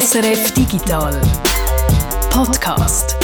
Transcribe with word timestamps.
SRF 0.00 0.52
Digital 0.54 1.20
Podcast. 2.28 3.16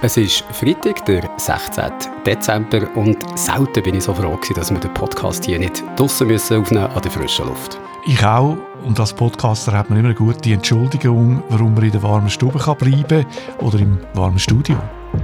Es 0.00 0.16
ist 0.16 0.42
Freitag, 0.50 1.06
der 1.06 1.30
16. 1.36 1.92
Dezember 2.26 2.88
und 2.96 3.18
selten 3.38 3.84
bin 3.84 3.94
ich 3.94 4.02
so 4.02 4.14
froh 4.14 4.34
gewesen, 4.34 4.54
dass 4.54 4.72
wir 4.72 4.80
den 4.80 4.92
Podcast 4.94 5.44
hier 5.44 5.60
nicht 5.60 5.84
draussen 5.94 6.26
müssen 6.26 6.60
aufnehmen 6.60 6.86
an 6.86 7.02
der 7.02 7.10
frischen 7.12 7.46
Luft. 7.46 7.78
Ich 8.04 8.24
auch. 8.24 8.56
Und 8.82 8.98
als 8.98 9.12
Podcaster 9.12 9.70
hat 9.70 9.88
man 9.88 10.00
immer 10.00 10.08
eine 10.08 10.16
gute 10.16 10.52
Entschuldigung, 10.52 11.44
warum 11.50 11.74
man 11.74 11.84
in 11.84 11.92
der 11.92 12.02
warmen 12.02 12.30
Stube 12.30 12.58
kann 12.58 12.78
bleiben 12.78 13.26
oder 13.60 13.78
im 13.78 14.00
warmen 14.14 14.40
Studio. 14.40 14.76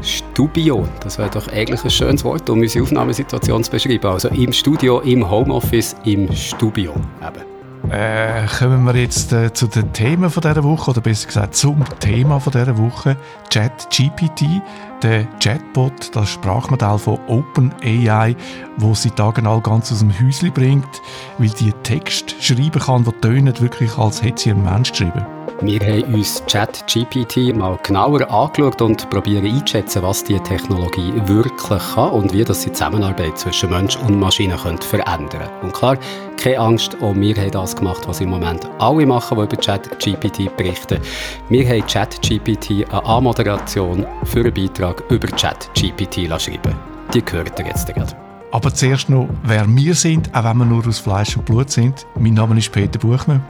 Studio, 0.02 0.86
das 1.00 1.18
wäre 1.18 1.30
doch 1.30 1.48
eigentlich 1.48 1.82
ein 1.84 1.90
schönes 1.90 2.24
Wort, 2.24 2.48
um 2.50 2.60
unsere 2.60 2.84
Aufnahmesituation 2.84 3.64
zu 3.64 3.70
beschreiben. 3.70 4.06
Also 4.06 4.28
im 4.28 4.52
Studio, 4.52 5.00
im 5.00 5.28
Homeoffice, 5.28 5.96
im 6.04 6.32
Studio 6.32 6.94
eben. 7.26 7.58
Äh, 7.90 8.46
kommen 8.58 8.84
wir 8.84 8.96
jetzt 8.96 9.32
äh, 9.32 9.52
zu 9.52 9.66
den 9.66 9.92
Themen 9.92 10.28
von 10.28 10.42
dieser 10.42 10.62
Woche, 10.62 10.90
oder 10.90 11.00
besser 11.00 11.26
gesagt 11.26 11.54
zum 11.54 11.82
Thema 12.00 12.38
von 12.38 12.52
dieser 12.52 12.76
Woche, 12.76 13.16
ChatGPT, 13.50 14.60
der 15.02 15.24
Chatbot, 15.42 16.14
das 16.14 16.28
Sprachmodell 16.28 16.98
von 16.98 17.18
OpenAI, 17.28 18.36
wo 18.76 18.94
sie 18.94 19.10
Tagen 19.10 19.46
all 19.46 19.60
ganz 19.62 19.90
aus 19.90 20.00
dem 20.00 20.12
Häuschen 20.12 20.52
bringt, 20.52 21.00
weil 21.38 21.50
die 21.50 21.72
Text 21.82 22.34
schreiben 22.42 22.80
kann, 22.80 23.04
die 23.04 23.12
tönen 23.22 23.58
wirklich, 23.60 23.96
als 23.96 24.22
hätte 24.22 24.42
sie 24.42 24.50
ein 24.50 24.62
Mensch 24.62 24.90
geschrieben. 24.90 25.37
Wir 25.60 25.80
haben 25.80 26.14
uns 26.14 26.40
ChatGPT 26.46 27.52
mal 27.52 27.76
genauer 27.82 28.30
angeschaut 28.30 28.80
und 28.80 29.10
probieren 29.10 29.44
einzuschätzen, 29.44 30.04
was 30.04 30.22
diese 30.22 30.40
Technologie 30.40 31.12
wirklich 31.26 31.82
kann 31.94 32.10
und 32.10 32.32
wie 32.32 32.44
das 32.44 32.60
die 32.60 32.70
Zusammenarbeit 32.70 33.36
zwischen 33.36 33.70
Mensch 33.70 33.96
und 33.96 34.20
Maschine 34.20 34.56
könnte 34.56 34.86
verändern 34.86 35.48
Und 35.62 35.72
klar, 35.72 35.98
keine 36.36 36.60
Angst, 36.60 36.96
auch 37.02 37.12
wir 37.16 37.34
haben 37.34 37.50
das 37.50 37.74
gemacht, 37.74 38.06
was 38.06 38.20
im 38.20 38.30
Moment 38.30 38.70
alle 38.78 39.04
machen, 39.04 39.36
die 39.36 39.42
über 39.42 39.56
ChatGPT 39.56 40.56
berichten. 40.56 41.00
Wir 41.48 41.68
haben 41.68 41.84
ChatGPT 41.88 42.70
eine 42.92 43.04
Anmoderation 43.04 44.06
für 44.26 44.40
einen 44.44 44.54
Beitrag 44.54 45.02
über 45.10 45.26
ChatGPT 45.26 46.28
schreiben 46.40 46.76
Die 47.12 47.24
gehört 47.24 47.58
ihr 47.58 47.66
jetzt 47.66 47.92
gerade. 47.92 48.14
Aber 48.52 48.72
zuerst 48.72 49.10
noch, 49.10 49.28
wer 49.42 49.66
wir 49.66 49.94
sind, 49.96 50.32
auch 50.32 50.44
wenn 50.44 50.56
wir 50.58 50.64
nur 50.64 50.86
aus 50.86 51.00
Fleisch 51.00 51.36
und 51.36 51.46
Blut 51.46 51.68
sind. 51.68 52.06
Mein 52.16 52.34
Name 52.34 52.56
ist 52.56 52.70
Peter 52.70 52.98
Buchmann. 52.98 53.42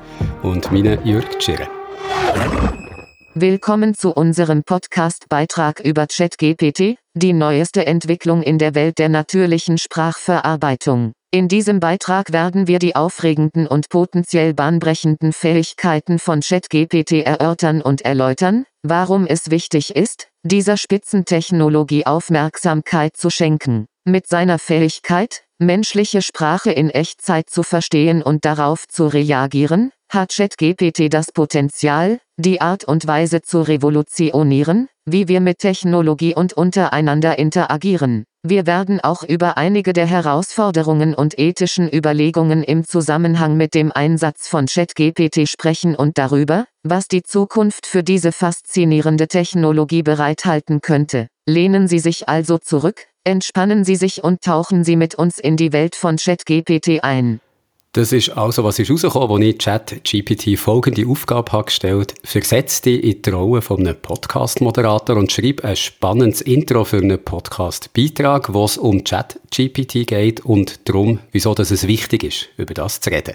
Und 0.42 0.72
meine 0.72 0.98
Jürg 1.04 1.38
Tschirren. 1.38 1.77
Willkommen 3.40 3.94
zu 3.94 4.12
unserem 4.12 4.64
Podcast-Beitrag 4.64 5.78
über 5.78 6.08
ChatGPT, 6.08 6.96
die 7.14 7.32
neueste 7.32 7.86
Entwicklung 7.86 8.42
in 8.42 8.58
der 8.58 8.74
Welt 8.74 8.98
der 8.98 9.08
natürlichen 9.08 9.78
Sprachverarbeitung. 9.78 11.12
In 11.30 11.46
diesem 11.46 11.78
Beitrag 11.78 12.32
werden 12.32 12.66
wir 12.66 12.80
die 12.80 12.96
aufregenden 12.96 13.68
und 13.68 13.90
potenziell 13.90 14.54
bahnbrechenden 14.54 15.32
Fähigkeiten 15.32 16.18
von 16.18 16.40
ChatGPT 16.40 17.24
erörtern 17.24 17.80
und 17.80 18.00
erläutern, 18.00 18.64
warum 18.82 19.24
es 19.24 19.52
wichtig 19.52 19.94
ist, 19.94 20.26
dieser 20.42 20.76
Spitzentechnologie 20.76 22.06
Aufmerksamkeit 22.06 23.16
zu 23.16 23.30
schenken. 23.30 23.86
Mit 24.04 24.26
seiner 24.26 24.58
Fähigkeit, 24.58 25.44
menschliche 25.60 26.22
Sprache 26.22 26.72
in 26.72 26.90
Echtzeit 26.90 27.48
zu 27.48 27.62
verstehen 27.62 28.20
und 28.20 28.44
darauf 28.44 28.88
zu 28.88 29.06
reagieren, 29.06 29.92
hat 30.08 30.34
ChatGPT 30.34 31.12
das 31.12 31.32
Potenzial, 31.32 32.20
die 32.36 32.60
Art 32.60 32.84
und 32.84 33.06
Weise 33.06 33.42
zu 33.42 33.62
revolutionieren, 33.62 34.88
wie 35.04 35.28
wir 35.28 35.40
mit 35.40 35.58
Technologie 35.58 36.34
und 36.34 36.52
untereinander 36.52 37.38
interagieren. 37.38 38.24
Wir 38.44 38.66
werden 38.66 39.00
auch 39.00 39.24
über 39.24 39.56
einige 39.56 39.92
der 39.92 40.06
Herausforderungen 40.06 41.12
und 41.12 41.38
ethischen 41.38 41.92
Überlegungen 41.92 42.62
im 42.62 42.84
Zusammenhang 42.84 43.56
mit 43.56 43.74
dem 43.74 43.90
Einsatz 43.92 44.46
von 44.46 44.66
ChatGPT 44.66 45.48
sprechen 45.48 45.96
und 45.96 46.18
darüber, 46.18 46.66
was 46.84 47.08
die 47.08 47.22
Zukunft 47.22 47.86
für 47.86 48.04
diese 48.04 48.30
faszinierende 48.30 49.26
Technologie 49.26 50.02
bereithalten 50.02 50.80
könnte. 50.80 51.26
Lehnen 51.46 51.88
Sie 51.88 51.98
sich 51.98 52.28
also 52.28 52.58
zurück, 52.58 53.06
entspannen 53.24 53.84
Sie 53.84 53.96
sich 53.96 54.22
und 54.22 54.42
tauchen 54.42 54.84
Sie 54.84 54.96
mit 54.96 55.16
uns 55.16 55.38
in 55.38 55.56
die 55.56 55.72
Welt 55.72 55.96
von 55.96 56.16
ChatGPT 56.16 57.02
ein. 57.02 57.40
Das 57.98 58.12
ist 58.12 58.30
also, 58.30 58.62
was 58.62 58.78
ist 58.78 58.92
rausgekommen, 58.92 59.42
als 59.42 59.44
ich 59.44 59.58
ChatGPT 59.58 60.56
folgende 60.56 61.04
Aufgabe 61.08 61.50
habe 61.50 61.64
gestellt 61.64 62.14
Versetze 62.22 62.82
dich 62.82 63.02
in 63.02 63.22
die 63.22 63.30
Rolle 63.30 63.60
von 63.60 63.80
einem 63.80 64.00
Podcast-Moderator 64.00 65.16
und 65.16 65.32
schreib 65.32 65.64
ein 65.64 65.74
spannendes 65.74 66.40
Intro 66.40 66.84
für 66.84 66.98
einen 66.98 67.18
Podcast-Beitrag, 67.18 68.54
wo 68.54 68.66
es 68.66 68.78
um 68.78 69.02
ChatGPT 69.02 70.06
geht 70.06 70.44
und 70.44 70.88
darum, 70.88 71.18
wieso 71.32 71.54
dass 71.54 71.72
es 71.72 71.88
wichtig 71.88 72.22
ist, 72.22 72.48
über 72.56 72.72
das 72.72 73.00
zu 73.00 73.10
reden. 73.10 73.34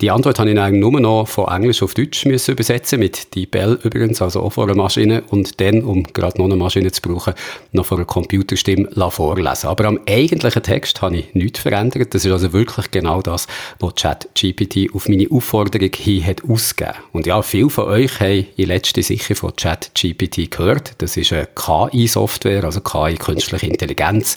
Die 0.00 0.10
Antwort 0.10 0.40
habe 0.40 0.50
ich 0.50 0.58
eigentlich 0.58 0.80
nur 0.80 0.98
noch 1.00 1.28
von 1.28 1.46
Englisch 1.46 1.80
auf 1.80 1.94
Deutsch 1.94 2.26
müssen 2.26 2.50
übersetzen, 2.50 2.98
mit 2.98 3.32
die 3.36 3.46
Bell 3.46 3.78
übrigens, 3.84 4.20
also 4.20 4.40
auch 4.42 4.50
von 4.50 4.68
einer 4.68 4.76
Maschine, 4.76 5.22
und 5.28 5.60
dann, 5.60 5.84
um 5.84 6.02
gerade 6.02 6.36
noch 6.36 6.46
eine 6.46 6.56
Maschine 6.56 6.90
zu 6.90 7.00
brauchen, 7.00 7.34
noch 7.70 7.86
von 7.86 7.98
einer 7.98 8.04
Computerstimme 8.04 8.88
vorlesen. 9.10 9.68
Aber 9.68 9.84
am 9.84 10.00
eigentlichen 10.08 10.64
Text 10.64 11.00
habe 11.00 11.18
ich 11.18 11.34
nichts 11.34 11.60
verändert. 11.60 12.12
Das 12.12 12.24
ist 12.24 12.32
also 12.32 12.52
wirklich 12.52 12.90
genau 12.90 13.22
das, 13.22 13.46
was 13.78 13.94
ChatGPT 13.94 14.92
auf 14.92 15.08
meine 15.08 15.28
Aufforderung 15.30 15.90
hin 15.94 16.26
hat 16.26 16.42
ausgegeben. 16.42 16.98
Und 17.12 17.26
ja, 17.26 17.40
viele 17.42 17.70
von 17.70 17.84
euch 17.84 18.18
haben 18.18 18.48
in 18.56 18.66
letzter 18.66 19.00
sicher 19.00 19.36
von 19.36 19.54
ChatGPT 19.54 20.50
gehört. 20.50 20.94
Das 20.98 21.16
ist 21.16 21.32
eine 21.32 21.46
KI-Software, 21.54 22.64
also 22.64 22.80
KI, 22.80 23.14
künstliche 23.14 23.68
Intelligenz. 23.68 24.36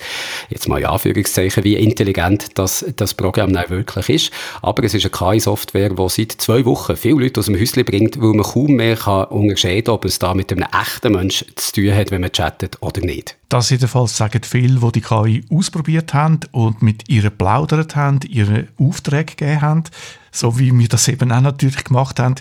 Jetzt 0.49 0.67
mal 0.67 0.79
in 0.79 0.85
Anführungszeichen, 0.85 1.63
wie 1.63 1.77
intelligent 1.77 2.49
das, 2.53 2.85
das 2.95 3.15
Programm 3.15 3.55
wirklich 3.69 4.09
ist. 4.09 4.31
Aber 4.61 4.83
es 4.83 4.93
ist 4.93 5.03
eine 5.03 5.09
KI 5.39 5.47
Software, 5.57 5.89
die 5.89 6.09
seit 6.09 6.33
zwei 6.33 6.63
Wochen 6.65 6.95
viele 6.95 7.21
Leute 7.21 7.39
aus 7.39 7.47
dem 7.47 7.59
Häuschen 7.59 7.83
bringt, 7.83 8.21
weil 8.21 8.33
man 8.33 8.45
kaum 8.45 8.73
mehr 8.73 8.95
kann 8.95 9.25
unterscheiden 9.25 9.85
kann, 9.85 9.95
ob 9.95 10.05
es 10.05 10.19
da 10.19 10.35
mit 10.35 10.51
einem 10.51 10.67
echten 10.71 11.13
Menschen 11.13 11.47
zu 11.55 11.73
tun 11.73 11.95
hat, 11.95 12.11
wenn 12.11 12.21
man 12.21 12.31
chattet 12.31 12.77
oder 12.81 13.01
nicht. 13.01 13.35
Das 13.49 13.71
jedenfalls 13.71 14.15
sagen 14.15 14.41
viele, 14.43 14.79
die 14.79 14.91
die 14.91 15.01
KI 15.01 15.45
ausprobiert 15.49 16.13
haben 16.13 16.41
und 16.51 16.83
mit 16.83 17.09
ihr 17.09 17.29
plaudert 17.31 17.95
haben, 17.95 18.19
ihre 18.27 18.67
Aufträge 18.77 19.35
gegeben 19.35 19.61
haben, 19.61 19.83
so 20.31 20.59
wie 20.59 20.77
wir 20.77 20.87
das 20.87 21.07
eben 21.07 21.31
auch 21.31 21.41
natürlich 21.41 21.83
gemacht 21.83 22.19
haben. 22.19 22.35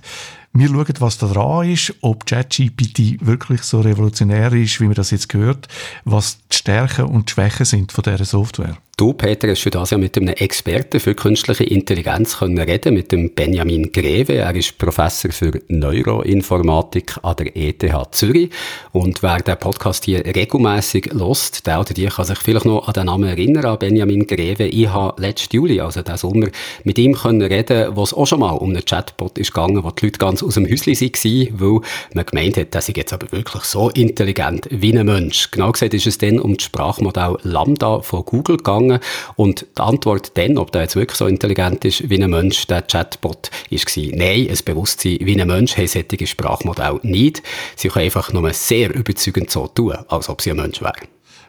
Wir 0.53 0.69
schauen, 0.69 0.95
was 0.99 1.19
da 1.19 1.27
dran 1.27 1.71
ist, 1.71 1.95
ob 2.03 2.27
ChatGPT 2.27 3.25
wirklich 3.27 3.63
so 3.63 3.81
revolutionär 3.81 4.53
ist, 4.53 4.81
wie 4.81 4.87
man 4.87 4.95
das 4.95 5.11
jetzt 5.11 5.29
gehört, 5.29 5.69
was 6.05 6.39
die 6.53 6.57
Stärken 6.57 7.07
und 7.07 7.31
Schwächen 7.31 7.65
sind 7.65 7.93
von 7.93 8.03
dieser 8.03 8.25
Software. 8.25 8.77
Du, 8.99 9.13
Peter, 9.13 9.51
hast 9.51 9.67
das 9.67 9.91
ja 9.91 9.99
mit 9.99 10.17
einem 10.17 10.29
Experten 10.29 11.01
für 11.01 11.15
künstliche 11.15 11.65
Intelligenz 11.65 12.39
können 12.39 12.59
reden, 12.59 12.95
mit 12.95 13.13
dem 13.13 13.35
Benjamin 13.35 13.93
Greve. 13.93 14.37
Er 14.37 14.55
ist 14.55 14.79
Professor 14.79 15.31
für 15.33 15.53
Neuroinformatik 15.69 17.19
an 17.23 17.37
der 17.37 17.55
ETH 17.55 17.85
Zürich. 18.13 18.49
Und 18.93 19.23
wer 19.23 19.37
den 19.41 19.59
Podcast 19.59 20.07
hier 20.07 20.25
regelmäßig 20.25 21.13
lost, 21.13 21.67
der 21.67 21.81
oder 21.81 21.93
die 21.93 22.07
kann 22.07 22.25
sich 22.25 22.39
vielleicht 22.39 22.65
noch 22.65 22.89
an 22.89 22.95
den 22.95 23.05
Namen 23.05 23.29
erinnern, 23.29 23.67
an 23.67 23.79
Benjamin 23.79 24.27
Greve. 24.27 24.65
Ich 24.65 24.89
habe 24.89 25.21
letzten 25.21 25.57
Juli, 25.57 25.79
also 25.79 26.01
diesen 26.01 26.17
Sommer, 26.17 26.47
mit 26.85 26.99
ihm 26.99 27.13
können 27.13 27.43
reden, 27.43 27.95
wo 27.95 28.03
es 28.03 28.15
auch 28.15 28.25
schon 28.25 28.41
mal 28.41 28.53
um 28.53 28.71
einen 28.71 28.83
Chatbot 28.83 29.37
ist 29.37 29.53
gegangen, 29.53 29.85
wo 29.85 29.91
die 29.91 30.07
Leute 30.07 30.19
ganz 30.19 30.43
aus 30.43 30.55
dem 30.55 30.65
Häuschen 30.65 30.95
waren, 30.95 31.61
weil 31.61 31.81
man 32.15 32.25
gemeint 32.25 32.57
hat, 32.57 32.75
dass 32.75 32.89
ich 32.89 32.97
jetzt 32.97 33.13
aber 33.13 33.31
wirklich 33.31 33.65
so 33.65 33.91
intelligent 33.91 34.69
wie 34.71 34.99
ein 34.99 35.05
Mensch. 35.05 35.51
Genau 35.51 35.71
gesagt 35.71 35.93
ist 35.93 36.07
es 36.07 36.17
dann 36.17 36.39
um 36.39 36.57
das 36.57 36.65
Sprachmodell 36.65 37.37
Lambda 37.43 38.01
von 38.01 38.25
Google 38.25 38.57
gegangen 38.57 38.86
gegangen. 38.89 39.05
Und 39.37 39.67
die 39.77 39.81
Antwort 39.81 40.33
dann, 40.37 40.59
ob 40.59 40.73
der 40.73 40.83
jetzt 40.83 40.97
wirklich 40.97 41.19
so 41.19 41.27
intelligent 41.27 41.85
ist 41.85 42.09
wie 42.09 42.23
ein 42.23 42.31
Mensch, 42.31 42.67
der 42.67 42.83
Chatbot, 42.83 43.51
ist 43.71 43.87
gewesen, 43.87 44.17
nein, 44.17 44.49
ein 44.49 44.59
Bewusstsein 44.65 45.19
wie 45.21 45.41
ein 45.41 45.47
Mensch 45.47 45.77
haben 45.77 45.87
solche 45.87 46.27
Sprachmodelle 46.27 47.01
nicht. 47.03 47.43
Sie 47.77 47.89
können 47.89 48.07
einfach 48.07 48.33
nur 48.33 48.53
sehr 48.53 48.95
überzeugend 48.95 49.51
so 49.51 49.67
tun, 49.67 49.95
als 50.09 50.29
ob 50.29 50.43
sie 50.43 50.51
ein 50.51 50.57
Mensch 50.57 50.81
wären. 50.81 51.09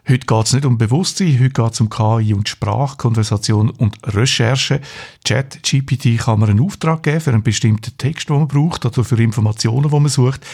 Heute 0.10 0.26
geht 0.26 0.46
es 0.46 0.54
nicht 0.54 0.66
um 0.66 0.78
Bewusstsein, 0.78 1.38
heute 1.38 1.50
geht 1.50 1.74
es 1.74 1.82
um 1.82 1.90
KI 1.90 2.34
und 2.34 2.48
Sprachkonversation 2.48 3.70
und 3.72 3.98
Recherche. 4.06 4.80
Chat-GPT 5.26 6.18
kann 6.18 6.40
man 6.40 6.50
einen 6.50 6.62
Auftrag 6.62 7.04
geben 7.04 7.20
für 7.20 7.32
einen 7.32 7.44
bestimmten 7.44 7.98
Text, 7.98 8.30
den 8.30 8.38
man 8.38 8.48
braucht 8.48 8.86
oder 8.86 9.04
für 9.04 9.22
Informationen, 9.22 9.90
die 9.90 10.00
man 10.00 10.08
sucht. 10.08 10.46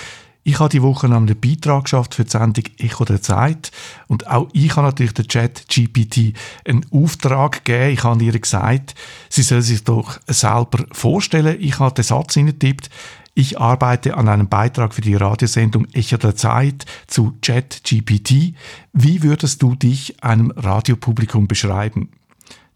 Ich 0.46 0.60
habe 0.60 0.70
die 0.70 0.82
Woche 0.82 1.08
einen 1.08 1.40
Beitrag 1.40 1.86
geschafft 1.86 2.16
für 2.16 2.26
die 2.26 2.32
Sendung 2.32 2.66
Echo 2.78 3.06
der 3.06 3.22
Zeit 3.22 3.72
und 4.08 4.28
auch 4.28 4.50
ich 4.52 4.76
habe 4.76 4.88
natürlich 4.88 5.14
der 5.14 5.28
Chat 5.28 5.66
GPT 5.70 6.34
einen 6.68 6.86
Auftrag 6.92 7.64
gegeben. 7.64 7.94
Ich 7.94 8.04
habe 8.04 8.24
ihr 8.24 8.38
gesagt, 8.38 8.94
sie 9.30 9.42
soll 9.42 9.62
sich 9.62 9.86
doch 9.86 10.20
selber 10.28 10.86
vorstellen. 10.92 11.58
Ich 11.60 11.80
habe 11.80 11.96
den 11.96 12.04
Satz 12.04 12.34
hingetippt, 12.34 12.90
ich 13.36 13.60
arbeite 13.60 14.16
an 14.16 14.28
einem 14.28 14.48
Beitrag 14.48 14.94
für 14.94 15.02
die 15.02 15.16
Radiosendung 15.16 15.88
Echo 15.94 16.18
der 16.18 16.36
Zeit 16.36 16.86
zu 17.08 17.34
Chat 17.42 17.82
GPT. 17.84 18.54
Wie 18.92 19.24
würdest 19.24 19.64
du 19.64 19.76
dich 19.76 20.24
einem 20.24 20.52
Radiopublikum 20.52 21.48
beschreiben? 21.48 22.10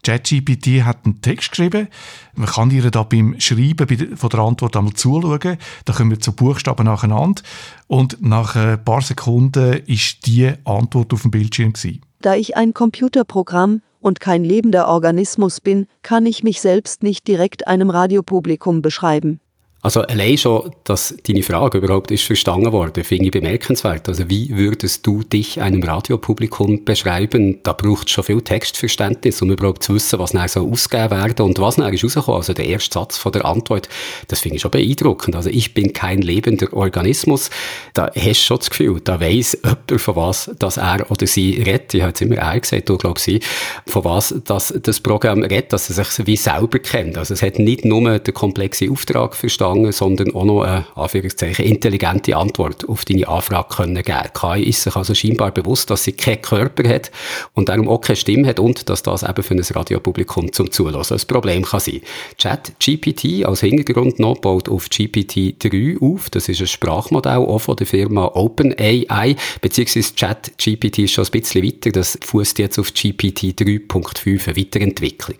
ChatGPT 0.02 0.84
hat 0.84 1.04
einen 1.04 1.20
Text 1.20 1.50
geschrieben. 1.50 1.88
Man 2.34 2.48
kann 2.48 2.70
ihr 2.70 2.90
da 2.90 3.02
beim 3.02 3.38
Schreiben 3.38 4.16
von 4.16 4.30
der 4.30 4.40
Antwort 4.40 4.76
einmal 4.76 4.94
zuschauen. 4.94 5.58
Da 5.84 5.92
kommen 5.92 6.10
wir 6.10 6.20
zu 6.20 6.32
Buchstaben 6.32 6.86
nacheinander. 6.86 7.42
Und 7.86 8.22
nach 8.22 8.56
ein 8.56 8.82
paar 8.84 9.02
Sekunden 9.02 9.82
ist 9.86 10.26
die 10.26 10.52
Antwort 10.64 11.12
auf 11.12 11.22
dem 11.22 11.30
Bildschirm 11.30 11.72
gewesen. 11.72 12.02
Da 12.20 12.34
ich 12.34 12.56
ein 12.56 12.74
Computerprogramm 12.74 13.82
und 14.00 14.20
kein 14.20 14.44
lebender 14.44 14.88
Organismus 14.88 15.60
bin, 15.60 15.86
kann 16.02 16.26
ich 16.26 16.42
mich 16.42 16.60
selbst 16.60 17.02
nicht 17.02 17.26
direkt 17.28 17.66
einem 17.66 17.90
Radiopublikum 17.90 18.82
beschreiben. 18.82 19.40
Also 19.80 20.00
allein 20.00 20.36
schon, 20.36 20.72
dass 20.82 21.14
deine 21.24 21.44
Frage 21.44 21.78
überhaupt 21.78 22.10
ist 22.10 22.24
verstanden 22.24 22.72
worden, 22.72 23.04
finde 23.04 23.26
ich 23.26 23.30
bemerkenswert. 23.30 24.08
Also 24.08 24.28
wie 24.28 24.56
würdest 24.56 25.06
du 25.06 25.22
dich 25.22 25.60
einem 25.60 25.84
Radiopublikum 25.84 26.84
beschreiben? 26.84 27.60
Da 27.62 27.74
braucht 27.74 28.08
es 28.08 28.12
schon 28.12 28.24
viel 28.24 28.42
Textverständnis, 28.42 29.40
um 29.40 29.52
überhaupt 29.52 29.84
zu 29.84 29.94
wissen, 29.94 30.18
was 30.18 30.34
nachher 30.34 30.48
so 30.48 30.68
ausgegeben 30.68 31.12
werden 31.12 31.46
und 31.46 31.60
was 31.60 31.78
nachher 31.78 31.92
ist 31.92 32.02
rausgekommen. 32.02 32.38
Also 32.38 32.54
der 32.54 32.66
erste 32.66 32.92
Satz 32.92 33.18
von 33.18 33.30
der 33.30 33.44
Antwort, 33.44 33.88
das 34.26 34.40
finde 34.40 34.56
ich 34.56 34.62
schon 34.62 34.72
beeindruckend. 34.72 35.36
Also 35.36 35.48
ich 35.48 35.74
bin 35.74 35.92
kein 35.92 36.22
lebender 36.22 36.72
Organismus. 36.72 37.48
Da 37.94 38.10
hast 38.16 38.24
du 38.24 38.34
schon 38.34 38.58
das 38.58 38.70
Gefühl, 38.70 39.00
da 39.00 39.20
weiss 39.20 39.56
jemand, 39.62 40.00
von 40.00 40.16
was 40.16 40.50
dass 40.58 40.76
er 40.76 41.08
oder 41.08 41.28
sie 41.28 41.62
redet. 41.62 41.94
Ich 41.94 42.00
habe 42.00 42.10
jetzt 42.10 42.20
immer 42.20 42.36
er 42.38 42.58
gesagt, 42.58 42.88
du 42.88 42.98
glaubst 42.98 43.26
sie, 43.26 43.38
von 43.86 44.04
was 44.04 44.34
dass 44.44 44.74
das 44.82 44.98
Programm 44.98 45.44
redet, 45.44 45.72
dass 45.72 45.88
er 45.88 46.04
sich 46.04 46.26
wie 46.26 46.36
selber 46.36 46.80
kennt. 46.80 47.16
Also 47.16 47.34
es 47.34 47.42
hat 47.42 47.60
nicht 47.60 47.84
nur 47.84 48.18
den 48.18 48.34
komplexen 48.34 48.90
Auftrag 48.90 49.36
verstanden, 49.36 49.67
gegangen, 49.74 49.92
sondern 49.92 50.34
auch 50.34 50.44
noch 50.44 50.62
eine 50.62 50.86
Anführungszeichen, 50.94 51.64
intelligente 51.64 52.36
Antwort 52.36 52.88
auf 52.88 53.04
deine 53.04 53.28
Anfrage 53.28 53.76
können 53.76 54.02
geben. 54.02 54.28
KI 54.34 54.68
ist 54.68 54.82
sich 54.82 54.96
also 54.96 55.14
scheinbar 55.14 55.50
bewusst, 55.50 55.90
dass 55.90 56.04
sie 56.04 56.12
keinen 56.12 56.42
Körper 56.42 56.88
hat 56.88 57.10
und 57.54 57.68
darum 57.68 57.88
auch 57.88 58.00
keine 58.00 58.16
Stimme 58.16 58.48
hat 58.48 58.60
und 58.60 58.88
dass 58.88 59.02
das 59.02 59.22
eben 59.22 59.42
für 59.42 59.54
ein 59.54 59.60
Radiopublikum 59.60 60.52
zum 60.52 60.70
Zulassen 60.70 61.18
ein 61.18 61.26
Problem 61.26 61.62
kann 61.62 61.80
sein. 61.80 62.00
Chat 62.36 62.72
GPT 62.78 63.44
als 63.44 63.60
Hintergrund 63.60 64.18
noch 64.18 64.38
baut 64.38 64.68
auf 64.68 64.86
GPT-3 64.86 66.00
auf. 66.00 66.30
Das 66.30 66.48
ist 66.48 66.60
ein 66.60 66.66
Sprachmodell 66.66 67.38
auch 67.38 67.58
von 67.58 67.76
der 67.76 67.86
Firma 67.86 68.26
OpenAI, 68.34 69.36
beziehungsweise 69.60 70.14
Chat 70.14 70.52
GPT 70.58 71.00
ist 71.00 71.12
schon 71.12 71.24
ein 71.24 71.30
bisschen 71.30 71.64
weiter. 71.64 71.90
Das 71.90 72.18
fußt 72.24 72.58
jetzt 72.58 72.78
auf 72.78 72.92
GPT 72.92 73.58
3.5 73.60 74.48
eine 74.48 74.56
Weiterentwicklung. 74.56 75.38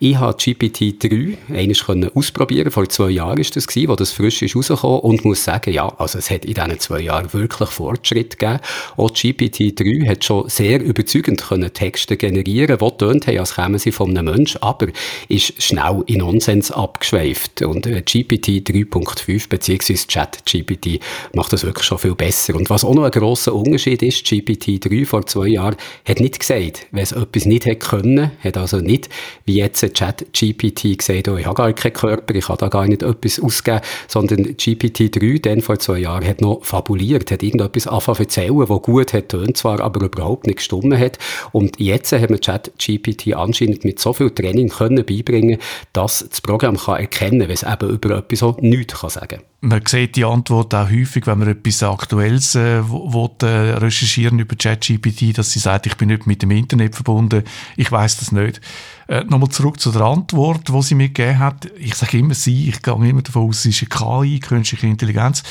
Ich 0.00 0.16
habe 0.16 0.36
GPT-3 0.36 1.36
einmal 1.48 2.10
ausprobieren 2.14 2.70
vor 2.70 2.88
zwei 2.88 3.10
Jahren 3.10 3.38
ist 3.38 3.56
das 3.56 3.67
gewesen, 3.68 3.88
wo 3.88 3.96
das 3.96 4.12
frisch 4.12 4.42
ist 4.42 4.56
rausgekommen 4.56 5.00
und 5.00 5.24
muss 5.24 5.44
sagen, 5.44 5.72
ja, 5.72 5.88
also 5.98 6.18
es 6.18 6.30
hat 6.30 6.44
in 6.44 6.54
diesen 6.54 6.80
zwei 6.80 7.00
Jahren 7.00 7.32
wirklich 7.32 7.68
Fortschritt 7.68 8.38
gegeben. 8.38 8.60
Auch 8.96 9.10
GPT-3 9.10 10.08
hat 10.08 10.24
schon 10.24 10.48
sehr 10.48 10.82
überzeugend 10.82 11.42
können 11.42 11.72
Texte 11.72 12.16
generieren, 12.16 12.78
die 12.78 12.90
tönt 12.98 13.26
haben, 13.26 13.38
als 13.38 13.54
kämen 13.54 13.78
sie 13.78 13.92
von 13.92 14.16
einem 14.16 14.34
Menschen, 14.34 14.62
aber 14.62 14.88
ist 15.28 15.62
schnell 15.62 16.02
in 16.06 16.18
Nonsens 16.18 16.70
abgeschweift. 16.70 17.62
Und 17.62 17.82
GPT 17.84 18.68
3.5 18.68 19.48
bzw. 19.48 19.94
Chat-GPT 19.94 21.00
macht 21.34 21.52
das 21.52 21.64
wirklich 21.64 21.84
schon 21.84 21.98
viel 21.98 22.14
besser. 22.14 22.54
Und 22.54 22.70
was 22.70 22.84
auch 22.84 22.94
noch 22.94 23.04
ein 23.04 23.10
grosser 23.10 23.54
Unterschied 23.54 24.02
ist, 24.02 24.26
GPT-3 24.26 25.06
vor 25.06 25.26
zwei 25.26 25.48
Jahren 25.48 25.76
hat 26.06 26.20
nicht 26.20 26.40
gesagt, 26.40 26.86
wenn 26.90 27.02
es 27.02 27.12
etwas 27.12 27.44
nicht 27.44 27.66
hätte 27.66 27.86
können, 27.86 28.30
hat 28.42 28.56
also 28.56 28.78
nicht, 28.78 29.08
wie 29.44 29.56
jetzt 29.56 29.80
Chat-GPT 29.80 30.98
gesagt, 30.98 31.28
oh, 31.28 31.36
ich 31.36 31.46
habe 31.46 31.54
gar 31.54 31.72
keinen 31.72 31.92
Körper, 31.92 32.34
ich 32.34 32.48
habe 32.48 32.58
da 32.58 32.68
gar 32.68 32.86
nicht 32.86 33.02
etwas 33.02 33.40
aus 33.40 33.57
ausgegeben, 33.58 33.80
sondern 34.06 34.44
GPT-3, 34.56 35.42
dann 35.42 35.60
vor 35.60 35.78
zwei 35.78 35.98
Jahren, 35.98 36.26
hat 36.26 36.40
noch 36.40 36.64
fabuliert, 36.64 37.30
hat 37.30 37.42
irgendetwas 37.42 37.86
angefangen 37.86 38.20
erzählen, 38.20 38.68
was 38.68 38.82
gut 38.82 39.12
hat, 39.12 39.28
tönt 39.28 39.56
zwar, 39.56 39.80
aber 39.80 40.04
überhaupt 40.04 40.46
nicht 40.46 40.56
gestummen 40.56 40.98
hat. 40.98 41.18
Und 41.52 41.78
jetzt 41.80 42.12
haben 42.12 42.28
wir 42.30 42.38
ChatGPT 42.38 43.34
anscheinend 43.34 43.84
mit 43.84 43.98
so 43.98 44.12
viel 44.12 44.30
Training 44.30 44.68
können 44.68 45.04
beibringen, 45.04 45.58
dass 45.92 46.26
das 46.28 46.40
Programm 46.40 46.76
kann 46.76 47.00
erkennen 47.00 47.40
kann, 47.40 47.48
wenn 47.48 47.54
es 47.54 47.62
eben 47.62 47.90
über 47.90 48.16
etwas 48.18 48.38
so 48.38 48.56
nichts 48.60 49.00
kann 49.00 49.10
sagen 49.10 49.40
man 49.60 49.84
sieht 49.86 50.14
die 50.14 50.24
Antwort 50.24 50.72
auch 50.72 50.88
häufig, 50.88 51.26
wenn 51.26 51.40
man 51.40 51.48
etwas 51.48 51.82
Aktuelles 51.82 52.54
äh, 52.54 52.88
will, 52.88 53.30
äh, 53.42 53.76
recherchieren 53.76 54.38
über 54.38 54.54
ChatGPT, 54.54 55.36
dass 55.36 55.50
sie 55.50 55.58
sagt, 55.58 55.86
ich 55.86 55.96
bin 55.96 56.08
nicht 56.08 56.28
mit 56.28 56.42
dem 56.42 56.52
Internet 56.52 56.94
verbunden, 56.94 57.42
ich 57.76 57.90
weiß 57.90 58.18
das 58.18 58.30
nicht. 58.30 58.60
Äh, 59.08 59.24
Nochmal 59.24 59.48
zurück 59.48 59.80
zu 59.80 59.90
der 59.90 60.02
Antwort, 60.02 60.68
die 60.68 60.82
sie 60.82 60.94
mir 60.94 61.08
gegeben 61.08 61.40
hat. 61.40 61.66
Ich 61.76 61.96
sage 61.96 62.18
immer 62.18 62.34
sie, 62.34 62.68
ich 62.68 62.82
gehe 62.82 62.94
immer 62.94 63.22
davon 63.22 63.48
aus, 63.48 63.62
sie 63.62 63.70
ist 63.70 63.82
eine 63.82 64.26
KI, 64.26 64.38
künstliche 64.38 64.86
Intelligenz. 64.86 65.42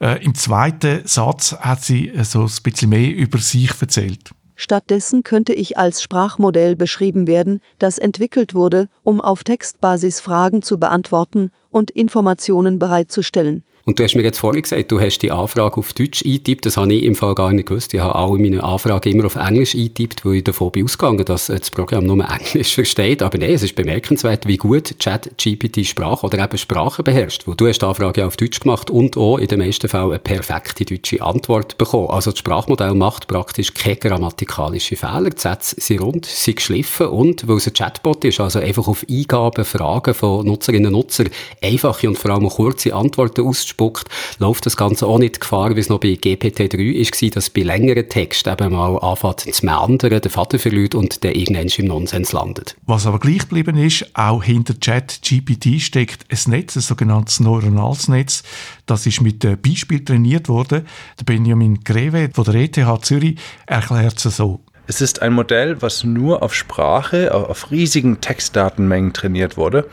Äh, 0.00 0.24
Im 0.24 0.34
zweiten 0.34 1.06
Satz 1.06 1.54
hat 1.60 1.84
sie 1.84 2.08
äh, 2.08 2.24
so 2.24 2.44
ein 2.44 2.62
bisschen 2.62 2.88
mehr 2.88 3.14
über 3.14 3.38
sich 3.38 3.72
erzählt. 3.78 4.30
Stattdessen 4.62 5.22
könnte 5.22 5.54
ich 5.54 5.78
als 5.78 6.02
Sprachmodell 6.02 6.76
beschrieben 6.76 7.26
werden, 7.26 7.62
das 7.78 7.96
entwickelt 7.96 8.54
wurde, 8.54 8.90
um 9.02 9.22
auf 9.22 9.42
Textbasis 9.42 10.20
Fragen 10.20 10.60
zu 10.60 10.78
beantworten 10.78 11.50
und 11.70 11.90
Informationen 11.90 12.78
bereitzustellen. 12.78 13.64
Und 13.84 13.98
du 13.98 14.04
hast 14.04 14.14
mir 14.14 14.22
jetzt 14.22 14.38
vorhin 14.38 14.62
gesagt, 14.62 14.90
du 14.92 15.00
hast 15.00 15.18
die 15.18 15.30
Anfrage 15.30 15.78
auf 15.78 15.92
Deutsch 15.92 16.24
eingetippt. 16.24 16.66
Das 16.66 16.76
habe 16.76 16.92
ich 16.92 17.02
im 17.04 17.14
Fall 17.14 17.34
gar 17.34 17.52
nicht 17.52 17.68
gewusst. 17.68 17.94
Ich 17.94 18.00
habe 18.00 18.14
alle 18.14 18.38
meine 18.38 18.62
Anfragen 18.62 19.12
immer 19.12 19.26
auf 19.26 19.36
Englisch 19.36 19.74
eingetippt, 19.74 20.24
weil 20.24 20.36
ich 20.36 20.44
davon 20.44 20.70
bin 20.70 20.84
ausgegangen, 20.84 21.24
dass 21.24 21.46
das 21.46 21.70
Programm 21.70 22.04
nur 22.04 22.24
Englisch 22.24 22.74
versteht. 22.74 23.22
Aber 23.22 23.38
nein, 23.38 23.50
es 23.50 23.62
ist 23.62 23.74
bemerkenswert, 23.74 24.46
wie 24.46 24.56
gut 24.56 24.94
ChatGPT 24.98 25.86
Sprache 25.86 26.26
oder 26.26 26.42
eben 26.42 26.58
Sprache 26.58 27.02
beherrscht. 27.02 27.46
Weil 27.46 27.56
du 27.56 27.66
hast 27.68 27.80
die 27.80 27.86
Anfrage 27.86 28.26
auf 28.26 28.36
Deutsch 28.36 28.60
gemacht 28.60 28.90
und 28.90 29.16
auch 29.16 29.38
in 29.38 29.48
den 29.48 29.58
meisten 29.58 29.88
Fällen 29.88 30.10
eine 30.10 30.18
perfekte 30.18 30.84
deutsche 30.84 31.22
Antwort 31.22 31.78
bekommen. 31.78 32.10
Also 32.10 32.30
das 32.30 32.38
Sprachmodell 32.38 32.94
macht 32.94 33.28
praktisch 33.28 33.74
keine 33.74 33.96
grammatikalische 33.96 34.96
Fehler. 34.96 35.30
Die 35.30 35.40
Sätze 35.40 35.76
sind 35.80 36.00
rund, 36.00 36.26
sind 36.26 36.56
geschliffen 36.56 37.06
und, 37.06 37.48
weil 37.48 37.56
es 37.56 37.66
ein 37.66 37.72
Chatbot 37.74 38.24
ist, 38.24 38.40
also 38.40 38.58
einfach 38.58 38.86
auf 38.88 39.04
Eingaben, 39.08 39.64
Fragen 39.64 40.14
von 40.14 40.46
Nutzerinnen 40.46 40.94
und 40.94 41.00
Nutzern 41.00 41.30
einfache 41.62 42.08
und 42.08 42.18
vor 42.18 42.32
allem 42.32 42.48
kurze 42.48 42.94
Antworten 42.94 43.46
aus 43.46 43.66
ausspuckt, 43.70 44.08
läuft 44.38 44.66
das 44.66 44.76
Ganze 44.76 45.06
auch 45.06 45.18
nicht 45.18 45.40
Gefahr, 45.40 45.74
wie 45.76 45.80
es 45.80 45.88
noch 45.88 46.00
bei 46.00 46.08
GPT-3 46.08 47.22
war, 47.22 47.30
dass 47.30 47.50
bei 47.50 47.62
längeren 47.62 48.08
Texten 48.08 48.50
eben 48.50 48.72
mal 48.72 48.98
anfängt 48.98 49.54
zu 49.54 49.64
meandern, 49.64 50.20
der 50.20 50.30
Vater 50.30 50.58
verliert 50.58 50.94
und 50.94 51.22
der 51.22 51.36
irgendwann 51.36 51.68
im 51.68 51.86
Nonsens 51.86 52.32
landet. 52.32 52.76
Was 52.86 53.06
aber 53.06 53.18
gleich 53.18 53.40
geblieben 53.40 53.76
ist, 53.76 54.06
auch 54.14 54.42
hinter 54.42 54.78
Chat-GPT 54.78 55.80
steckt 55.80 56.26
ein 56.30 56.50
Netz, 56.50 56.76
ein 56.76 56.82
sogenanntes 56.82 57.40
neuronales 57.40 58.08
Netz. 58.08 58.42
Das 58.86 59.06
ist 59.06 59.20
mit 59.20 59.40
Beispiel 59.62 60.04
trainiert 60.04 60.48
worden. 60.48 60.86
Der 61.18 61.24
Benjamin 61.24 61.80
Greve 61.84 62.30
von 62.32 62.44
der 62.44 62.54
ETH 62.54 63.04
Zürich 63.04 63.38
erklärt 63.66 64.24
es 64.24 64.36
so. 64.36 64.60
Es 64.90 65.00
ist 65.00 65.22
ein 65.22 65.34
Modell, 65.34 65.80
was 65.82 66.02
nur 66.02 66.42
auf 66.42 66.52
Sprache, 66.52 67.32
auf 67.32 67.70
riesigen 67.70 68.20
Textdatenmengen 68.20 69.12
trainiert 69.12 69.56
wurde. 69.56 69.86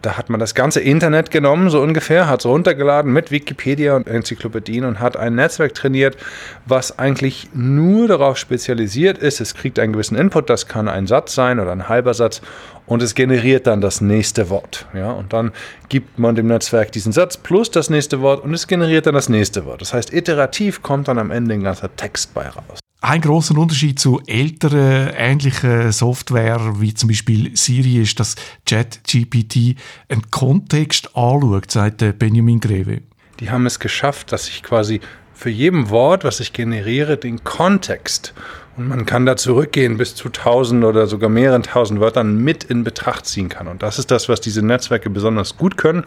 Da 0.00 0.16
hat 0.16 0.30
man 0.30 0.38
das 0.38 0.54
ganze 0.54 0.78
Internet 0.78 1.32
genommen, 1.32 1.70
so 1.70 1.80
ungefähr, 1.80 2.28
hat 2.28 2.38
es 2.38 2.46
runtergeladen 2.46 3.12
mit 3.12 3.32
Wikipedia 3.32 3.96
und 3.96 4.06
Enzyklopädien 4.06 4.84
und 4.84 5.00
hat 5.00 5.16
ein 5.16 5.34
Netzwerk 5.34 5.74
trainiert, 5.74 6.16
was 6.66 7.00
eigentlich 7.00 7.48
nur 7.52 8.06
darauf 8.06 8.38
spezialisiert 8.38 9.18
ist. 9.18 9.40
Es 9.40 9.56
kriegt 9.56 9.80
einen 9.80 9.92
gewissen 9.92 10.16
Input, 10.16 10.48
das 10.48 10.68
kann 10.68 10.86
ein 10.86 11.08
Satz 11.08 11.34
sein 11.34 11.58
oder 11.58 11.72
ein 11.72 11.88
halber 11.88 12.14
Satz 12.14 12.40
und 12.86 13.02
es 13.02 13.16
generiert 13.16 13.66
dann 13.66 13.80
das 13.80 14.00
nächste 14.00 14.50
Wort. 14.50 14.86
Ja, 14.94 15.10
und 15.10 15.32
dann 15.32 15.50
gibt 15.88 16.20
man 16.20 16.36
dem 16.36 16.46
Netzwerk 16.46 16.92
diesen 16.92 17.10
Satz 17.10 17.36
plus 17.36 17.72
das 17.72 17.90
nächste 17.90 18.20
Wort 18.20 18.44
und 18.44 18.54
es 18.54 18.68
generiert 18.68 19.06
dann 19.06 19.16
das 19.16 19.28
nächste 19.28 19.64
Wort. 19.64 19.80
Das 19.80 19.92
heißt, 19.92 20.12
iterativ 20.14 20.80
kommt 20.80 21.08
dann 21.08 21.18
am 21.18 21.32
Ende 21.32 21.54
ein 21.54 21.64
ganzer 21.64 21.96
Text 21.96 22.34
bei 22.34 22.46
raus. 22.46 22.83
Ein 23.06 23.20
großer 23.20 23.58
Unterschied 23.58 24.00
zu 24.00 24.22
älteren 24.26 25.10
ähnlichen 25.14 25.92
Software 25.92 26.80
wie 26.80 26.94
zum 26.94 27.10
Beispiel 27.10 27.54
Siri 27.54 28.00
ist, 28.00 28.18
dass 28.18 28.34
ChatGPT 28.64 29.76
einen 30.08 30.30
Kontext 30.30 31.14
anschaut, 31.14 31.70
sagt 31.70 32.18
Benjamin 32.18 32.60
Greve. 32.60 33.02
Die 33.40 33.50
haben 33.50 33.66
es 33.66 33.78
geschafft, 33.78 34.32
dass 34.32 34.48
ich 34.48 34.62
quasi 34.62 35.02
für 35.34 35.50
jedem 35.50 35.90
Wort, 35.90 36.24
was 36.24 36.40
ich 36.40 36.54
generiere, 36.54 37.18
den 37.18 37.44
Kontext 37.44 38.32
und 38.78 38.88
man 38.88 39.04
kann 39.04 39.26
da 39.26 39.36
zurückgehen 39.36 39.98
bis 39.98 40.14
zu 40.14 40.30
tausend 40.30 40.82
oder 40.82 41.06
sogar 41.06 41.28
mehreren 41.28 41.62
tausend 41.62 42.00
Wörtern 42.00 42.38
mit 42.38 42.64
in 42.64 42.84
Betracht 42.84 43.26
ziehen 43.26 43.50
kann. 43.50 43.68
Und 43.68 43.82
das 43.82 43.98
ist 43.98 44.10
das, 44.10 44.30
was 44.30 44.40
diese 44.40 44.64
Netzwerke 44.64 45.10
besonders 45.10 45.58
gut 45.58 45.76
können. 45.76 46.04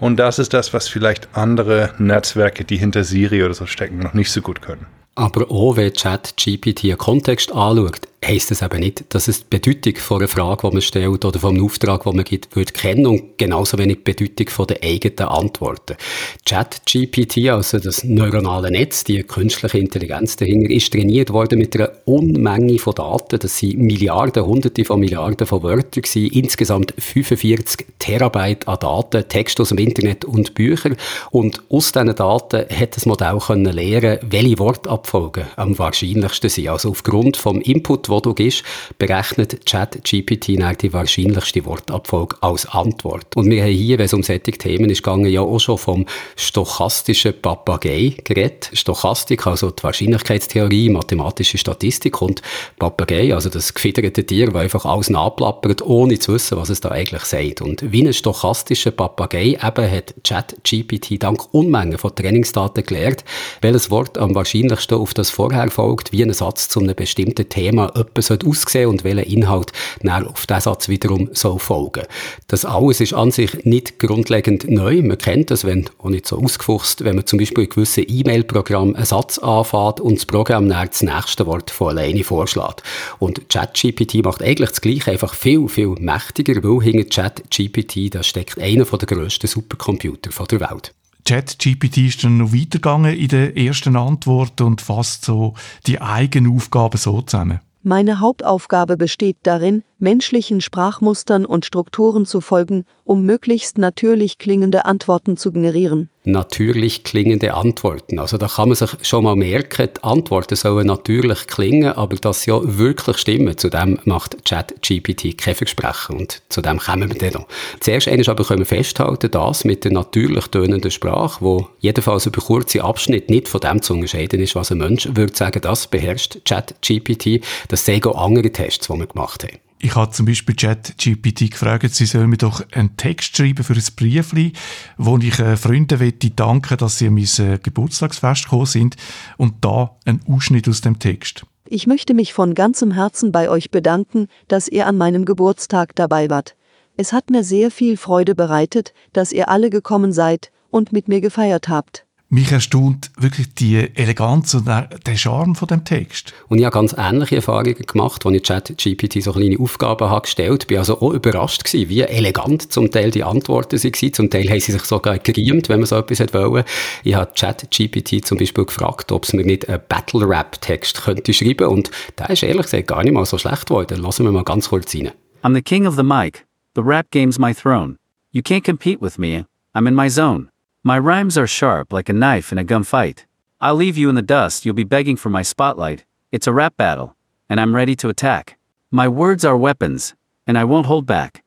Und 0.00 0.16
das 0.16 0.38
ist 0.38 0.54
das, 0.54 0.72
was 0.72 0.88
vielleicht 0.88 1.28
andere 1.34 1.90
Netzwerke, 1.98 2.64
die 2.64 2.78
hinter 2.78 3.04
Siri 3.04 3.44
oder 3.44 3.52
so 3.52 3.66
stecken, 3.66 3.98
noch 3.98 4.14
nicht 4.14 4.32
so 4.32 4.40
gut 4.40 4.62
können. 4.62 4.86
Aber 5.18 5.50
auch 5.50 5.74
wenn 5.74 5.92
ChatGPT 5.92 6.84
einen 6.84 6.96
Kontext 6.96 7.50
anschaut, 7.50 8.02
heisst 8.24 8.50
das 8.50 8.62
eben 8.62 8.80
nicht, 8.80 9.04
dass 9.10 9.28
es 9.28 9.40
die 9.40 9.58
Bedeutung 9.58 9.96
von 9.96 10.18
einer 10.18 10.28
Frage, 10.28 10.68
die 10.68 10.74
man 10.74 10.82
stellt 10.82 11.24
oder 11.24 11.38
vom 11.38 11.64
Auftrag, 11.64 12.02
den 12.02 12.16
man 12.16 12.24
gibt, 12.24 12.54
würde 12.56 12.72
kennen 12.72 13.06
und 13.06 13.38
genauso 13.38 13.78
wenig 13.78 13.98
die 13.98 14.12
Bedeutung 14.12 14.48
von 14.48 14.66
der 14.66 14.82
eigenen 14.82 15.28
Antworten. 15.28 15.96
ChatGPT, 16.44 17.48
also 17.48 17.78
das 17.78 18.04
neuronale 18.04 18.70
Netz, 18.70 19.04
die 19.04 19.22
künstliche 19.22 19.78
Intelligenz 19.78 20.36
dahinter, 20.36 20.70
ist 20.70 20.92
trainiert 20.92 21.32
worden 21.32 21.58
mit 21.58 21.76
einer 21.76 21.92
Unmenge 22.06 22.78
von 22.78 22.94
Daten. 22.94 23.38
Das 23.38 23.58
sind 23.58 23.78
Milliarden, 23.78 24.44
Hunderte 24.44 24.84
von 24.84 25.00
Milliarden 25.00 25.46
von 25.46 25.62
Wörtern 25.62 26.02
gewesen. 26.02 26.26
Insgesamt 26.32 26.94
45 26.98 27.86
Terabyte 27.98 28.66
an 28.66 28.78
Daten, 28.80 29.28
Text 29.28 29.60
aus 29.60 29.68
dem 29.68 29.78
Internet 29.78 30.24
und 30.24 30.54
Bücher. 30.54 30.90
Und 31.30 31.62
aus 31.70 31.92
diesen 31.92 32.14
Daten 32.14 32.66
hat 32.68 32.96
das 32.96 33.06
Modell 33.06 33.38
können 33.38 33.72
lernen, 33.72 34.18
welche 34.28 34.58
Wortabfolgen 34.58 35.44
am 35.56 35.78
wahrscheinlichsten 35.78 36.50
sind. 36.50 36.68
Also 36.68 36.90
aufgrund 36.90 37.36
vom 37.36 37.60
Input 37.60 38.07
Antwort, 38.08 38.24
die 38.24 38.28
du 38.28 38.34
gibst, 38.34 38.62
berechnet 38.98 39.66
ChatGPT 39.66 40.48
die 40.82 40.92
wahrscheinlichste 40.92 41.64
Wortabfolge 41.64 42.36
als 42.40 42.66
Antwort. 42.66 43.36
Und 43.36 43.50
wir 43.50 43.62
haben 43.62 43.72
hier, 43.72 43.98
wenn 43.98 44.06
es 44.06 44.14
um 44.14 44.22
solche 44.22 44.52
Themen 44.52 44.90
ist 44.90 45.02
gegangen, 45.02 45.26
ja 45.26 45.42
auch 45.42 45.58
schon 45.58 45.78
vom 45.78 46.06
stochastischen 46.36 47.34
Papagei 47.40 48.14
geredet. 48.24 48.70
Stochastik, 48.72 49.46
also 49.46 49.70
die 49.70 49.82
Wahrscheinlichkeitstheorie, 49.82 50.88
mathematische 50.88 51.58
Statistik 51.58 52.20
und 52.22 52.42
Papagei, 52.78 53.34
also 53.34 53.50
das 53.50 53.74
gefiederte 53.74 54.24
Tier, 54.24 54.46
das 54.46 54.56
einfach 54.56 54.84
alles 54.84 55.10
nachplappert, 55.10 55.82
ohne 55.82 56.18
zu 56.18 56.32
wissen, 56.32 56.58
was 56.58 56.70
es 56.70 56.80
da 56.80 56.90
eigentlich 56.90 57.24
sagt. 57.24 57.60
Und 57.60 57.92
wie 57.92 58.06
ein 58.06 58.12
stochastischer 58.12 58.90
Papagei 58.90 59.58
eben 59.62 59.90
hat 59.90 60.14
ChatGPT 60.24 61.22
dank 61.22 61.52
Unmengen 61.52 61.98
von 61.98 62.14
Trainingsdaten 62.14 62.84
gelernt, 62.84 63.24
welches 63.60 63.90
Wort 63.90 64.18
am 64.18 64.34
wahrscheinlichsten 64.34 64.98
auf 64.98 65.14
das 65.14 65.30
vorher 65.30 65.70
folgt, 65.70 66.12
wie 66.12 66.22
ein 66.22 66.32
Satz 66.32 66.68
zu 66.68 66.80
einem 66.80 66.94
bestimmten 66.94 67.48
Thema 67.48 67.92
etwas 67.98 68.30
aussehen 68.30 68.88
und 68.88 69.04
welcher 69.04 69.26
Inhalt 69.26 69.72
dann 70.02 70.26
auf 70.26 70.46
diesen 70.46 70.60
Satz 70.60 70.88
wiederum 70.88 71.28
soll 71.32 71.58
folgen. 71.58 72.04
Das 72.46 72.64
alles 72.64 73.00
ist 73.00 73.14
an 73.14 73.30
sich 73.30 73.64
nicht 73.64 73.98
grundlegend 73.98 74.68
neu. 74.70 75.02
Man 75.02 75.18
kennt 75.18 75.50
das, 75.50 75.64
wenn 75.64 75.88
auch 75.98 76.10
nicht 76.10 76.26
so 76.26 76.38
ausgefuchst, 76.38 77.04
wenn 77.04 77.16
man 77.16 77.26
zum 77.26 77.38
Beispiel 77.38 77.64
in 77.64 77.70
gewissen 77.70 78.04
E-Mail-Programmen 78.06 78.96
einen 78.96 79.04
Satz 79.04 79.38
anfängt 79.38 80.00
und 80.00 80.16
das 80.16 80.26
Programm 80.26 80.68
dann 80.68 80.88
das 80.88 81.02
nächste 81.02 81.46
Wort 81.46 81.70
von 81.70 81.90
alleine 81.90 82.24
vorschlägt. 82.24 82.82
Und 83.18 83.48
ChatGPT 83.48 84.24
macht 84.24 84.42
eigentlich 84.42 84.70
das 84.70 84.80
Gleiche, 84.80 85.10
einfach 85.10 85.34
viel, 85.34 85.68
viel 85.68 85.94
mächtiger, 85.98 86.62
weil 86.62 86.82
hinter 86.82 87.04
ChatGPT 87.04 88.14
da 88.14 88.22
steckt 88.22 88.58
einer 88.60 88.84
der 88.84 89.06
grössten 89.06 89.46
Supercomputer 89.46 90.30
der 90.46 90.60
Welt. 90.60 90.94
ChatGPT 91.28 91.98
ist 91.98 92.24
dann 92.24 92.38
noch 92.38 92.54
weitergegangen 92.54 93.14
in 93.14 93.28
der 93.28 93.54
ersten 93.56 93.96
Antwort 93.96 94.62
und 94.62 94.80
fasst 94.80 95.26
so 95.26 95.52
die 95.86 96.00
eigenen 96.00 96.56
Aufgaben 96.56 96.96
so 96.96 97.20
zusammen. 97.20 97.60
Meine 97.82 98.18
Hauptaufgabe 98.18 98.96
besteht 98.96 99.36
darin, 99.44 99.84
menschlichen 99.98 100.60
Sprachmustern 100.60 101.44
und 101.44 101.64
Strukturen 101.64 102.24
zu 102.24 102.40
folgen, 102.40 102.84
um 103.04 103.24
möglichst 103.24 103.78
natürlich 103.78 104.38
klingende 104.38 104.84
Antworten 104.84 105.36
zu 105.36 105.52
generieren. 105.52 106.08
Natürlich 106.24 107.04
klingende 107.04 107.54
Antworten. 107.54 108.18
Also 108.18 108.36
da 108.36 108.48
kann 108.48 108.68
man 108.68 108.76
sich 108.76 108.90
schon 109.02 109.24
mal 109.24 109.34
merken, 109.34 109.88
die 109.96 110.04
Antworten 110.04 110.56
sollen 110.56 110.86
natürlich 110.86 111.46
klingen, 111.46 111.92
aber 111.92 112.16
sie 112.34 112.50
ja 112.50 112.60
wirklich 112.62 113.16
stimmen, 113.16 113.56
zu 113.56 113.70
dem 113.70 113.98
macht 114.04 114.44
ChatGPT 114.44 115.38
kein 115.38 115.54
Versprechen 115.54 116.16
und 116.18 116.42
zu 116.50 116.60
dem 116.60 116.78
kommen 116.78 117.10
wir 117.10 117.18
dann 117.18 117.40
noch. 117.40 117.48
Zuerst 117.80 118.08
einmal 118.08 118.28
aber 118.28 118.44
können 118.44 118.60
wir 118.60 118.66
festhalten, 118.66 119.30
dass 119.30 119.64
mit 119.64 119.84
der 119.84 119.92
natürlich 119.92 120.46
tönenden 120.48 120.90
Sprache, 120.90 121.38
wo 121.40 121.68
jedenfalls 121.80 122.26
über 122.26 122.42
kurze 122.42 122.84
Abschnitte 122.84 123.32
nicht 123.32 123.48
von 123.48 123.60
dem 123.60 123.80
zu 123.80 123.94
unterscheiden 123.94 124.40
ist, 124.40 124.54
was 124.54 124.70
ein 124.70 124.78
Mensch 124.78 125.08
würde 125.14 125.34
sagen, 125.34 125.62
das 125.62 125.86
beherrscht 125.86 126.44
ChatGPT, 126.44 127.42
das 127.68 127.86
sind 127.86 128.06
auch 128.06 128.22
andere 128.22 128.50
Tests, 128.50 128.86
die 128.86 128.92
wir 128.92 129.06
gemacht 129.06 129.44
haben. 129.44 129.58
Ich 129.80 129.94
habe 129.94 130.10
zum 130.10 130.26
Beispiel 130.26 130.56
ChatGPT 130.56 131.52
gefragt, 131.52 131.94
sie 131.94 132.06
soll 132.06 132.26
mir 132.26 132.36
doch 132.36 132.64
einen 132.72 132.96
Text 132.96 133.36
schreiben 133.36 133.62
für 133.62 133.74
ein 133.74 133.84
Briefli, 133.94 134.52
wo 134.96 135.16
ich 135.18 135.38
äh, 135.38 135.56
Freunden 135.56 136.00
möchte 136.00 136.30
danken, 136.30 136.76
dass 136.78 136.98
sie 136.98 137.06
an 137.06 137.14
mein 137.14 137.28
äh, 137.38 137.58
Geburtstagsfest 137.62 138.44
gekommen 138.44 138.66
sind 138.66 138.96
und 139.36 139.64
da 139.64 139.96
ein 140.04 140.20
Ausschnitt 140.28 140.68
aus 140.68 140.80
dem 140.80 140.98
Text. 140.98 141.46
Ich 141.64 141.86
möchte 141.86 142.14
mich 142.14 142.32
von 142.32 142.54
ganzem 142.54 142.90
Herzen 142.90 143.30
bei 143.30 143.48
euch 143.48 143.70
bedanken, 143.70 144.26
dass 144.48 144.68
ihr 144.68 144.86
an 144.86 144.96
meinem 144.96 145.24
Geburtstag 145.24 145.94
dabei 145.94 146.28
wart. 146.28 146.56
Es 146.96 147.12
hat 147.12 147.30
mir 147.30 147.44
sehr 147.44 147.70
viel 147.70 147.96
Freude 147.96 148.34
bereitet, 148.34 148.92
dass 149.12 149.30
ihr 149.30 149.48
alle 149.48 149.70
gekommen 149.70 150.12
seid 150.12 150.50
und 150.70 150.92
mit 150.92 151.06
mir 151.06 151.20
gefeiert 151.20 151.68
habt. 151.68 152.07
Mich 152.30 152.52
erstaunt 152.52 153.10
wirklich 153.16 153.54
die 153.54 153.78
Eleganz 153.96 154.52
und 154.52 154.66
der, 154.68 155.16
Charme 155.16 155.54
von 155.54 155.66
dem 155.66 155.84
Text. 155.86 156.34
Und 156.48 156.58
ich 156.58 156.66
habe 156.66 156.74
ganz 156.74 156.94
ähnliche 156.98 157.36
Erfahrungen 157.36 157.74
gemacht, 157.74 158.26
als 158.26 158.36
ich 158.36 158.42
ChatGPT 158.42 159.22
so 159.22 159.32
kleine 159.32 159.58
Aufgaben 159.58 160.10
habe 160.10 160.20
gestellt 160.20 160.64
habe. 160.64 160.66
Ich 160.66 160.70
war 160.72 160.78
also 160.80 161.00
auch 161.00 161.14
überrascht 161.14 161.64
gewesen, 161.64 161.88
wie 161.88 162.02
elegant 162.02 162.70
zum 162.70 162.90
Teil 162.90 163.10
die 163.10 163.24
Antworten 163.24 163.82
waren. 163.82 164.12
Zum 164.12 164.28
Teil 164.28 164.46
haben 164.50 164.60
sie 164.60 164.72
sich 164.72 164.84
sogar 164.84 165.18
geriemt, 165.18 165.70
wenn 165.70 165.80
man 165.80 165.86
so 165.86 165.96
etwas 165.96 166.34
wollte. 166.34 166.68
Ich 167.02 167.14
habe 167.14 167.32
ChatGPT 167.34 168.26
zum 168.26 168.36
Beispiel 168.36 168.66
gefragt, 168.66 169.10
ob 169.10 169.24
es 169.24 169.32
mir 169.32 169.46
nicht 169.46 169.66
einen 169.66 169.80
Battle-Rap-Text 169.88 171.04
könnte 171.04 171.32
schreiben 171.32 171.68
und 171.68 171.90
der 172.18 172.28
ist 172.28 172.42
ehrlich 172.42 172.64
gesagt 172.64 172.88
gar 172.88 173.04
nicht 173.04 173.14
mal 173.14 173.24
so 173.24 173.38
schlecht 173.38 173.68
geworden. 173.68 174.02
Lassen 174.02 174.26
wir 174.26 174.32
mal 174.32 174.44
ganz 174.44 174.68
kurz 174.68 174.94
rein. 174.94 175.12
I'm 175.42 175.54
the 175.54 175.62
king 175.62 175.86
of 175.86 175.96
the 175.96 176.02
mic. 176.02 176.44
The 176.74 176.82
rap 176.82 177.10
game's 177.10 177.38
my 177.38 177.54
throne. 177.54 177.96
You 178.32 178.42
can't 178.42 178.64
compete 178.64 179.00
with 179.00 179.16
me. 179.16 179.46
I'm 179.74 179.88
in 179.88 179.94
my 179.94 180.10
zone. 180.10 180.50
My 180.88 180.98
rhymes 180.98 181.36
are 181.36 181.46
sharp 181.46 181.92
like 181.92 182.08
a 182.08 182.14
knife 182.14 182.50
in 182.50 182.56
a 182.56 182.64
gunfight. 182.64 183.26
I'll 183.60 183.74
leave 183.74 183.98
you 183.98 184.08
in 184.08 184.14
the 184.14 184.22
dust, 184.22 184.64
you'll 184.64 184.74
be 184.74 184.84
begging 184.84 185.16
for 185.16 185.28
my 185.28 185.42
spotlight. 185.42 186.06
It's 186.32 186.46
a 186.46 186.52
rap 186.54 186.78
battle, 186.78 187.14
and 187.46 187.60
I'm 187.60 187.76
ready 187.76 187.94
to 187.96 188.08
attack. 188.08 188.56
My 188.90 189.06
words 189.06 189.44
are 189.44 189.54
weapons, 189.54 190.14
and 190.46 190.56
I 190.56 190.64
won't 190.64 190.86
hold 190.86 191.04
back. 191.04 191.44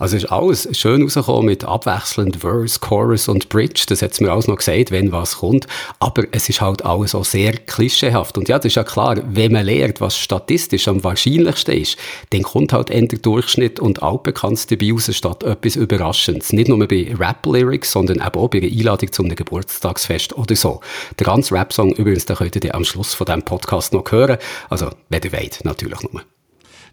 Also 0.00 0.16
ist 0.16 0.26
alles 0.26 0.68
schön 0.78 1.02
rausgekommen 1.02 1.46
mit 1.46 1.64
abwechselnd 1.64 2.36
Verse, 2.36 2.78
Chorus 2.78 3.26
und 3.26 3.48
Bridge. 3.48 3.82
Das 3.88 4.00
hat 4.00 4.20
mir 4.20 4.30
alles 4.30 4.46
noch 4.46 4.58
gesagt, 4.58 4.92
wenn 4.92 5.10
was 5.10 5.38
kommt. 5.38 5.66
Aber 5.98 6.22
es 6.30 6.48
ist 6.48 6.60
halt 6.60 6.84
alles 6.84 7.16
auch 7.16 7.24
sehr 7.24 7.54
klischeehaft. 7.54 8.38
Und 8.38 8.48
ja, 8.48 8.58
das 8.58 8.66
ist 8.66 8.76
ja 8.76 8.84
klar, 8.84 9.20
wenn 9.26 9.50
man 9.50 9.66
lernt, 9.66 10.00
was 10.00 10.16
statistisch 10.16 10.86
am 10.86 11.02
wahrscheinlichsten 11.02 11.74
ist, 11.74 11.96
dann 12.30 12.44
kommt 12.44 12.72
halt 12.72 12.90
eher 12.90 13.08
der 13.08 13.18
Durchschnitt 13.18 13.80
und 13.80 14.00
altbekannt 14.00 14.70
dabei 14.70 14.92
raus, 14.92 15.10
statt 15.12 15.42
etwas 15.42 15.74
Überraschendes. 15.74 16.52
Nicht 16.52 16.68
nur 16.68 16.78
bei 16.86 17.12
Rap-Lyrics, 17.18 17.90
sondern 17.90 18.18
eben 18.18 18.40
auch 18.40 18.50
bei 18.50 18.58
einer 18.58 18.68
Einladung 18.68 19.10
zu 19.10 19.24
einem 19.24 19.34
Geburtstagsfest 19.34 20.38
oder 20.38 20.54
so. 20.54 20.80
Der 21.18 21.26
ganze 21.26 21.56
Rap-Song 21.56 21.92
übrigens, 21.94 22.24
den 22.24 22.36
könnt 22.36 22.64
ihr 22.64 22.72
am 22.76 22.84
Schluss 22.84 23.14
von 23.14 23.26
diesem 23.26 23.42
Podcast 23.42 23.92
noch 23.92 24.12
hören. 24.12 24.38
Also, 24.70 24.90
wenn 25.08 25.22
ihr 25.24 25.32
wollt, 25.32 25.64
natürlich 25.64 26.00
nur. 26.02 26.22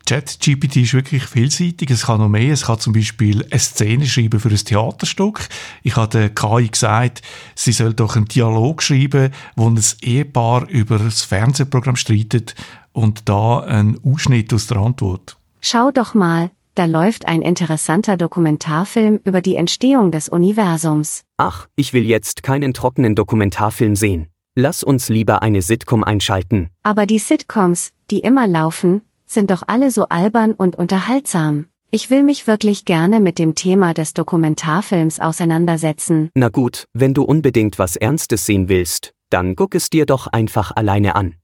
ChatGPT 0.06 0.78
ist 0.78 0.94
wirklich 0.94 1.24
vielseitig. 1.24 1.90
Es 1.90 2.06
kann 2.06 2.20
noch 2.20 2.30
mehr. 2.30 2.54
Es 2.54 2.66
kann 2.66 2.80
zum 2.80 2.94
Beispiel 2.94 3.46
eine 3.50 3.60
Szene 3.60 4.06
schreiben 4.06 4.40
für 4.40 4.50
ein 4.50 4.56
Theaterstück. 4.56 5.48
Ich 5.82 5.96
habe 5.96 6.10
der 6.10 6.30
KI 6.30 6.68
gesagt, 6.68 7.22
sie 7.56 7.72
soll 7.72 7.94
doch 7.94 8.16
einen 8.16 8.26
Dialog 8.26 8.84
schreiben, 8.84 9.32
wo 9.56 9.68
ein 9.68 9.80
Ehepaar 10.02 10.70
über 10.70 11.00
das 11.00 11.24
Fernsehprogramm 11.24 11.96
streitet 11.96 12.56
und 12.94 13.28
da 13.28 13.60
ein 13.60 14.00
Ausschnitt 14.04 14.54
aus 14.54 14.68
der 14.68 14.78
Antwort. 14.78 15.38
Schau 15.62 15.90
doch 15.92 16.14
mal, 16.14 16.52
da 16.76 16.86
läuft 16.86 17.28
ein 17.28 17.42
interessanter 17.42 18.18
Dokumentarfilm 18.18 19.20
über 19.24 19.42
die 19.42 19.56
Entstehung 19.56 20.12
des 20.12 20.30
Universums. 20.30 21.24
Ach, 21.38 21.68
ich 21.76 21.94
will 21.94 22.06
jetzt 22.06 22.44
keinen 22.44 22.74
trockenen 22.74 23.16
Dokumentarfilm 23.16 23.96
sehen. 23.96 24.28
Lass 24.56 24.84
uns 24.84 25.10
lieber 25.10 25.42
eine 25.42 25.62
Sitcom 25.62 26.04
einschalten. 26.04 26.70
Aber 26.84 27.06
die 27.06 27.20
Sitcoms, 27.20 27.90
die 28.12 28.20
immer 28.20 28.48
laufen, 28.48 29.02
sind 29.25 29.51
doch 29.51 29.63
alle 29.67 29.91
so 29.91 30.05
albern 30.10 30.53
und 30.53 30.75
unterhaltsam. 30.75 31.65
Ich 31.91 32.10
will 32.10 32.24
mich 32.24 32.48
wirklich 32.48 32.86
gerne 32.86 33.20
mit 33.20 33.39
dem 33.39 33.55
Thema 33.55 33.94
des 33.94 34.13
Dokumentarfilms 34.13 35.20
auseinandersetzen. 35.20 36.29
Na 36.36 36.50
gut, 36.50 36.88
wenn 36.94 37.13
du 37.13 37.24
unbedingt 37.24 37.79
was 37.79 37.96
Ernstes 37.96 38.46
sehen 38.46 38.67
willst, 38.70 39.13
dann 39.29 39.55
guck 39.55 39.75
es 39.75 39.89
dir 39.89 40.05
doch 40.05 40.27
einfach 40.27 40.72
alleine 40.75 41.15
an. 41.15 41.36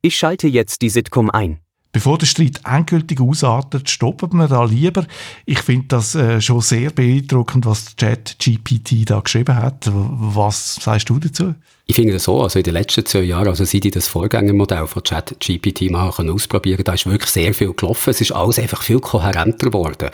Ich 0.00 0.16
schalte 0.16 0.48
jetzt 0.48 0.82
die 0.82 0.88
Sitcom 0.88 1.30
ein. 1.30 1.58
Bevor 1.92 2.16
der 2.16 2.26
Streit 2.26 2.62
endgültig 2.64 3.20
ausartet, 3.20 3.90
stoppen 3.90 4.38
wir 4.38 4.48
da 4.48 4.64
lieber. 4.64 5.04
Ich 5.44 5.58
finde 5.58 5.88
das 5.88 6.14
äh, 6.14 6.40
schon 6.40 6.62
sehr 6.62 6.90
beeindruckend, 6.90 7.66
was 7.66 7.96
ChatGPT 7.96 9.10
da 9.10 9.20
geschrieben 9.20 9.56
hat. 9.56 9.90
Was 9.92 10.76
sagst 10.76 11.10
du 11.10 11.18
dazu? 11.18 11.54
Ich 11.92 11.96
finde 11.96 12.14
das 12.14 12.24
so, 12.24 12.40
also 12.40 12.58
in 12.58 12.62
den 12.62 12.72
letzten 12.72 13.04
zwei 13.04 13.20
Jahren, 13.20 13.48
also 13.48 13.66
seit 13.66 13.84
ich 13.84 13.90
das 13.90 14.08
Vorgängermodell 14.08 14.86
von 14.86 15.02
ChatGPT 15.02 15.90
mal 15.90 16.08
ausprobieren 16.08 16.84
da 16.84 16.94
ist 16.94 17.04
wirklich 17.04 17.30
sehr 17.30 17.52
viel 17.52 17.74
gelaufen. 17.74 18.08
Es 18.08 18.22
ist 18.22 18.32
alles 18.32 18.58
einfach 18.58 18.80
viel 18.80 18.98
kohärenter 18.98 19.66
geworden. 19.66 20.08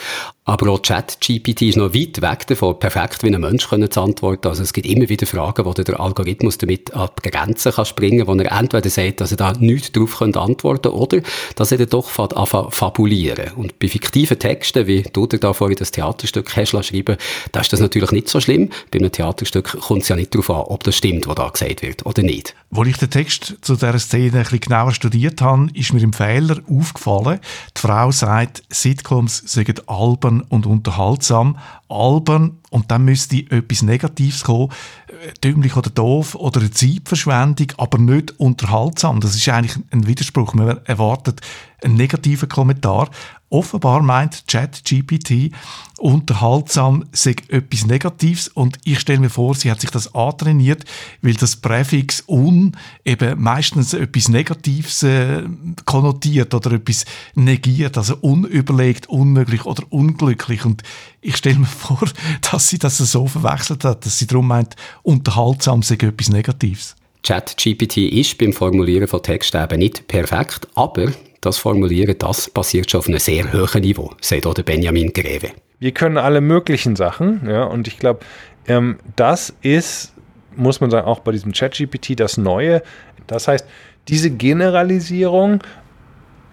Aber 0.44 0.72
auch 0.72 0.82
ChatGPT 0.82 1.62
ist 1.62 1.76
noch 1.76 1.94
weit 1.94 2.20
weg 2.20 2.46
davon, 2.48 2.80
perfekt 2.80 3.22
wie 3.22 3.32
ein 3.32 3.40
Mensch 3.40 3.68
zu 3.68 4.00
antworten. 4.00 4.48
Also 4.48 4.64
es 4.64 4.72
gibt 4.72 4.88
immer 4.88 5.08
wieder 5.08 5.26
Fragen, 5.26 5.64
wo 5.66 5.72
der 5.72 6.00
Algorithmus 6.00 6.58
damit 6.58 6.92
an 6.94 7.10
die 7.22 7.30
Grenzen 7.30 7.70
kann 7.70 7.84
springen 7.84 8.26
kann, 8.26 8.38
wo 8.38 8.42
er 8.42 8.58
entweder 8.58 8.90
sagt, 8.90 9.20
dass 9.20 9.30
er 9.30 9.36
da 9.36 9.52
nichts 9.52 9.92
darauf 9.92 10.20
antworten 10.20 10.90
könnte 10.90 10.94
oder 10.94 11.20
dass 11.54 11.70
er 11.70 11.78
dann 11.78 11.90
doch 11.90 12.18
anfängt 12.18 12.74
fabulieren. 12.74 13.52
Und 13.54 13.78
bei 13.78 13.86
fiktiven 13.86 14.38
Texten, 14.38 14.88
wie 14.88 15.02
du 15.02 15.26
dir 15.28 15.38
da 15.38 15.52
vorhin 15.52 15.76
das 15.78 15.92
Theaterstück 15.92 16.56
hast 16.56 16.70
schreiben, 16.70 17.18
da 17.52 17.60
ist 17.60 17.72
das 17.72 17.80
natürlich 17.80 18.10
nicht 18.10 18.28
so 18.28 18.40
schlimm. 18.40 18.70
Bei 18.90 18.98
einem 18.98 19.12
Theaterstück 19.12 19.78
kommt 19.78 20.02
es 20.02 20.08
ja 20.08 20.16
nicht 20.16 20.34
darauf 20.34 20.50
an, 20.50 20.62
ob 20.62 20.82
das 20.82 20.96
stimmt, 20.96 21.28
was 21.28 21.34
da 21.34 21.48
gesagt 21.50 21.67
wird 21.76 22.06
oder 22.06 22.22
nicht. 22.22 22.54
Als 22.74 22.88
ich 22.88 22.96
den 22.96 23.10
Text 23.10 23.56
zu 23.62 23.74
dieser 23.74 23.98
Szene 23.98 24.38
ein 24.38 24.42
bisschen 24.42 24.60
genauer 24.60 24.92
studiert 24.92 25.40
habe, 25.40 25.68
ist 25.74 25.92
mir 25.92 26.02
im 26.02 26.12
Fehler 26.12 26.58
aufgefallen. 26.68 27.40
Die 27.76 27.80
Frau 27.80 28.10
sagt, 28.10 28.62
Sitcoms 28.70 29.42
seien 29.46 29.80
albern 29.86 30.42
und 30.42 30.66
unterhaltsam. 30.66 31.58
Albern 31.88 32.58
und 32.70 32.90
dann 32.90 33.04
müsste 33.04 33.36
etwas 33.50 33.82
Negatives 33.82 34.44
kommen, 34.44 34.70
äh, 35.08 35.32
dümmlich 35.42 35.76
oder 35.76 35.90
doof 35.90 36.34
oder 36.34 36.60
eine 36.60 36.70
Zeitverschwendung, 36.70 37.68
aber 37.78 37.98
nicht 37.98 38.38
unterhaltsam. 38.38 39.20
Das 39.20 39.34
ist 39.34 39.48
eigentlich 39.48 39.76
ein 39.90 40.06
Widerspruch. 40.06 40.54
Man 40.54 40.84
erwartet 40.84 41.40
einen 41.82 41.94
negativen 41.94 42.48
Kommentar. 42.48 43.08
Offenbar 43.50 44.02
meint 44.02 44.44
ChatGPT, 44.46 45.52
unterhaltsam 45.98 47.06
sei 47.12 47.34
etwas 47.48 47.86
Negatives. 47.86 48.48
Und 48.48 48.76
ich 48.84 49.00
stelle 49.00 49.20
mir 49.20 49.30
vor, 49.30 49.54
sie 49.54 49.70
hat 49.70 49.80
sich 49.80 49.90
das 49.90 50.14
antrainiert, 50.14 50.84
weil 51.22 51.32
das 51.32 51.56
Präfix 51.56 52.22
un 52.28 52.76
eben 53.06 53.40
meistens 53.40 53.94
etwas 53.94 54.28
Negatives 54.28 55.02
äh, 55.02 55.44
konnotiert 55.86 56.52
oder 56.52 56.72
etwas 56.72 57.06
negiert, 57.34 57.96
also 57.96 58.16
unüberlegt, 58.20 59.08
unmöglich 59.08 59.64
oder 59.64 59.82
unglücklich. 59.88 60.66
Und 60.66 60.82
ich 61.22 61.36
stelle 61.36 61.60
mir 61.60 61.66
vor, 61.66 62.06
dass 62.50 62.68
sie 62.68 62.78
das 62.78 62.98
so 62.98 63.26
verwechselt 63.26 63.82
hat, 63.84 64.04
dass 64.04 64.18
sie 64.18 64.26
darum 64.26 64.48
meint, 64.48 64.76
unterhaltsam 65.02 65.82
sei 65.82 65.94
etwas 65.94 66.28
Negatives. 66.28 66.96
ChatGPT 67.22 67.96
ist 67.96 68.38
beim 68.38 68.52
Formulieren 68.52 69.08
von 69.08 69.22
Texten 69.22 69.62
eben 69.62 69.78
nicht 69.78 70.06
perfekt, 70.06 70.68
aber 70.74 71.12
das 71.40 71.58
Formulieren, 71.58 72.16
das 72.18 72.50
passiert 72.50 72.90
schon 72.90 73.00
auf 73.00 73.08
einem 73.08 73.18
sehr 73.18 73.52
hohen 73.52 73.80
Niveau, 73.82 74.12
sagt 74.20 74.46
auch 74.46 74.54
der 74.54 74.62
Benjamin 74.62 75.12
Greve. 75.12 75.50
Wir 75.78 75.92
können 75.92 76.18
alle 76.18 76.40
möglichen 76.40 76.96
Sachen, 76.96 77.48
ja, 77.48 77.64
und 77.64 77.86
ich 77.86 77.98
glaube, 77.98 78.20
ähm, 78.66 78.98
das 79.16 79.54
ist, 79.62 80.12
muss 80.56 80.80
man 80.80 80.90
sagen, 80.90 81.06
auch 81.06 81.20
bei 81.20 81.32
diesem 81.32 81.52
ChatGPT 81.52 82.18
das 82.18 82.36
Neue. 82.36 82.82
Das 83.26 83.48
heißt, 83.48 83.66
diese 84.08 84.30
Generalisierung 84.30 85.62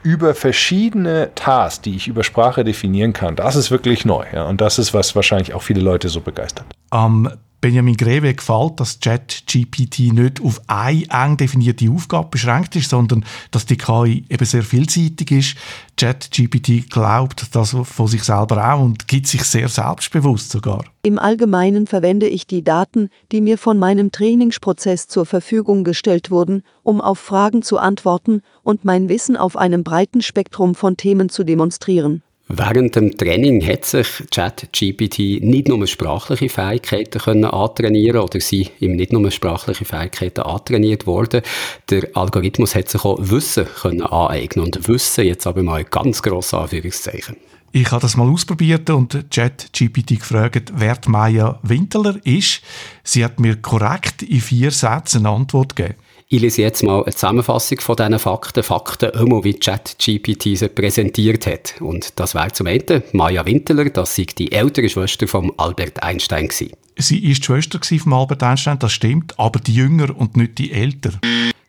über 0.03 0.35
verschiedene 0.35 1.31
Tasks, 1.33 1.81
die 1.81 1.95
ich 1.95 2.07
über 2.07 2.23
Sprache 2.23 2.63
definieren 2.63 3.13
kann, 3.13 3.35
das 3.35 3.55
ist 3.55 3.71
wirklich 3.71 4.05
neu. 4.05 4.23
Ja, 4.31 4.45
und 4.45 4.61
das 4.61 4.77
ist, 4.77 4.93
was 4.93 5.15
wahrscheinlich 5.15 5.55
auch 5.55 5.63
viele 5.63 5.81
Leute 5.81 6.09
so 6.09 6.21
begeistert. 6.21 6.67
Am 6.91 7.31
Benjamin 7.65 7.97
Greve 7.97 8.35
gefällt, 8.35 8.79
dass 8.79 8.99
ChatGPT 8.99 10.13
nicht 10.13 10.39
auf 10.39 10.61
eine 10.67 11.03
eng 11.09 11.35
definierte 11.35 11.89
Aufgabe 11.89 12.27
beschränkt 12.29 12.75
ist, 12.75 12.91
sondern 12.91 13.25
dass 13.49 13.65
die 13.65 13.75
KI 13.75 14.23
eben 14.29 14.45
sehr 14.45 14.61
vielseitig 14.61 15.31
ist. 15.31 15.55
ChatGPT 15.97 16.91
glaubt 16.91 17.55
das 17.55 17.75
von 17.81 18.05
sich 18.05 18.21
selber 18.21 18.71
auch 18.71 18.83
und 18.83 19.07
gibt 19.07 19.25
sich 19.25 19.41
sehr 19.45 19.67
selbstbewusst 19.67 20.51
sogar. 20.51 20.85
Im 21.01 21.17
Allgemeinen 21.17 21.87
verwende 21.87 22.27
ich 22.27 22.45
die 22.45 22.63
Daten, 22.63 23.09
die 23.31 23.41
mir 23.41 23.57
von 23.57 23.79
meinem 23.79 24.11
Trainingsprozess 24.11 25.07
zur 25.07 25.25
Verfügung 25.25 25.83
gestellt 25.83 26.29
wurden, 26.29 26.61
um 26.83 27.01
auf 27.01 27.17
Fragen 27.17 27.63
zu 27.63 27.79
antworten 27.79 28.41
und 28.61 28.85
mein 28.85 29.09
Wissen 29.09 29.37
auf 29.37 29.57
einem 29.57 29.83
breiten 29.83 30.21
Spektrum 30.21 30.75
von 30.75 30.97
Themen 30.97 31.29
zu 31.29 31.43
demonstrieren. 31.43 32.21
Während 32.47 32.95
dem 32.95 33.17
Training 33.17 33.65
hat 33.65 33.85
sich 33.85 34.07
ChatGPT 34.29 35.41
nicht 35.41 35.67
nur 35.67 35.87
sprachliche 35.87 36.47
Fähigkeiten 36.47 37.19
können 37.19 37.45
antrainieren 37.45 38.21
oder 38.21 38.39
sie 38.39 38.69
ihm 38.79 38.95
nicht 38.95 39.11
nur 39.11 39.31
sprachliche 39.31 39.83
Fähigkeiten 39.83 40.41
antrainiert 40.41 41.07
worden. 41.07 41.41
Der 41.89 42.07
Algorithmus 42.13 42.75
hat 42.75 42.89
sich 42.89 43.03
auch 43.03 43.17
Wissen 43.19 43.65
können 43.81 44.03
aneignen 44.03 44.63
und 44.63 44.87
Wissen 44.87 45.25
jetzt 45.25 45.47
aber 45.47 45.63
mal 45.63 45.83
ganz 45.85 46.21
grosse 46.21 46.59
Anführungszeichen. 46.59 47.35
Ich 47.71 47.91
habe 47.91 48.01
das 48.01 48.15
mal 48.15 48.29
ausprobiert 48.29 48.91
und 48.91 49.25
ChatGPT 49.31 50.19
gefragt, 50.19 50.71
wer 50.75 50.97
Maya 51.07 51.59
Winteler 51.63 52.15
ist. 52.23 52.61
Sie 53.03 53.25
hat 53.25 53.39
mir 53.39 53.55
korrekt 53.55 54.21
in 54.21 54.39
vier 54.39 54.69
Sätzen 54.69 55.25
eine 55.25 55.35
Antwort 55.35 55.75
gegeben. 55.75 55.95
Ich 56.27 56.41
lese 56.41 56.63
jetzt 56.63 56.81
mal 56.81 57.03
eine 57.03 57.13
Zusammenfassung 57.13 57.79
von 57.81 57.95
diesen 57.95 58.17
Fakten, 58.17 58.63
Fakten 58.63 59.11
immer 59.11 59.43
wie 59.43 59.53
ChatGPT 59.53 60.57
sie 60.57 60.69
präsentiert 60.69 61.45
hat. 61.45 61.79
Und 61.81 62.19
das 62.19 62.33
wäre 62.33 62.51
zum 62.51 62.65
einen 62.65 63.03
Maya 63.11 63.45
Winteler, 63.45 63.85
das 63.91 64.15
sei 64.15 64.25
die 64.35 64.51
ältere 64.51 64.89
Schwester 64.89 65.27
von 65.27 65.51
Albert 65.57 66.01
Einstein 66.01 66.47
gewesen. 66.47 66.71
Sie 66.97 67.29
ist 67.29 67.41
die 67.41 67.45
Schwester 67.45 67.79
von 67.99 68.13
Albert 68.13 68.41
Einstein, 68.41 68.79
das 68.79 68.93
stimmt, 68.93 69.37
aber 69.37 69.59
die 69.59 69.75
jünger 69.75 70.17
und 70.17 70.35
nicht 70.35 70.57
die 70.57 70.71
älter. 70.71 71.11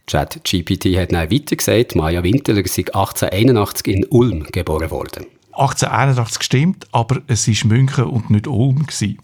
ChatGPT 0.07 0.97
hat 0.97 1.13
dann 1.13 1.31
weiter 1.31 1.57
gesagt, 1.57 1.95
Maya 1.95 2.23
Winteler 2.23 2.63
sei 2.67 2.87
1881 2.87 3.87
in 3.89 4.07
Ulm 4.07 4.47
geboren 4.53 4.91
worden. 4.91 5.27
1881 5.53 6.43
stimmt, 6.43 6.87
aber 6.93 7.21
es 7.27 7.47
war 7.47 7.69
München 7.69 8.05
und 8.05 8.31
nicht 8.31 8.47
Ulm. 8.47 8.87
Gewesen. 8.87 9.19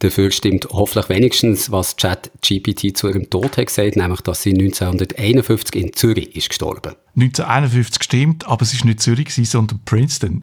Dafür 0.00 0.30
stimmt 0.30 0.66
hoffentlich 0.70 1.10
wenigstens, 1.10 1.70
was 1.70 1.94
ChatGPT 1.94 2.96
zu 2.96 3.08
ihrem 3.08 3.28
Tod 3.28 3.58
hat 3.58 3.66
gesagt, 3.66 3.96
nämlich, 3.96 4.22
dass 4.22 4.42
sie 4.42 4.52
1951 4.52 5.74
in 5.74 5.92
Zürich 5.92 6.34
ist 6.34 6.48
gestorben. 6.48 6.94
1951 7.16 8.02
stimmt, 8.02 8.48
aber 8.48 8.62
es 8.62 8.78
war 8.78 8.86
nicht 8.86 9.00
Zürich, 9.00 9.34
sondern 9.34 9.80
Princeton. 9.84 10.40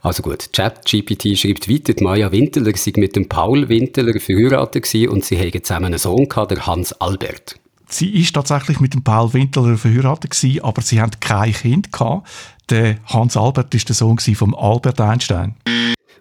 Also 0.00 0.24
gut, 0.24 0.52
ChatGPT 0.52 1.38
schreibt 1.38 1.70
weiter, 1.70 1.94
die 1.94 2.02
Maja 2.02 2.32
Winteler 2.32 2.72
sei 2.76 2.92
mit 2.96 3.14
dem 3.14 3.28
Paul 3.28 3.68
Winteler 3.68 4.18
verheiratet 4.18 4.92
und 5.08 5.24
sie 5.24 5.36
hätten 5.36 5.62
zusammen 5.62 5.86
einen 5.86 5.98
Sohn 5.98 6.28
gehabt, 6.28 6.50
der 6.50 6.66
Hans 6.66 6.92
Albert. 6.94 7.60
Sie 7.88 8.10
ist 8.20 8.34
tatsächlich 8.34 8.80
mit 8.80 8.94
dem 8.94 9.04
Paul 9.04 9.32
Winteler 9.32 9.78
verheiratet 9.78 10.32
gewesen, 10.32 10.64
aber 10.64 10.82
sie 10.82 11.00
haben 11.00 11.12
kein 11.20 11.52
Kind 11.52 11.92
gehabt. 11.92 12.28
Der 12.68 12.96
Hans 13.06 13.36
Albert 13.36 13.72
ist 13.76 13.90
der 13.90 13.94
Sohn 13.94 14.18
von 14.18 14.56
Albert 14.56 15.00
Einstein. 15.00 15.54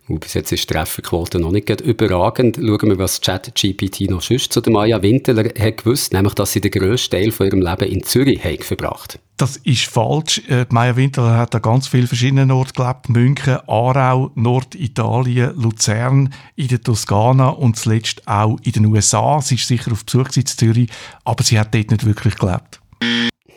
Und 0.08 0.19
bis 0.19 0.34
jetzt 0.34 0.51
ist 0.51 0.69
die 0.69 0.73
Trefferquote 0.73 1.39
noch 1.39 1.51
nicht 1.51 1.69
überragend. 1.82 2.58
Schauen 2.58 2.89
wir, 2.89 2.97
was 2.97 3.21
ChatGPT 3.21 4.10
noch 4.10 4.21
sonst 4.21 4.51
zu 4.51 4.60
der 4.60 4.73
Maya 4.73 5.01
Winteler 5.01 5.45
hat 5.58 5.77
gewusst, 5.77 6.13
nämlich, 6.13 6.34
dass 6.34 6.51
sie 6.51 6.62
den 6.62 6.71
grössten 6.71 7.12
Teil 7.12 7.32
von 7.32 7.45
ihrem 7.47 7.62
Leben 7.62 7.89
in 7.89 8.04
Zürich 8.04 8.43
hat 8.43 8.63
verbracht 8.63 9.19
Das 9.38 9.58
ist 9.58 9.86
falsch. 9.86 10.41
Äh, 10.49 10.65
die 10.65 10.73
Maya 10.73 10.95
Winteler 10.95 11.38
hat 11.38 11.56
an 11.56 11.62
ganz 11.62 11.88
vielen 11.88 12.08
verschiedenen 12.08 12.51
Orten 12.51 12.73
gelebt. 12.73 13.10
München, 13.10 13.58
Aarau, 13.67 14.32
Norditalien, 14.36 15.56
Luzern, 15.56 16.34
in 16.56 16.67
der 16.67 16.82
Toskana 16.82 17.49
und 17.49 17.77
zuletzt 17.77 18.27
auch 18.27 18.58
in 18.63 18.73
den 18.73 18.86
USA. 18.88 19.39
Sie 19.41 19.56
ist 19.56 19.67
sicher 19.67 19.91
auf 19.91 20.06
Besuch 20.06 20.30
in 20.36 20.45
Zürich, 20.45 20.89
aber 21.23 21.43
sie 21.43 21.58
hat 21.58 21.73
dort 21.73 21.91
nicht 21.91 22.06
wirklich 22.06 22.36
gelebt. 22.36 22.82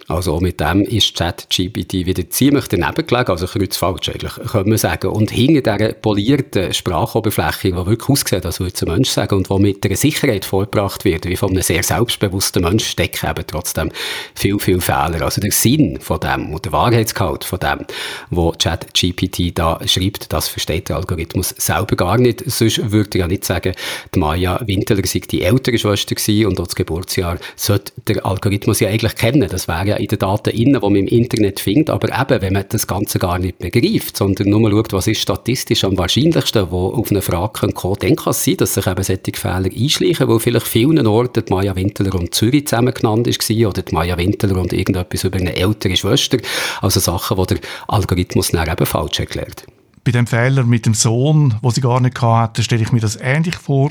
Also 0.06 0.38
mit 0.38 0.60
dem 0.60 0.82
ist 0.82 1.16
ChatGPT 1.16 2.04
wieder 2.04 2.28
ziemlich 2.28 2.68
daneben 2.68 3.06
gelegen, 3.06 3.30
also 3.30 3.46
kreuzfalsch 3.46 4.10
eigentlich, 4.10 4.34
könnte 4.34 4.68
man 4.68 4.76
sagen. 4.76 5.06
Und 5.08 5.30
hinter 5.30 5.76
dieser 5.76 5.94
polierten 5.94 6.74
Sprachoberfläche, 6.74 7.68
die 7.68 7.86
wirklich 7.86 8.08
aussieht, 8.10 8.44
als 8.44 8.60
würde 8.60 8.72
es 8.74 8.82
ein 8.82 8.92
Mensch 8.92 9.08
sagen, 9.08 9.36
und 9.36 9.48
die 9.48 9.58
mit 9.58 9.84
einer 9.84 9.96
Sicherheit 9.96 10.44
vorgebracht 10.44 11.04
wird, 11.06 11.24
wie 11.26 11.36
von 11.36 11.50
einem 11.50 11.62
sehr 11.62 11.82
selbstbewussten 11.82 12.62
Mensch, 12.62 12.86
stecken 12.86 13.30
eben 13.30 13.46
trotzdem 13.46 13.90
viel, 14.34 14.58
viel 14.58 14.80
Fehler. 14.80 15.22
Also 15.22 15.40
der 15.40 15.52
Sinn 15.52 15.98
von 16.00 16.20
dem 16.20 16.52
und 16.52 16.64
der 16.66 16.72
Wahrheitsgehalt 16.72 17.44
von 17.44 17.60
dem, 17.60 17.86
wo 18.28 18.52
ChatGPT 18.52 19.58
da 19.58 19.80
schreibt, 19.86 20.32
das 20.32 20.48
versteht 20.48 20.90
der 20.90 20.96
Algorithmus 20.96 21.54
selber 21.56 21.96
gar 21.96 22.18
nicht. 22.18 22.42
Sonst 22.46 22.92
würde 22.92 23.18
er 23.18 23.20
ja 23.20 23.28
nicht 23.28 23.44
sagen, 23.44 23.72
die 24.14 24.18
Maya 24.18 24.60
Winteler 24.66 25.06
sei 25.06 25.20
die 25.20 25.42
ältere 25.42 25.78
Schwester 25.78 26.14
gewesen 26.14 26.46
und 26.46 26.60
auch 26.60 26.66
das 26.66 26.74
Geburtsjahr 26.74 27.38
sollte 27.56 27.92
der 28.06 28.26
Algorithmus 28.26 28.80
ja 28.80 28.88
eigentlich 28.88 29.14
kennen. 29.14 29.48
Das 29.48 29.66
wäre 29.66 29.83
ja 29.86 29.96
in 29.96 30.06
den 30.06 30.18
Daten 30.18 30.50
innen, 30.50 30.74
die 30.74 30.80
man 30.80 30.96
im 30.96 31.06
Internet 31.06 31.60
findet. 31.60 31.90
Aber 31.90 32.08
eben, 32.08 32.42
wenn 32.42 32.52
man 32.52 32.64
das 32.68 32.86
Ganze 32.86 33.18
gar 33.18 33.38
nicht 33.38 33.58
begreift, 33.58 34.16
sondern 34.16 34.48
nur 34.48 34.70
schaut, 34.70 34.92
was 34.92 35.06
ist 35.06 35.20
statistisch 35.20 35.84
am 35.84 35.98
wahrscheinlichsten, 35.98 36.70
wo 36.70 36.88
auf 36.88 37.10
eine 37.10 37.22
Frage 37.22 37.72
kommen 37.72 37.96
dann 38.00 38.16
kann 38.16 38.30
es 38.30 38.44
sein, 38.44 38.56
dass 38.56 38.74
sich 38.74 38.86
eben 38.86 39.02
solche 39.02 39.32
Fehler 39.34 39.70
einschleichen, 39.74 40.28
wo 40.28 40.38
vielleicht 40.38 40.66
vielen 40.66 41.06
Orten 41.06 41.44
die 41.44 41.52
Maya 41.52 41.76
Winteler 41.76 42.14
und 42.14 42.34
Zürich 42.34 42.66
zusammen 42.66 42.94
genannt 42.94 43.26
war 43.26 43.68
oder 43.68 43.82
die 43.82 43.94
Maya 43.94 44.18
Winteler 44.18 44.60
und 44.60 44.72
irgendetwas 44.72 45.24
über 45.24 45.38
eine 45.38 45.56
ältere 45.56 45.96
Schwester. 45.96 46.38
Also 46.80 47.00
Sachen, 47.00 47.36
die 47.36 47.54
der 47.54 47.58
Algorithmus 47.88 48.50
dann 48.50 48.68
eben 48.68 48.86
falsch 48.86 49.20
erklärt 49.20 49.64
bei 50.04 50.12
dem 50.12 50.26
Fehler 50.26 50.64
mit 50.64 50.84
dem 50.84 50.94
Sohn, 50.94 51.54
wo 51.62 51.70
sie 51.70 51.80
gar 51.80 51.98
nicht 51.98 52.20
hatte, 52.20 52.62
stelle 52.62 52.82
ich 52.82 52.92
mir 52.92 53.00
das 53.00 53.16
ähnlich 53.16 53.56
vor. 53.56 53.90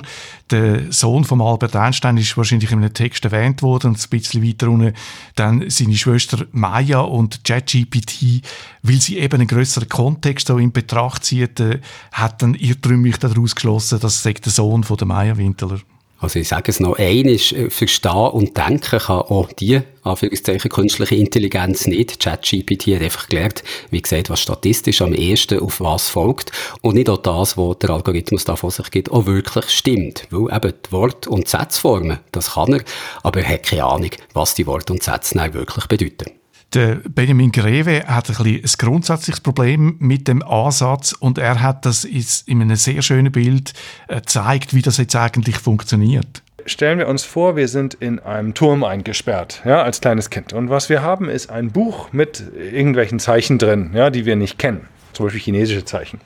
Der 0.52 0.92
Sohn 0.92 1.26
von 1.26 1.42
Albert 1.42 1.76
Einstein 1.76 2.18
ist 2.18 2.38
wahrscheinlich 2.38 2.72
in 2.72 2.78
einem 2.78 2.94
Text 2.94 3.26
erwähnt 3.26 3.64
worden 3.64 3.88
und 3.88 4.00
ein 4.00 4.10
bisschen 4.10 4.46
weiter 4.48 4.70
unten 4.70 4.94
dann 5.36 5.70
seine 5.70 5.96
Schwester 5.96 6.46
Maya 6.52 7.00
und 7.00 7.44
ChatGPT, 7.44 8.44
weil 8.84 9.02
sie 9.02 9.18
eben 9.18 9.36
einen 9.36 9.48
größeren 9.48 9.90
Kontext 9.90 10.48
so 10.48 10.60
in 10.60 10.72
Betracht 10.72 11.26
zieht, 11.26 11.60
äh, 11.60 11.80
hat 12.12 12.44
dann 12.44 12.54
irrtümlich 12.54 13.18
daraus 13.18 13.56
geschlossen, 13.56 14.00
dass 14.00 14.22
der 14.22 14.36
Sohn 14.46 14.84
von 14.84 14.98
der 14.98 15.08
Maya 15.08 15.36
Winteler 15.38 15.80
also 16.24 16.40
ich 16.40 16.48
sage 16.48 16.72
es 16.72 16.80
noch, 16.80 16.98
einiges 16.98 17.52
äh, 17.52 17.70
verstehen 17.70 18.30
und 18.32 18.58
denken 18.58 19.00
kann 19.00 19.20
auch 19.20 19.52
die, 19.52 19.82
Anführungszeichen, 20.04 20.72
künstliche 20.72 21.16
Intelligenz 21.16 21.86
nicht. 21.86 22.20
ChatGPT 22.22 22.88
hat 22.96 23.02
einfach 23.02 23.28
gelernt, 23.28 23.64
wie 23.90 24.02
gesagt, 24.02 24.30
was 24.30 24.40
statistisch 24.40 25.02
am 25.02 25.14
ehesten 25.14 25.60
auf 25.60 25.82
was 25.82 26.10
folgt 26.10 26.52
und 26.82 26.96
nicht 26.96 27.10
auch 27.10 27.18
das, 27.18 27.58
was 27.58 27.80
der 27.80 27.90
Algorithmus 27.90 28.46
da 28.46 28.56
vor 28.56 28.72
sich 28.72 28.90
gibt, 28.92 29.12
auch 29.12 29.26
wirklich 29.26 29.70
stimmt. 29.70 30.28
Weil 30.30 30.56
eben 30.56 30.74
die 30.86 30.92
Wort- 30.92 31.28
und 31.28 31.48
Satzformen, 31.48 32.20
das 32.32 32.54
kann 32.54 32.74
er, 32.74 32.84
aber 33.22 33.42
er 33.42 33.50
hat 33.50 33.64
keine 33.64 33.84
Ahnung, 33.84 34.12
was 34.34 34.56
die 34.56 34.66
Worte 34.66 34.94
und 34.94 35.04
Sätze 35.04 35.36
wirklich 35.54 35.88
bedeuten. 35.88 36.43
Der 36.74 36.96
Benjamin 37.08 37.52
Greve 37.52 38.04
hat 38.08 38.30
ein, 38.32 38.46
ein 38.46 38.62
grundsätzliches 38.80 39.42
Problem 39.42 39.96
mit 40.00 40.28
dem 40.28 40.42
Ansatz 40.42 41.12
und 41.12 41.38
er 41.38 41.62
hat 41.62 41.86
das 41.86 42.04
in 42.04 42.62
einem 42.62 42.76
sehr 42.76 43.04
schönen 43.04 43.32
Bild 43.32 43.74
äh, 44.08 44.16
gezeigt, 44.16 44.74
wie 44.74 44.82
das 44.82 44.98
jetzt 44.98 45.16
eigentlich 45.16 45.58
funktioniert. 45.60 46.42
Stellen 46.66 46.98
wir 46.98 47.08
uns 47.08 47.24
vor, 47.24 47.56
wir 47.56 47.68
sind 47.68 47.94
in 47.94 48.20
einem 48.20 48.56
Turm 48.56 48.84
eingesperrt, 48.84 49.62
ja, 49.66 49.84
als 49.84 50.02
kleines 50.02 50.32
Kind. 50.32 50.54
Und 50.54 50.70
was 50.70 50.90
wir 50.90 51.04
haben, 51.04 51.30
ist 51.30 51.52
ein 51.52 51.72
Buch 51.72 52.12
mit 52.12 52.44
irgendwelchen 52.56 53.20
Zeichen 53.20 53.60
drin, 53.60 53.92
ja, 53.94 54.10
die 54.10 54.26
wir 54.26 54.36
nicht 54.36 54.58
kennen. 54.58 54.88
Zum 55.12 55.28
Beispiel 55.28 55.42
chinesische 55.42 55.86
Zeichen. 55.86 56.22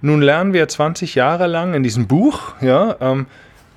Nun 0.00 0.22
lernen 0.22 0.54
wir 0.54 0.66
20 0.66 1.14
Jahre 1.14 1.46
lang 1.46 1.74
in 1.74 1.82
diesem 1.82 2.06
Buch, 2.06 2.54
ja, 2.62 2.96
ähm, 3.00 3.26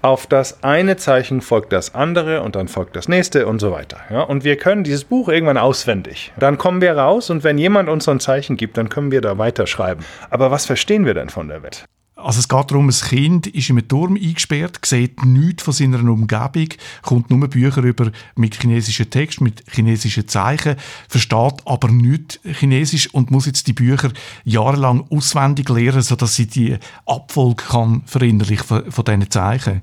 auf 0.04 0.28
das 0.28 0.64
eine 0.64 0.98
Zeichen 0.98 1.42
folgt 1.42 1.72
das 1.72 1.96
andere 1.96 2.42
und 2.42 2.56
dann 2.56 2.68
folgt 2.68 2.96
das 2.96 3.08
nächste 3.08 3.48
und 3.48 3.60
so 3.60 3.72
weiter. 3.72 3.98
Ja, 4.10 4.22
und 4.22 4.44
wir 4.44 4.58
können 4.58 4.84
dieses 4.84 5.06
Buch 5.06 5.30
irgendwann 5.30 5.58
auswendig. 5.58 6.34
Dann 6.38 6.58
kommen 6.58 6.82
wir 6.82 6.98
raus 6.98 7.30
und 7.30 7.44
wenn 7.46 7.58
jemand 7.58 7.88
uns 7.88 8.04
so 8.04 8.12
ein 8.12 8.20
Zeichen 8.20 8.58
gibt, 8.58 8.78
dann 8.78 8.90
können 8.90 9.12
wir 9.12 9.22
da 9.22 9.38
weiterschreiben. 9.38 10.04
Aber 10.30 10.52
was 10.52 10.66
verstehen 10.66 11.06
wir 11.06 11.14
denn 11.14 11.30
von 11.30 11.48
der 11.48 11.64
Welt? 11.64 11.86
Also 12.24 12.40
es 12.40 12.48
geht 12.48 12.72
darum, 12.72 12.88
ein 12.88 12.94
Kind 12.94 13.48
ist 13.48 13.70
in 13.70 13.78
einem 13.78 13.88
Turm 13.88 14.16
eingesperrt, 14.16 14.80
sieht 14.86 15.26
nichts 15.26 15.64
von 15.64 15.74
seiner 15.74 16.00
Umgebung, 16.00 16.70
kommt 17.02 17.30
nur 17.30 17.48
Bücher 17.50 17.84
über 17.84 18.12
mit 18.36 18.56
chinesischen 18.56 19.10
Text, 19.10 19.42
mit 19.42 19.64
chinesischen 19.70 20.28
Zeichen, 20.30 20.78
versteht 21.10 21.56
aber 21.66 21.90
nicht 21.90 22.40
Chinesisch 22.46 23.14
und 23.14 23.30
muss 23.30 23.46
jetzt 23.46 23.68
die 23.68 23.74
Bücher 23.74 24.12
jahrelang 24.46 25.06
auswendig 25.10 25.68
lernen, 25.68 26.02
sodass 26.02 26.36
sie 26.36 26.48
die 26.48 26.78
Abfolge 27.06 27.64
kann 27.66 28.04
verinnerlichen 28.06 28.66
von, 28.90 29.06
diesen 29.06 29.30
Zeichen. 29.30 29.82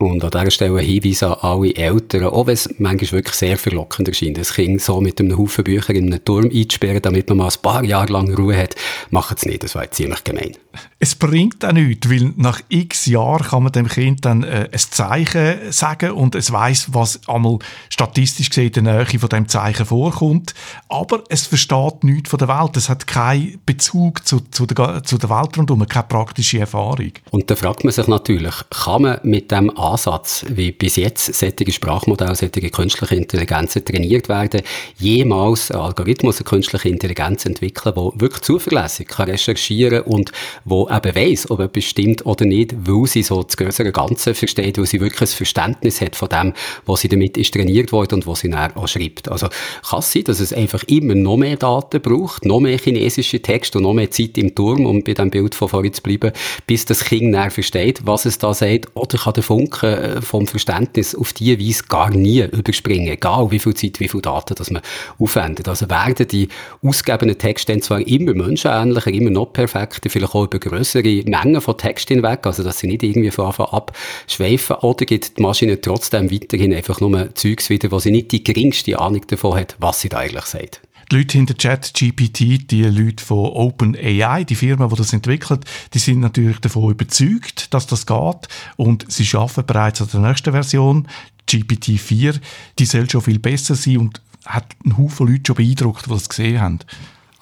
Und 0.00 0.24
an 0.24 0.30
dieser 0.30 0.50
Stelle 0.50 0.78
ein 0.78 0.86
Hinweis 0.86 1.22
an 1.22 1.34
alle 1.42 1.76
Eltern, 1.76 2.24
auch 2.24 2.46
wenn 2.46 2.54
es 2.54 2.74
manchmal 2.78 3.12
wirklich 3.12 3.34
sehr 3.34 3.58
verlockend 3.58 4.08
erscheint, 4.08 4.38
das 4.38 4.54
Kind 4.54 4.80
so 4.80 4.98
mit 5.02 5.20
einem 5.20 5.36
Haufen 5.36 5.62
Bücher 5.62 5.94
in 5.94 6.10
einen 6.10 6.24
Turm 6.24 6.46
einzusperren, 6.50 7.02
damit 7.02 7.28
man 7.28 7.36
mal 7.36 7.48
ein 7.48 7.60
paar 7.60 7.84
Jahre 7.84 8.10
lang 8.10 8.34
Ruhe 8.34 8.56
hat, 8.56 8.76
macht 9.10 9.36
es 9.36 9.44
nicht, 9.44 9.62
das 9.62 9.74
wäre 9.74 9.90
ziemlich 9.90 10.24
gemein. 10.24 10.56
Es 11.00 11.14
bringt 11.14 11.64
auch 11.66 11.72
nichts, 11.72 12.08
weil 12.08 12.32
nach 12.36 12.60
x 12.70 13.06
Jahren 13.06 13.46
kann 13.46 13.62
man 13.62 13.72
dem 13.72 13.88
Kind 13.88 14.24
dann 14.24 14.42
äh, 14.42 14.68
ein 14.72 14.78
Zeichen 14.78 15.70
sagen 15.70 16.12
und 16.12 16.34
es 16.34 16.50
weiß, 16.50 16.88
was 16.92 17.20
einmal 17.28 17.58
statistisch 17.90 18.48
gesehen 18.48 18.72
in 18.74 18.84
der 18.84 19.04
Nähe 19.04 19.18
von 19.18 19.28
dem 19.28 19.48
Zeichen 19.48 19.84
vorkommt, 19.84 20.54
aber 20.88 21.24
es 21.28 21.46
versteht 21.46 22.04
nichts 22.04 22.30
von 22.30 22.38
der 22.38 22.48
Welt, 22.48 22.76
es 22.76 22.88
hat 22.88 23.06
keinen 23.06 23.60
Bezug 23.66 24.26
zu, 24.26 24.40
zu, 24.50 24.64
der, 24.64 25.02
zu 25.02 25.18
der 25.18 25.28
Welt 25.28 25.58
rundherum, 25.58 25.86
keine 25.86 26.06
praktische 26.06 26.60
Erfahrung. 26.60 27.12
Und 27.30 27.50
da 27.50 27.56
fragt 27.56 27.84
man 27.84 27.92
sich 27.92 28.06
natürlich, 28.06 28.54
kann 28.70 29.02
man 29.02 29.20
mit 29.24 29.50
dem 29.50 29.70
Ansatz, 29.90 30.44
wie 30.48 30.72
bis 30.72 30.96
jetzt 30.96 31.34
solche 31.34 31.70
Sprachmodelle, 31.72 32.34
solche 32.34 32.70
künstliche 32.70 33.16
Intelligenzen 33.16 33.84
trainiert 33.84 34.28
werden, 34.28 34.62
jemals 34.98 35.70
einen 35.70 35.82
Algorithmus, 35.82 36.38
eine 36.38 36.44
künstliche 36.44 36.88
Intelligenz 36.88 37.46
entwickeln, 37.46 37.94
der 37.94 38.12
wirklich 38.20 38.42
zuverlässig 38.42 39.08
kann 39.08 39.28
recherchieren 39.30 40.02
und 40.02 40.32
wo 40.64 40.88
eben 40.88 41.14
weiss, 41.14 41.50
ob 41.50 41.60
etwas 41.60 41.84
stimmt 41.84 42.24
oder 42.26 42.44
nicht, 42.44 42.74
weil 42.86 43.06
sie 43.06 43.22
so 43.22 43.42
das 43.42 43.56
größere 43.56 43.92
Ganze 43.92 44.34
versteht, 44.34 44.78
weil 44.78 44.86
sie 44.86 45.00
wirklich 45.00 45.30
ein 45.30 45.36
Verständnis 45.36 46.00
hat 46.00 46.16
von 46.16 46.28
dem, 46.28 46.52
was 46.86 47.00
sie 47.00 47.08
damit 47.08 47.36
ist 47.36 47.54
trainiert 47.54 47.92
worden 47.92 48.16
und 48.16 48.26
was 48.26 48.40
sie 48.40 48.50
dann 48.50 48.74
auch 48.76 48.88
schreibt. 48.88 49.28
Also 49.28 49.48
kann 49.88 50.00
es 50.00 50.12
sein, 50.12 50.24
dass 50.24 50.40
es 50.40 50.52
einfach 50.52 50.82
immer 50.84 51.14
noch 51.14 51.36
mehr 51.36 51.56
Daten 51.56 52.00
braucht, 52.00 52.44
noch 52.44 52.60
mehr 52.60 52.78
chinesische 52.78 53.40
Texte 53.40 53.78
und 53.78 53.84
noch 53.84 53.94
mehr 53.94 54.10
Zeit 54.10 54.38
im 54.38 54.54
Turm, 54.54 54.86
um 54.86 55.02
bei 55.02 55.14
dem 55.14 55.30
Bild 55.30 55.54
von 55.54 55.68
vorhin 55.68 55.92
zu 55.92 56.02
bleiben, 56.02 56.32
bis 56.66 56.84
das 56.84 57.04
Kind 57.04 57.34
dann 57.34 57.50
versteht, 57.50 58.00
was 58.04 58.24
es 58.24 58.38
da 58.38 58.54
sagt, 58.54 58.88
oder 58.94 59.18
kann 59.18 59.34
der 59.34 59.42
Funke 59.42 59.79
Funken 59.80 60.16
äh, 60.16 60.22
vom 60.22 60.46
Verständnis 60.46 61.14
auf 61.14 61.32
diese 61.32 61.58
Weise 61.58 61.84
gar 61.88 62.10
nie 62.10 62.42
überspringen, 62.42 63.08
egal 63.08 63.50
wie 63.50 63.58
viel 63.58 63.74
Zeit, 63.74 64.00
wie 64.00 64.08
viel 64.08 64.20
Daten 64.20 64.54
dass 64.54 64.70
man 64.70 64.82
aufwendet. 65.18 65.68
Also 65.68 65.88
werden 65.88 66.26
die 66.28 66.48
ausgegebenen 66.82 67.38
Texte 67.38 67.72
dann 67.72 67.82
zwar 67.82 68.00
immer 68.06 68.34
menschenähnlicher, 68.34 69.10
immer 69.10 69.30
noch 69.30 69.52
perfekter, 69.52 70.10
vielleicht 70.10 70.34
auch 70.34 70.44
über 70.44 70.58
größere 70.58 71.22
Mengen 71.24 71.60
von 71.60 71.76
Text 71.76 72.08
hinweg, 72.08 72.46
also 72.46 72.62
dass 72.62 72.78
sie 72.78 72.86
nicht 72.86 73.02
irgendwie 73.02 73.30
von 73.30 73.46
Anfang 73.46 73.66
abschweifen, 73.66 74.76
oder 74.76 75.04
gibt 75.04 75.38
die 75.38 75.42
Maschine 75.42 75.80
trotzdem 75.80 76.30
weiterhin 76.30 76.74
einfach 76.74 77.00
nur 77.00 77.34
Zeugs 77.34 77.70
wieder, 77.70 77.90
wo 77.90 77.98
sie 77.98 78.10
nicht 78.10 78.32
die 78.32 78.44
geringste 78.44 78.98
Ahnung 78.98 79.22
davon 79.26 79.58
hat, 79.58 79.76
was 79.78 80.00
sie 80.00 80.08
da 80.08 80.18
eigentlich 80.18 80.44
sagt. 80.44 80.82
Die 81.10 81.16
Leute 81.16 81.38
hinter 81.38 81.54
ChatGPT, 81.54 82.70
die 82.70 82.84
Leute 82.84 83.24
von 83.24 83.50
OpenAI, 83.50 84.44
die 84.44 84.54
Firma, 84.54 84.86
die 84.86 84.94
das 84.94 85.12
entwickelt, 85.12 85.64
die 85.92 85.98
sind 85.98 86.20
natürlich 86.20 86.60
davon 86.60 86.92
überzeugt, 86.92 87.74
dass 87.74 87.88
das 87.88 88.06
geht 88.06 88.48
und 88.76 89.10
sie 89.10 89.26
arbeiten 89.36 89.66
bereits 89.66 90.00
an 90.00 90.08
der 90.12 90.20
nächsten 90.20 90.52
Version, 90.52 91.08
GPT-4. 91.48 92.40
Die 92.78 92.84
soll 92.84 93.10
schon 93.10 93.22
viel 93.22 93.40
besser 93.40 93.74
sein 93.74 93.98
und 93.98 94.22
hat 94.46 94.66
einen 94.84 94.98
Haufen 94.98 95.26
Leute 95.26 95.42
schon 95.48 95.56
beeindruckt, 95.56 96.06
die 96.06 96.10
das 96.10 96.28
gesehen 96.28 96.60
haben. 96.60 96.78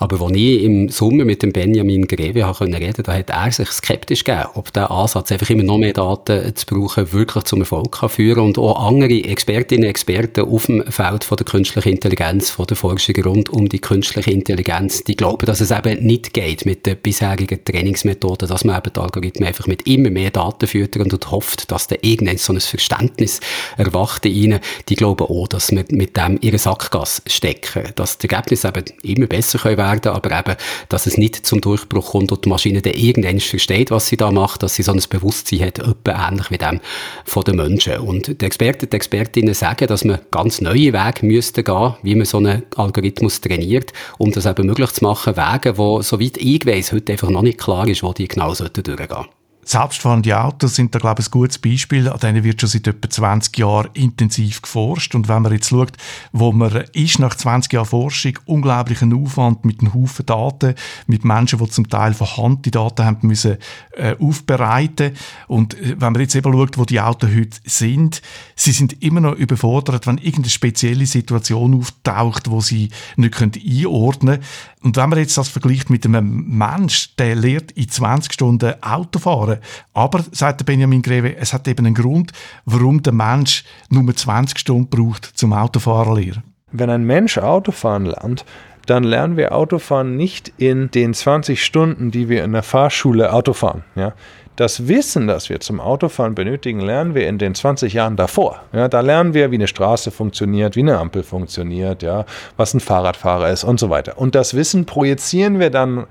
Aber 0.01 0.25
als 0.25 0.37
ich 0.37 0.63
im 0.63 0.89
Sommer 0.89 1.25
mit 1.25 1.43
dem 1.43 1.53
Benjamin 1.53 2.07
Greve 2.07 2.47
reden 2.47 2.73
konnte, 2.73 3.03
da 3.03 3.15
hat 3.15 3.31
er 3.31 3.51
sich 3.51 3.69
skeptisch 3.69 4.23
gegeben, 4.23 4.47
ob 4.55 4.73
der 4.73 4.93
Ansatz, 4.93 5.33
einfach 5.33 5.51
immer 5.51 5.65
noch 5.65 5.79
mehr 5.79 5.93
Daten 5.93 6.55
zu 6.55 6.67
brauchen, 6.67 7.13
wirklich 7.13 7.45
zum 7.45 7.61
Erfolg 7.61 7.99
kann 7.99 8.09
führen 8.09 8.45
und 8.45 8.59
auch 8.59 8.87
andere 8.87 9.25
Expertinnen 9.25 9.85
und 9.85 9.91
Experten 9.91 10.43
auf 10.43 10.67
dem 10.67 10.85
Feld 10.87 11.25
von 11.25 11.37
der 11.37 11.47
künstlichen 11.47 11.89
Intelligenz, 11.89 12.51
von 12.51 12.67
der 12.67 12.77
Forschung 12.77 13.17
rund 13.25 13.51
um 13.51 13.69
die 13.69 13.81
künstliche 13.81 14.31
Intelligenz, 14.31 15.03
die 15.03 15.17
glauben, 15.17 15.47
dass 15.47 15.61
es 15.61 15.73
eben 15.73 16.07
nicht 16.07 16.33
geht 16.33 16.65
mit 16.65 16.87
den 16.87 16.97
bisherigen 16.97 17.65
Trainingsmethoden, 17.65 18.49
dass 18.49 18.65
man 18.65 18.79
eben 18.79 18.93
die 18.95 19.01
Algorithmen 19.01 19.49
einfach 19.49 19.67
mit 19.67 19.89
immer 19.89 20.11
mehr 20.11 20.31
Daten 20.31 20.69
füttert 20.69 21.13
und 21.13 21.31
hofft, 21.33 21.73
dass 21.73 21.89
da 21.89 21.97
irgendein 22.01 22.39
so 22.39 22.53
ein 22.53 22.61
Verständnis 22.61 23.41
erwacht 23.77 24.25
in 24.27 24.33
ihnen. 24.33 24.61
Die 24.89 24.95
glauben 24.95 25.27
auch, 25.27 25.49
dass 25.49 25.73
wir 25.73 25.85
mit 25.91 26.17
dem 26.17 26.39
ihre 26.41 26.59
Sackgasse 26.59 27.23
stecken, 27.27 27.83
dass 27.97 28.19
die 28.19 28.29
Ergebnisse 28.29 28.69
eben 28.69 28.85
immer 29.03 29.27
besser 29.27 29.59
können 29.59 29.88
aber 29.89 30.39
eben, 30.39 30.57
dass 30.89 31.07
es 31.07 31.17
nicht 31.17 31.47
zum 31.47 31.61
Durchbruch 31.61 32.13
kommt 32.13 32.33
und 32.33 32.45
die 32.45 32.49
Maschine 32.49 32.83
dann 32.83 32.95
irgendwann 32.95 33.41
versteht, 33.41 33.91
was 33.91 34.09
sie 34.09 34.17
da 34.17 34.31
macht, 34.31 34.63
dass 34.63 34.75
sie 34.75 34.83
so 34.83 34.93
ein 34.93 35.03
Bewusstsein 35.09 35.61
hat, 35.61 35.79
etwa 35.79 36.29
ähnlich 36.29 36.51
wie 36.51 36.59
dem 36.59 36.81
von 37.25 37.45
den 37.45 37.57
Menschen. 37.57 37.99
Und 37.99 38.41
die 38.41 38.45
Experten, 38.45 38.89
die 38.91 38.97
Expertinnen 38.97 39.55
sagen, 39.55 39.87
dass 39.87 40.05
man 40.05 40.21
ganz 40.31 40.61
neue 40.61 40.93
Wege 40.93 41.27
müsste 41.27 41.63
gehen, 41.63 41.95
wie 42.03 42.15
man 42.15 42.27
so 42.27 42.39
einen 42.39 42.63
Algorithmus 42.77 43.41
trainiert, 43.41 43.93
um 44.19 44.31
das 44.31 44.47
eben 44.47 44.67
möglich 44.67 44.91
zu 44.93 45.05
machen, 45.05 45.37
Wege, 45.37 45.79
wo, 45.79 46.03
soweit 46.03 46.37
ich 46.37 46.67
weiss, 46.67 46.93
heute 46.93 47.13
einfach 47.13 47.31
noch 47.31 47.43
nicht 47.43 47.59
klar 47.59 47.89
ist, 47.89 48.03
wo 48.03 48.13
die 48.13 48.29
genau 48.29 48.55
durchgehen 48.55 49.09
sollten. 49.09 49.38
Selbstfahrende 49.69 50.41
Autos 50.41 50.77
sind 50.77 50.95
da, 50.95 50.99
glaube 50.99 51.21
ich, 51.21 51.29
ein 51.29 51.31
gutes 51.31 51.59
Beispiel. 51.59 52.09
An 52.09 52.19
denen 52.21 52.43
wird 52.43 52.59
schon 52.59 52.71
seit 52.71 52.87
etwa 52.87 53.11
20 53.11 53.59
Jahren 53.59 53.91
intensiv 53.93 54.63
geforscht. 54.63 55.15
Und 55.15 55.29
wenn 55.29 55.43
man 55.43 55.53
jetzt 55.53 55.69
schaut, 55.69 55.93
wo 56.33 56.53
man 56.53 56.85
ist 56.95 57.19
nach 57.19 57.35
20 57.35 57.75
Jahren 57.75 57.85
Forschung, 57.85 58.39
unglaublichen 58.47 59.13
Aufwand 59.13 59.67
mit 59.67 59.81
einem 59.81 59.93
Haufen 59.93 60.25
Daten, 60.25 60.75
mit 61.07 61.23
Menschen, 61.27 61.59
die 61.59 61.69
zum 61.69 61.87
Teil 61.87 62.15
von 62.15 62.35
Hand 62.39 62.65
die 62.65 62.71
Daten 62.71 63.05
haben 63.05 63.29
müssen, 63.29 63.59
äh, 63.95 64.17
aufbereiten. 64.19 65.13
Und 65.49 65.75
äh, 65.75 65.97
wenn 66.01 66.15
man 66.15 66.23
jetzt 66.23 66.35
eben 66.35 66.51
schaut, 66.51 66.79
wo 66.79 66.87
die 66.87 67.03
Autos 67.03 67.29
heute 67.29 67.59
sind, 67.67 68.23
sie 68.57 68.73
sind 68.73 69.03
immer 69.03 69.21
noch 69.21 69.35
überfordert, 69.35 70.07
wenn 70.07 70.17
irgendeine 70.17 70.49
spezielle 70.49 71.05
Situation 71.05 71.79
auftaucht, 71.79 72.51
wo 72.51 72.63
sie 72.63 72.89
nicht 73.17 73.39
einordnen 73.39 74.37
können. 74.37 74.45
Und 74.83 74.97
wenn 74.97 75.11
man 75.11 75.19
jetzt 75.19 75.37
das 75.37 75.49
vergleicht 75.49 75.91
mit 75.91 76.07
einem 76.07 76.57
Mensch, 76.57 77.15
der 77.17 77.35
lernt 77.35 77.73
in 77.73 77.89
20 77.89 78.33
Stunden 78.33 78.83
Autofahren, 78.83 79.58
aber, 79.95 80.25
sagt 80.33 80.65
Benjamin 80.67 81.03
Greve, 81.03 81.37
es 81.37 81.53
hat 81.53 81.67
eben 81.69 81.87
einen 81.87 81.95
Grund, 81.95 82.33
warum 82.65 83.03
der 83.03 83.13
Mensch 83.13 83.65
nur 83.91 84.15
20 84.15 84.59
Stunden 84.59 84.89
braucht 84.89 85.25
zum 85.25 85.53
Autofahren 85.53 86.17
lernen. 86.17 86.43
Wenn 86.71 86.91
ein 86.91 87.05
Mensch 87.05 87.39
Autofahren 87.39 88.07
lernt, 88.07 88.45
dann 88.87 89.05
lernen 89.05 89.37
wir 89.37 89.55
Autofahren 89.55 90.17
nicht 90.17 90.53
in 90.57 90.91
den 90.91 91.13
20 91.15 91.63
Stunden, 91.63 92.11
die 92.11 92.29
wir 92.29 92.45
in 92.45 92.53
der 92.53 92.63
Fahrschule 92.63 93.33
Autofahren. 93.33 93.85
Ja? 93.95 94.15
Das 94.59 94.89
Wissen, 94.89 95.29
das 95.29 95.51
wir 95.51 95.61
zum 95.61 95.79
Autofahren 95.79 96.35
benötigen, 96.35 96.81
lernen 96.81 97.15
wir 97.15 97.29
in 97.29 97.39
den 97.39 97.55
20 97.55 97.93
Jahren 97.93 98.17
davor. 98.17 98.63
Ja, 98.73 98.89
da 98.89 99.03
lernen 99.03 99.33
wir, 99.33 99.53
wie 99.53 99.55
eine 99.55 99.69
Straße 99.69 100.11
funktioniert, 100.11 100.75
wie 100.75 100.81
eine 100.81 100.99
Ampel 100.99 101.23
funktioniert, 101.23 102.03
ja, 102.03 102.25
was 102.57 102.75
ein 102.75 102.81
Fahrradfahrer 102.81 103.51
ist 103.51 103.63
und 103.63 103.79
so 103.79 103.89
weiter. 103.89 104.19
Und 104.19 104.35
das 104.35 104.55
Wissen 104.55 104.85
projizieren 104.85 105.61
wir 105.61 105.71
dann 105.71 106.09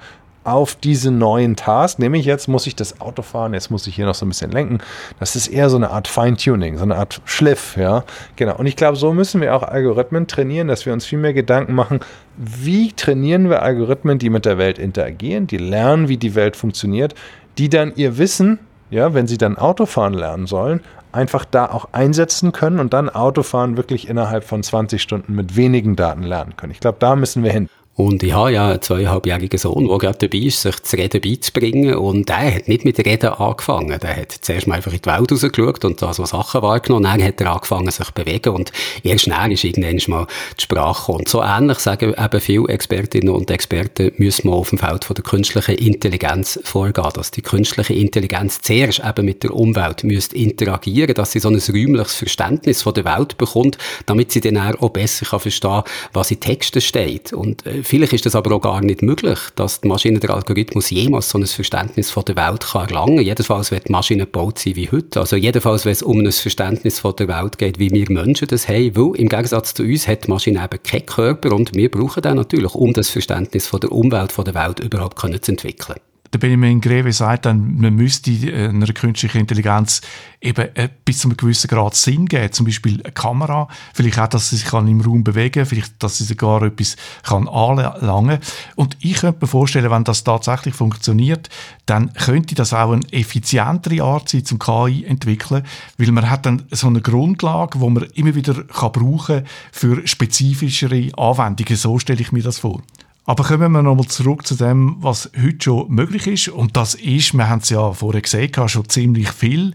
auf 0.47 0.75
diesen 0.75 1.17
neuen 1.17 1.57
Task, 1.57 1.99
nämlich 1.99 2.25
jetzt 2.25 2.47
muss 2.47 2.67
ich 2.67 2.75
das 2.75 3.01
Auto 3.01 3.21
fahren, 3.21 3.53
jetzt 3.53 3.69
muss 3.69 3.85
ich 3.85 3.95
hier 3.95 4.05
noch 4.05 4.15
so 4.15 4.25
ein 4.25 4.29
bisschen 4.29 4.49
lenken. 4.49 4.77
Das 5.19 5.35
ist 5.35 5.47
eher 5.47 5.69
so 5.69 5.75
eine 5.75 5.91
Art 5.91 6.07
Feintuning, 6.07 6.77
so 6.77 6.83
eine 6.83 6.95
Art 6.95 7.21
Schliff, 7.25 7.75
ja. 7.75 8.05
Genau. 8.37 8.55
Und 8.55 8.65
ich 8.65 8.77
glaube, 8.77 8.95
so 8.95 9.13
müssen 9.13 9.41
wir 9.41 9.53
auch 9.53 9.63
Algorithmen 9.63 10.25
trainieren, 10.25 10.69
dass 10.69 10.85
wir 10.85 10.93
uns 10.93 11.05
viel 11.05 11.19
mehr 11.19 11.33
Gedanken 11.33 11.75
machen, 11.75 11.99
wie 12.37 12.93
trainieren 12.93 13.49
wir 13.49 13.61
Algorithmen, 13.61 14.19
die 14.19 14.29
mit 14.29 14.45
der 14.45 14.57
Welt 14.57 14.79
interagieren, 14.79 15.47
die 15.47 15.57
lernen, 15.57 16.07
wie 16.07 16.17
die 16.17 16.33
Welt 16.33 16.55
funktioniert, 16.55 17.13
die 17.57 17.67
dann 17.67 17.91
ihr 17.97 18.17
Wissen, 18.17 18.59
ja, 18.89 19.13
wenn 19.13 19.27
sie 19.27 19.37
dann 19.37 19.57
Autofahren 19.57 20.13
lernen 20.13 20.47
sollen, 20.47 20.79
einfach 21.11 21.43
da 21.43 21.65
auch 21.65 21.89
einsetzen 21.91 22.53
können 22.53 22.79
und 22.79 22.93
dann 22.93 23.09
Autofahren 23.09 23.75
wirklich 23.75 24.07
innerhalb 24.07 24.45
von 24.45 24.63
20 24.63 25.01
Stunden 25.01 25.33
mit 25.35 25.57
wenigen 25.57 25.97
Daten 25.97 26.23
lernen 26.23 26.55
können. 26.55 26.71
Ich 26.71 26.79
glaube, 26.79 26.99
da 26.99 27.17
müssen 27.17 27.43
wir 27.43 27.51
hin. 27.51 27.67
Und 27.97 28.21
ich 28.21 28.31
habe 28.31 28.51
ja 28.51 28.69
einen 28.69 28.81
zweieinhalbjährigen 28.81 29.57
Sohn, 29.57 29.87
der 29.87 29.97
gerade 29.97 30.27
dabei 30.27 30.37
ist, 30.45 30.61
sich 30.61 30.75
das 30.75 30.93
Reden 30.93 31.19
beizubringen. 31.19 31.95
Und 31.95 32.29
der 32.29 32.53
hat 32.53 32.67
nicht 32.67 32.85
mit 32.85 32.99
Reden 32.99 33.31
angefangen. 33.31 33.97
Der 33.99 34.15
hat 34.15 34.31
zuerst 34.39 34.67
mal 34.67 34.75
einfach 34.75 34.93
in 34.93 35.01
die 35.01 35.09
Welt 35.09 35.31
rausgeschaut 35.31 35.83
und 35.83 35.99
da 35.99 36.13
so 36.13 36.23
Sachen 36.25 36.61
wahrgenommen. 36.61 37.05
Dann 37.05 37.23
hat 37.23 37.41
er 37.41 37.53
angefangen, 37.53 37.89
sich 37.89 38.05
zu 38.05 38.13
bewegen. 38.13 38.49
Und 38.49 38.71
erst 39.01 39.23
schnell 39.23 39.51
ist 39.51 39.63
irgendwann 39.63 39.99
mal 40.09 40.27
die 40.59 40.61
Sprache 40.61 41.11
Und 41.11 41.27
so 41.27 41.41
ähnlich 41.41 41.79
sagen 41.79 42.13
eben 42.15 42.39
viele 42.39 42.67
Expertinnen 42.67 43.33
und 43.33 43.49
Experten, 43.49 44.11
müssen 44.17 44.47
wir 44.47 44.53
auf 44.53 44.69
dem 44.69 44.77
Feld 44.77 45.03
von 45.03 45.15
der 45.15 45.23
künstlichen 45.23 45.75
Intelligenz 45.77 46.59
vorgehen. 46.63 47.09
Dass 47.15 47.31
die 47.31 47.41
künstliche 47.41 47.95
Intelligenz 47.95 48.61
zuerst 48.61 49.01
eben 49.03 49.25
mit 49.25 49.41
der 49.41 49.55
Umwelt 49.55 50.03
müsste 50.03 50.37
interagieren, 50.37 51.15
dass 51.15 51.31
sie 51.31 51.39
so 51.39 51.49
ein 51.49 51.55
räumliches 51.55 52.13
Verständnis 52.13 52.83
von 52.83 52.93
der 52.93 53.05
Welt 53.05 53.39
bekommt, 53.39 53.79
damit 54.05 54.31
sie 54.31 54.41
dann 54.41 54.75
auch 54.75 54.89
besser 54.89 55.39
verstehen 55.39 55.71
kann, 55.71 55.83
was 56.13 56.29
in 56.29 56.39
Texten 56.39 56.81
steht. 56.81 57.33
Und 57.33 57.65
äh, 57.65 57.86
vielleicht 57.87 58.13
ist 58.13 58.25
das 58.25 58.35
aber 58.35 58.55
auch 58.55 58.61
gar 58.61 58.81
nicht 58.81 59.01
möglich, 59.01 59.39
dass 59.55 59.81
die 59.81 59.87
Maschine, 59.87 60.19
der 60.19 60.31
Algorithmus 60.31 60.89
jemals 60.89 61.29
so 61.29 61.37
ein 61.37 61.45
Verständnis 61.45 62.11
von 62.11 62.25
der 62.25 62.35
Welt 62.35 62.61
kann 62.61 62.87
erlangen. 62.87 63.21
Jedenfalls 63.21 63.71
wird 63.71 63.87
die 63.87 63.91
Maschine 63.91 64.25
gebaut 64.25 64.59
sein 64.59 64.75
wie 64.75 64.89
heute. 64.91 65.19
Also 65.19 65.35
jedenfalls, 65.35 65.85
wenn 65.85 65.93
es 65.93 66.03
um 66.03 66.19
ein 66.19 66.31
Verständnis 66.31 66.99
von 66.99 67.15
der 67.15 67.27
Welt 67.27 67.57
geht, 67.57 67.79
wie 67.79 67.91
wir 67.91 68.05
Menschen 68.09 68.47
das 68.47 68.67
haben, 68.67 68.95
weil 68.95 69.19
im 69.19 69.29
Gegensatz 69.29 69.73
zu 69.73 69.83
uns 69.83 70.07
hat 70.07 70.27
die 70.27 70.29
Maschine 70.29 70.63
eben 70.63 70.83
keinen 70.83 71.05
Körper 71.05 71.53
und 71.53 71.73
wir 71.73 71.89
brauchen 71.89 72.21
den 72.21 72.35
natürlich, 72.35 72.75
um 72.75 72.93
das 72.93 73.09
Verständnis 73.09 73.67
von 73.67 73.79
der 73.79 73.91
Umwelt, 73.91 74.31
von 74.31 74.45
der 74.45 74.55
Welt 74.55 74.79
überhaupt 74.79 75.17
können 75.17 75.41
zu 75.41 75.51
entwickeln 75.51 75.97
der 76.33 76.39
Benjamin 76.39 76.81
Greve 76.81 77.13
sagt 77.13 77.45
dann, 77.45 77.77
man 77.77 77.95
müsste 77.95 78.31
äh, 78.31 78.69
einer 78.69 78.87
künstlichen 78.87 79.39
Intelligenz 79.39 80.01
eben 80.41 80.67
bis 81.03 81.19
zu 81.19 81.27
einem 81.27 81.37
gewissen 81.37 81.67
Grad 81.67 81.95
Sinn 81.95 82.27
geben. 82.27 82.51
Zum 82.51 82.65
Beispiel 82.65 83.01
eine 83.03 83.11
Kamera, 83.11 83.67
vielleicht 83.93 84.19
auch, 84.19 84.27
dass 84.27 84.49
sie 84.49 84.57
sich 84.57 84.71
im 84.71 85.01
Raum 85.01 85.23
bewegen 85.23 85.53
kann, 85.53 85.65
vielleicht, 85.65 86.01
dass 86.03 86.17
sie 86.19 86.25
sogar 86.25 86.61
etwas 86.63 86.95
kann 87.23 87.47
anlangen 87.47 88.39
Und 88.75 88.97
ich 88.99 89.17
könnte 89.17 89.39
mir 89.41 89.47
vorstellen, 89.47 89.89
wenn 89.89 90.03
das 90.03 90.23
tatsächlich 90.23 90.75
funktioniert, 90.75 91.49
dann 91.85 92.13
könnte 92.13 92.55
das 92.55 92.73
auch 92.73 92.91
eine 92.91 93.01
effizientere 93.11 94.03
Art 94.03 94.29
sein, 94.29 94.45
zum 94.45 94.59
KI 94.59 95.05
entwickeln, 95.05 95.63
weil 95.97 96.11
man 96.11 96.29
hat 96.29 96.45
dann 96.45 96.63
so 96.71 96.87
eine 96.87 97.01
Grundlage, 97.01 97.79
wo 97.79 97.89
man 97.89 98.03
immer 98.13 98.35
wieder 98.35 98.63
kann 98.63 98.91
brauchen 98.91 99.43
für 99.71 100.05
spezifischere 100.07 101.11
Anwendungen. 101.17 101.75
So 101.75 101.97
stelle 101.99 102.21
ich 102.21 102.31
mir 102.31 102.43
das 102.43 102.59
vor. 102.59 102.81
Aber 103.29 103.43
kommen 103.43 103.73
wir 103.73 103.83
nochmal 103.83 104.07
zurück 104.07 104.47
zu 104.47 104.55
dem, 104.55 104.95
was 104.99 105.29
heute 105.35 105.57
schon 105.61 105.89
möglich 105.89 106.27
ist. 106.27 106.47
Und 106.47 106.77
das 106.77 106.93
ist, 106.95 107.33
wir 107.33 107.49
haben 107.49 107.59
es 107.59 107.69
ja 107.69 107.91
vorher 107.91 108.21
gesehen, 108.21 108.53
schon 108.69 108.87
ziemlich 108.87 109.29
viel. 109.31 109.73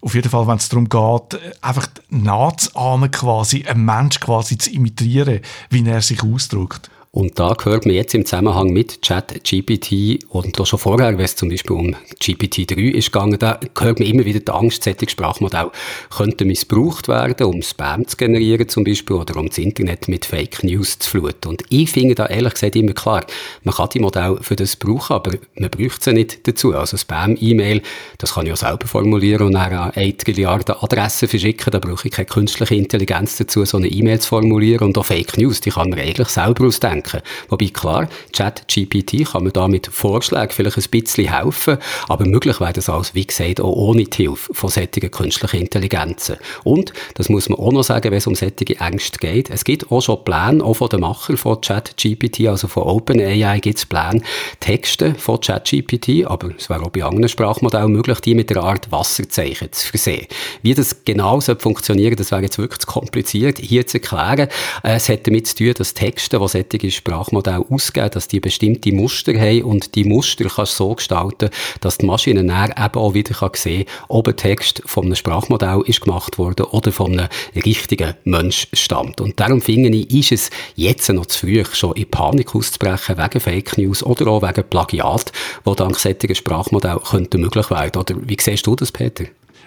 Auf 0.00 0.14
jeden 0.14 0.30
Fall, 0.30 0.46
wenn 0.46 0.56
es 0.56 0.68
darum 0.68 0.88
geht, 0.88 1.40
einfach 1.60 1.88
nachzuahmen 2.10 3.10
quasi, 3.10 3.64
einen 3.64 3.84
Mensch 3.84 4.20
quasi 4.20 4.56
zu 4.56 4.70
imitieren, 4.70 5.40
wie 5.68 5.84
er 5.84 6.00
sich 6.00 6.22
ausdrückt. 6.22 6.92
Und 7.14 7.38
da 7.38 7.54
hört 7.62 7.84
man 7.84 7.94
jetzt 7.94 8.14
im 8.14 8.24
Zusammenhang 8.24 8.70
mit 8.72 9.02
ChatGPT 9.02 10.24
und 10.30 10.58
auch 10.58 10.64
schon 10.64 10.78
vorher, 10.78 11.18
wenn 11.18 11.24
es 11.26 11.36
zum 11.36 11.50
Beispiel 11.50 11.76
um 11.76 11.94
GPT-3 12.18 12.90
ist 12.90 13.12
gegangen, 13.12 13.38
da 13.38 13.60
hört 13.78 13.98
man 13.98 14.08
immer 14.08 14.24
wieder 14.24 14.40
die 14.40 14.50
Angst, 14.50 14.82
solche 14.84 15.10
Sprachmodelle 15.10 15.70
könnten 16.08 16.48
missbraucht 16.48 17.08
werden, 17.08 17.48
um 17.48 17.60
Spam 17.60 18.08
zu 18.08 18.16
generieren 18.16 18.66
zum 18.66 18.84
Beispiel 18.84 19.16
oder 19.16 19.36
um 19.36 19.50
das 19.50 19.58
Internet 19.58 20.08
mit 20.08 20.24
Fake 20.24 20.64
News 20.64 21.00
zu 21.00 21.10
fluten. 21.10 21.48
Und 21.48 21.64
ich 21.68 21.90
finde 21.90 22.14
da 22.14 22.28
ehrlich 22.28 22.54
gesagt 22.54 22.76
immer 22.76 22.94
klar, 22.94 23.26
man 23.62 23.74
kann 23.74 23.90
die 23.92 24.00
Modelle 24.00 24.38
für 24.40 24.56
das 24.56 24.76
brauchen, 24.76 25.12
aber 25.12 25.32
man 25.56 25.68
braucht 25.68 26.02
sie 26.02 26.14
nicht 26.14 26.48
dazu. 26.48 26.74
Also 26.74 26.96
Spam-E-Mail, 26.96 27.82
das 28.16 28.32
kann 28.32 28.46
ich 28.46 28.52
auch 28.54 28.56
selber 28.56 28.86
formulieren 28.86 29.48
und 29.48 29.52
dann 29.52 29.70
an 29.70 29.90
1 29.90 30.16
Trilliarden 30.16 30.76
Adressen 30.80 31.28
verschicken, 31.28 31.72
da 31.72 31.78
brauche 31.78 32.08
ich 32.08 32.14
keine 32.14 32.24
künstliche 32.24 32.74
Intelligenz 32.74 33.36
dazu, 33.36 33.66
so 33.66 33.76
eine 33.76 33.88
E-Mail 33.88 34.18
zu 34.20 34.30
formulieren 34.30 34.86
und 34.86 34.96
auch 34.96 35.04
Fake 35.04 35.36
News, 35.36 35.60
die 35.60 35.68
kann 35.68 35.90
man 35.90 35.98
eigentlich 35.98 36.28
selber 36.28 36.64
ausdenken 36.64 37.01
denken. 37.02 37.22
Wobei 37.48 37.66
klar, 37.66 38.08
ChatGPT 38.32 39.24
kann 39.30 39.44
man 39.44 39.52
da 39.52 39.68
mit 39.68 39.86
Vorschlägen 39.86 40.50
vielleicht 40.50 40.78
ein 40.78 40.90
bisschen 40.90 41.32
helfen, 41.32 41.78
aber 42.08 42.24
möglich 42.26 42.60
wäre 42.60 42.72
das 42.72 42.88
alles, 42.88 43.14
wie 43.14 43.26
gesagt, 43.26 43.60
auch 43.60 43.72
ohne 43.72 44.04
die 44.04 44.22
Hilfe 44.22 44.54
von 44.54 44.70
solchen 44.70 45.10
künstlichen 45.10 45.60
Intelligenzen. 45.60 46.36
Und, 46.64 46.92
das 47.14 47.28
muss 47.28 47.48
man 47.48 47.58
auch 47.58 47.72
noch 47.72 47.82
sagen, 47.82 48.10
wenn 48.10 48.18
es 48.18 48.26
um 48.26 48.34
solche 48.34 48.78
Ängste 48.78 49.18
geht, 49.18 49.50
es 49.50 49.64
gibt 49.64 49.90
auch 49.90 50.00
schon 50.00 50.24
Pläne, 50.24 50.64
auch 50.64 50.74
von 50.74 50.88
den 50.88 51.00
Machern 51.00 51.36
von 51.36 51.60
ChatGPT, 51.60 52.48
also 52.48 52.68
von 52.68 52.84
OpenAI 52.84 53.60
gibt 53.60 53.78
es 53.78 53.86
Pläne, 53.86 54.22
Texte 54.60 55.14
von 55.14 55.40
ChatGPT, 55.40 56.26
aber 56.26 56.50
es 56.56 56.68
wäre 56.68 56.82
auch 56.82 56.90
bei 56.90 57.04
anderen 57.04 57.28
Sprachmodellen 57.28 57.92
möglich, 57.92 58.20
die 58.20 58.34
mit 58.34 58.50
einer 58.50 58.64
Art 58.64 58.90
Wasserzeichen 58.90 59.72
zu 59.72 59.88
versehen. 59.88 60.26
Wie 60.62 60.74
das 60.74 61.04
genau 61.04 61.40
funktionieren 61.40 62.16
das 62.16 62.30
wäre 62.30 62.42
jetzt 62.42 62.58
wirklich 62.58 62.80
zu 62.80 62.86
kompliziert, 62.86 63.58
hier 63.58 63.86
zu 63.86 63.98
erklären. 63.98 64.48
Es 64.82 65.08
hat 65.08 65.26
damit 65.26 65.46
zu 65.46 65.56
tun, 65.56 65.74
dass 65.76 65.94
Texte, 65.94 66.38
die 66.38 66.48
solche 66.48 66.90
Sprachmodell 66.92 67.64
ausgeben, 67.68 68.10
dass 68.10 68.28
die 68.28 68.40
bestimmte 68.40 68.92
Muster 68.92 69.32
haben 69.38 69.62
und 69.62 69.94
die 69.94 70.04
Muster 70.04 70.44
kannst 70.44 70.74
du 70.74 70.84
so 70.84 70.94
gestalten, 70.94 71.50
dass 71.80 71.98
die 71.98 72.06
Maschine 72.06 72.44
dann 72.44 72.70
eben 72.70 73.00
auch 73.00 73.14
wieder 73.14 73.34
kann 73.34 73.50
sehen 73.54 73.86
kann, 73.86 73.94
ob 74.08 74.28
ein 74.28 74.36
Text 74.36 74.82
von 74.86 75.06
einem 75.06 75.16
Sprachmodell 75.16 75.82
ist 75.86 76.00
gemacht 76.00 76.38
worden 76.38 76.66
oder 76.66 76.92
von 76.92 77.12
einem 77.12 77.28
richtigen 77.54 78.14
Mensch 78.24 78.68
stammt. 78.72 79.20
Und 79.20 79.40
darum 79.40 79.60
finde 79.60 79.88
ich, 79.88 80.10
ist 80.12 80.32
es 80.32 80.50
jetzt 80.76 81.08
noch 81.10 81.26
zu 81.26 81.40
früh, 81.40 81.64
schon 81.72 81.96
in 81.96 82.08
Panik 82.08 82.54
auszubrechen 82.54 83.18
wegen 83.18 83.40
Fake 83.40 83.78
News 83.78 84.02
oder 84.02 84.28
auch 84.28 84.42
wegen 84.42 84.68
Plagiat, 84.68 85.32
wo 85.64 85.74
dank 85.74 85.98
solcher 85.98 86.34
Sprachmodell 86.34 86.98
könnte 86.98 87.38
möglich 87.38 87.70
werden. 87.70 88.00
Oder 88.00 88.14
wie 88.20 88.36
siehst 88.38 88.66
du 88.66 88.76
das, 88.76 88.92
Peter? 88.92 89.24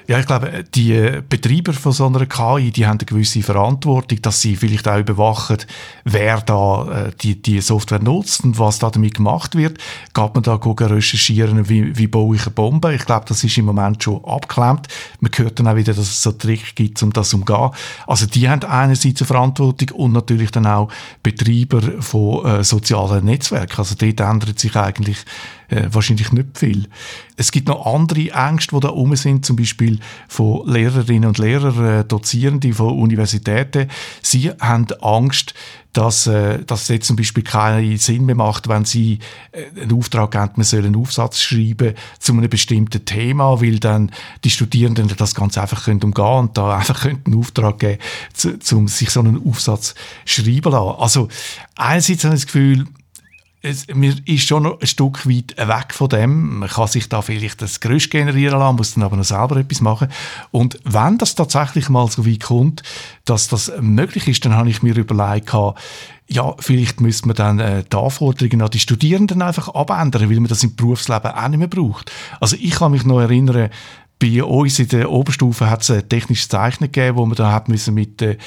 Ja, 0.08 0.20
ich 0.20 0.28
glaube, 0.28 0.64
die 0.76 1.20
Betreiber 1.28 1.74
von 1.74 1.92
so 1.92 2.06
einer 2.06 2.28
KI, 2.28 2.70
die 2.70 2.86
haben 2.86 3.00
eine 3.00 3.06
gewisse 3.06 3.42
Verantwortung, 3.42 4.22
dass 4.22 4.40
sie 4.40 4.56
vielleicht 4.56 4.88
auch 4.88 5.00
überwachen, 5.00 5.58
wer 6.04 6.42
da 6.42 7.08
äh, 7.08 7.12
die, 7.22 7.42
die 7.42 7.60
Software 7.60 8.02
nutzt 8.02 8.44
und 8.44 8.60
was 8.60 8.78
da 8.78 8.92
damit 8.92 9.16
gemacht 9.16 9.56
wird. 9.56 9.80
Geht 10.14 10.36
man 10.36 10.44
da 10.44 10.56
recherchieren, 10.56 11.70
wie, 11.70 11.98
wie 11.98 12.06
baue 12.06 12.36
ich 12.36 12.44
eine 12.44 12.52
Bombe? 12.52 12.94
Ich 12.94 13.06
glaube, 13.06 13.26
das 13.28 13.44
ist 13.44 13.58
im 13.58 13.66
Moment 13.66 14.04
schon 14.04 14.24
abgeklemmt. 14.24 14.88
Man 15.22 15.32
hört 15.36 15.60
dann 15.60 15.68
auch 15.70 15.76
wieder, 15.76 15.94
dass 15.94 16.06
es 16.06 16.22
so 16.22 16.32
Tricks 16.34 16.76
gibt, 16.76 17.02
um 17.02 17.12
das 17.12 17.30
zu 17.30 17.38
umgehen. 17.38 17.72
Also 18.06 18.28
die 18.28 18.48
haben 18.48 18.64
einerseits 18.64 19.22
eine 19.22 19.28
Verantwortung 19.28 19.90
und 19.98 20.12
natürlich 20.12 20.52
dann 20.52 20.68
auch 20.68 20.90
Betreiber 21.24 21.82
von 22.02 22.46
äh, 22.46 22.64
sozialen 22.64 23.26
Netzwerken. 23.26 23.80
Also 23.80 23.96
dort 23.96 24.20
ändert 24.20 24.60
sich 24.60 24.76
eigentlich 24.76 25.26
äh, 25.70 25.88
wahrscheinlich 25.90 26.32
nicht 26.32 26.58
viel. 26.58 26.88
Es 27.38 27.52
gibt 27.52 27.68
noch 27.68 27.86
andere 27.86 28.32
Ängste, 28.32 28.76
die 28.76 28.82
da 28.82 28.90
rum 28.90 29.16
sind, 29.16 29.46
zum 29.46 29.56
Beispiel 29.56 30.00
von 30.28 30.68
Lehrerinnen 30.68 31.28
und 31.28 31.38
Lehrern, 31.38 31.86
äh, 31.86 32.06
Dozierende 32.06 32.74
von 32.74 32.98
Universitäten. 32.98 33.90
Sie 34.22 34.52
haben 34.60 34.88
Angst, 35.02 35.54
dass, 35.96 36.28
äh, 36.28 36.64
dass 36.66 36.84
es 36.84 36.88
jetzt 36.90 37.08
zum 37.08 37.16
Beispiel 37.16 37.44
keinen 37.44 37.98
Sinn 37.98 38.26
mehr 38.26 38.36
macht, 38.36 38.68
wenn 38.68 38.84
sie 38.84 39.20
äh, 39.52 39.82
einen 39.82 39.94
Auftrag 39.94 40.32
geben, 40.32 40.52
man 40.58 40.66
soll 40.66 40.86
einen 40.86 40.96
Aufsatz 40.96 41.40
schreiben 41.40 41.94
zu 42.20 42.34
einem 42.34 42.50
bestimmten 42.50 43.06
Thema, 43.06 43.62
weil 43.62 43.80
dann 43.80 44.12
die 44.44 44.50
Studierenden 44.50 45.10
das 45.16 45.36
ganz 45.36 45.58
einfach 45.58 45.86
können 45.86 46.04
umgehen 46.04 46.26
und 46.26 46.58
da 46.58 46.78
einfach 46.78 47.06
einen 47.06 47.36
Auftrag 47.36 47.80
geben, 47.80 48.00
zu, 48.34 48.58
um 48.76 48.90
sich 48.90 49.10
so 49.10 49.22
einen 49.22 49.42
Aufsatz 49.48 49.96
schreiben 50.26 50.72
lassen. 50.72 51.00
Also 51.00 51.28
einerseits 51.76 52.26
habe 52.26 52.36
ich 52.36 52.42
das 52.42 52.48
Gefühl, 52.48 52.86
es, 53.66 53.88
man 53.88 54.22
ist 54.26 54.48
schon 54.48 54.64
noch 54.64 54.80
ein 54.80 54.88
Stück 54.88 55.28
weit 55.28 55.56
weg 55.58 55.94
von 55.94 56.10
dem. 56.10 56.60
Man 56.60 56.70
kann 56.70 56.88
sich 56.88 57.10
da 57.10 57.22
vielleicht 57.22 57.62
das 57.62 57.80
Gerüst 57.80 58.12
generieren 58.12 58.60
lassen, 58.60 58.76
muss 58.76 58.94
dann 58.94 59.04
aber 59.04 59.18
noch 59.18 59.24
selber 59.24 59.58
etwas 59.58 59.82
machen. 59.82 60.08
Und 60.52 60.80
wenn 60.84 61.18
das 61.18 61.36
tatsächlich 61.36 61.90
mal 61.90 62.08
so 62.08 62.26
weit 62.26 62.44
kommt, 62.44 62.84
dass 63.26 63.48
das 63.48 63.72
möglich 63.82 64.28
ist, 64.28 64.46
dann 64.46 64.56
habe 64.56 64.70
ich 64.70 64.84
mir 64.84 64.96
überlegt, 64.96 65.54
ja, 66.28 66.56
vielleicht 66.60 67.02
müsste 67.02 67.28
man 67.28 67.36
dann 67.36 67.60
äh, 67.60 67.84
die 67.84 67.98
Anforderungen 67.98 68.62
an 68.62 68.72
die 68.72 68.80
Studierenden 68.80 69.42
einfach 69.44 69.74
abändern, 69.76 70.30
weil 70.30 70.40
man 70.40 70.48
das 70.48 70.64
im 70.64 70.76
Berufsleben 70.76 71.32
auch 71.32 71.48
nicht 71.48 71.60
mehr 71.60 71.68
braucht. 71.68 72.12
Also 72.40 72.56
ich 72.60 72.72
kann 72.72 72.92
mich 72.92 73.06
noch 73.06 73.20
erinnern, 73.20 73.70
bei 74.18 74.44
uns 74.44 74.80
in 74.80 74.88
der 74.88 75.12
Oberstufe 75.12 75.70
hat 75.70 75.82
es 75.82 75.92
ein 75.92 76.08
technisches 76.08 76.48
Zeichnen 76.48 76.92
gegeben, 76.92 77.18
wo 77.18 77.26
man 77.26 77.36
da 77.36 77.52
hat 77.52 77.68
müssen 77.68 77.94
mit, 77.94 78.22
äh, 78.22 78.38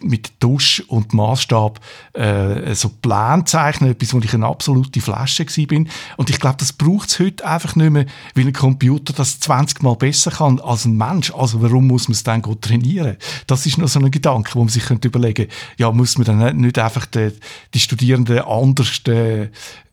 mit 0.00 0.38
Tusch 0.40 0.80
und 0.86 1.12
Maßstab 1.12 1.80
äh, 2.12 2.74
so 2.74 2.88
Pläne 2.88 3.44
zeichnen, 3.44 3.90
etwas, 3.90 4.14
wo 4.14 4.18
ich 4.20 4.32
eine 4.32 4.46
absolute 4.46 5.00
Flasche 5.00 5.44
bin. 5.66 5.88
Und 6.16 6.30
ich 6.30 6.38
glaube, 6.38 6.56
das 6.58 6.72
braucht 6.72 7.08
es 7.08 7.18
heute 7.18 7.44
einfach 7.44 7.74
nicht 7.74 7.90
mehr, 7.90 8.06
weil 8.34 8.46
ein 8.46 8.52
Computer 8.52 9.12
das 9.12 9.40
20 9.40 9.82
Mal 9.82 9.96
besser 9.96 10.30
kann 10.30 10.60
als 10.60 10.84
ein 10.84 10.96
Mensch. 10.96 11.32
Also 11.32 11.60
warum 11.60 11.88
muss 11.88 12.06
man 12.06 12.12
es 12.12 12.22
dann 12.22 12.40
gut 12.40 12.62
trainieren? 12.62 13.16
Das 13.48 13.66
ist 13.66 13.78
noch 13.78 13.88
so 13.88 13.98
ein 13.98 14.10
Gedanke, 14.10 14.54
wo 14.54 14.60
man 14.60 14.68
sich 14.68 14.84
könnte 14.84 15.08
überlegen, 15.08 15.48
ja, 15.78 15.90
muss 15.90 16.16
man 16.16 16.26
dann 16.26 16.56
nicht 16.58 16.78
einfach 16.78 17.06
die, 17.06 17.32
die 17.74 17.80
Studierenden 17.80 18.38
anders 18.38 19.00
äh, 19.08 19.48